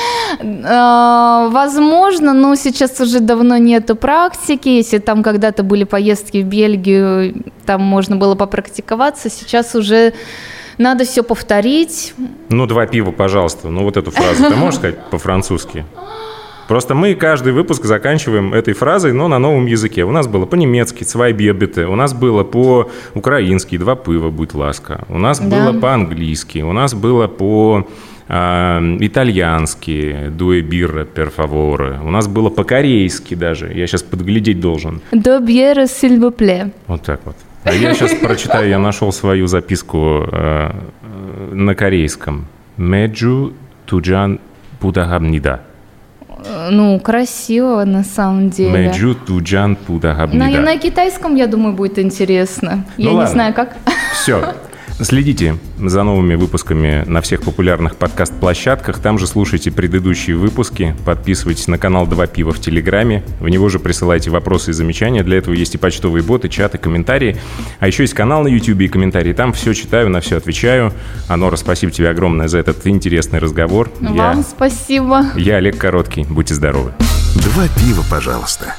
А, 0.66 1.49
Возможно, 1.49 2.34
но 2.34 2.56
сейчас 2.56 2.99
уже 2.99 3.20
давно 3.20 3.58
нету 3.58 3.95
практики. 3.95 4.70
Если 4.70 4.97
там 4.97 5.24
когда-то 5.24 5.62
были 5.64 5.84
поездки 5.84 6.41
в 6.41 6.45
Бельгию, 6.45 7.43
там 7.66 7.82
можно 7.82 8.16
было 8.16 8.36
попрактиковаться. 8.36 9.30
Сейчас 9.30 9.76
уже 9.76 10.14
надо 10.78 11.04
все 11.06 11.24
повторить. 11.24 12.14
Ну, 12.49 12.66
два 12.66 12.86
пива, 12.88 13.12
пожалуйста. 13.12 13.68
Ну, 13.70 13.84
вот 13.84 13.97
эту 13.97 14.10
фразу 14.12 14.43
ты 14.43 14.56
можешь 14.56 14.76
сказать 14.80 14.97
по-французски? 15.12 15.86
Просто 16.72 16.95
мы 16.95 17.15
каждый 17.15 17.51
выпуск 17.51 17.84
заканчиваем 17.84 18.53
этой 18.53 18.74
фразой, 18.74 19.11
но 19.11 19.28
на 19.28 19.39
новом 19.39 19.65
языке. 19.65 20.05
У 20.05 20.11
нас 20.11 20.28
было 20.30 20.45
по-немецки 20.45 21.03
«цвай 21.03 21.34
бебете», 21.34 21.86
у 21.86 21.97
нас 21.97 22.13
было 22.13 22.45
по-украински 22.45 23.78
«два 23.78 23.97
пива, 23.97 24.30
будь 24.30 24.53
ласка», 24.53 25.03
у 25.09 25.17
нас 25.17 25.41
Да. 25.41 25.47
было 25.49 25.78
по-английски, 25.78 26.59
у 26.59 26.72
нас 26.72 26.93
было 26.93 27.28
по 27.28 27.86
а, 28.30 28.82
итальянски 29.01 30.30
«дуэ 30.30 30.61
бирра 30.61 31.03
пер 31.03 31.30
фаворе», 31.30 31.99
у 32.05 32.09
нас 32.09 32.30
было 32.30 32.49
по-корейски 32.49 33.34
даже, 33.34 33.74
я 33.74 33.86
сейчас 33.86 34.03
подглядеть 34.03 34.61
должен. 34.61 35.01
До 35.11 35.41
бьера 35.41 35.88
сильвупле. 35.88 36.72
Вот 36.88 37.01
так 37.01 37.19
вот. 37.26 37.36
А 37.65 37.74
я 37.74 37.93
сейчас 37.93 38.13
прочитаю, 38.13 38.69
я 38.69 38.80
нашел 38.80 39.11
свою 39.11 39.47
записку 39.47 40.24
э, 40.32 40.72
э, 41.01 41.53
на 41.53 41.76
корейском. 41.76 42.45
Меджу 42.78 43.51
туджан 43.86 44.39
пудахабнида. 44.80 45.63
Ну, 46.71 46.99
красиво 46.99 47.83
на 47.85 48.03
самом 48.03 48.49
деле. 48.49 48.87
Меджу 48.87 49.15
туджан 49.15 49.71
На, 49.71 49.75
пудахабнида. 49.75 50.61
на 50.61 50.77
китайском, 50.77 51.35
я 51.35 51.47
думаю, 51.47 51.75
будет 51.75 51.99
интересно. 51.99 52.83
Ну 52.97 53.03
я 53.03 53.11
ладно. 53.11 53.27
не 53.27 53.33
знаю, 53.33 53.53
как. 53.53 53.75
Все. 54.13 54.53
Следите 55.04 55.58
за 55.80 56.04
новыми 56.04 56.36
выпусками 56.36 57.04
на 57.08 57.22
всех 57.22 57.41
популярных 57.41 57.95
подкаст-площадках. 57.95 58.99
Там 58.99 59.18
же 59.18 59.26
слушайте 59.26 59.72
предыдущие 59.72 60.36
выпуски. 60.36 60.95
Подписывайтесь 61.06 61.68
на 61.68 61.80
канал 61.80 62.06
«Два 62.06 62.28
пива» 62.28 62.52
в 62.52 62.60
Телеграме. 62.60 63.24
В 63.39 63.49
него 63.49 63.68
же 63.70 63.80
присылайте 63.80 64.30
вопросы 64.30 64.72
и 64.72 64.74
замечания. 64.74 65.24
Для 65.24 65.39
этого 65.39 65.56
есть 65.56 65.74
и 65.74 65.80
почтовые 65.80 66.24
боты, 66.24 66.49
чаты, 66.49 66.78
комментарии. 66.78 67.38
А 67.80 67.88
еще 67.88 68.04
есть 68.04 68.14
канал 68.14 68.43
на 68.43 68.47
YouTube 68.47 68.82
и 68.82 68.88
комментарии. 68.88 69.34
Там 69.34 69.54
все 69.54 69.74
читаю, 69.74 70.10
на 70.10 70.22
все 70.22 70.38
отвечаю. 70.38 70.93
Анора, 71.28 71.56
спасибо 71.56 71.91
тебе 71.91 72.10
огромное 72.10 72.47
за 72.47 72.60
этот 72.60 72.86
интересный 72.86 73.39
разговор. 73.39 73.91
Вам 74.02 74.16
Я... 74.16 74.43
спасибо. 74.43 75.26
Я 75.36 75.56
Олег 75.56 75.78
Короткий. 75.78 76.26
Будьте 76.30 76.54
здоровы. 76.54 76.93
Два 77.36 77.68
пива, 77.80 78.04
пожалуйста. 78.08 78.76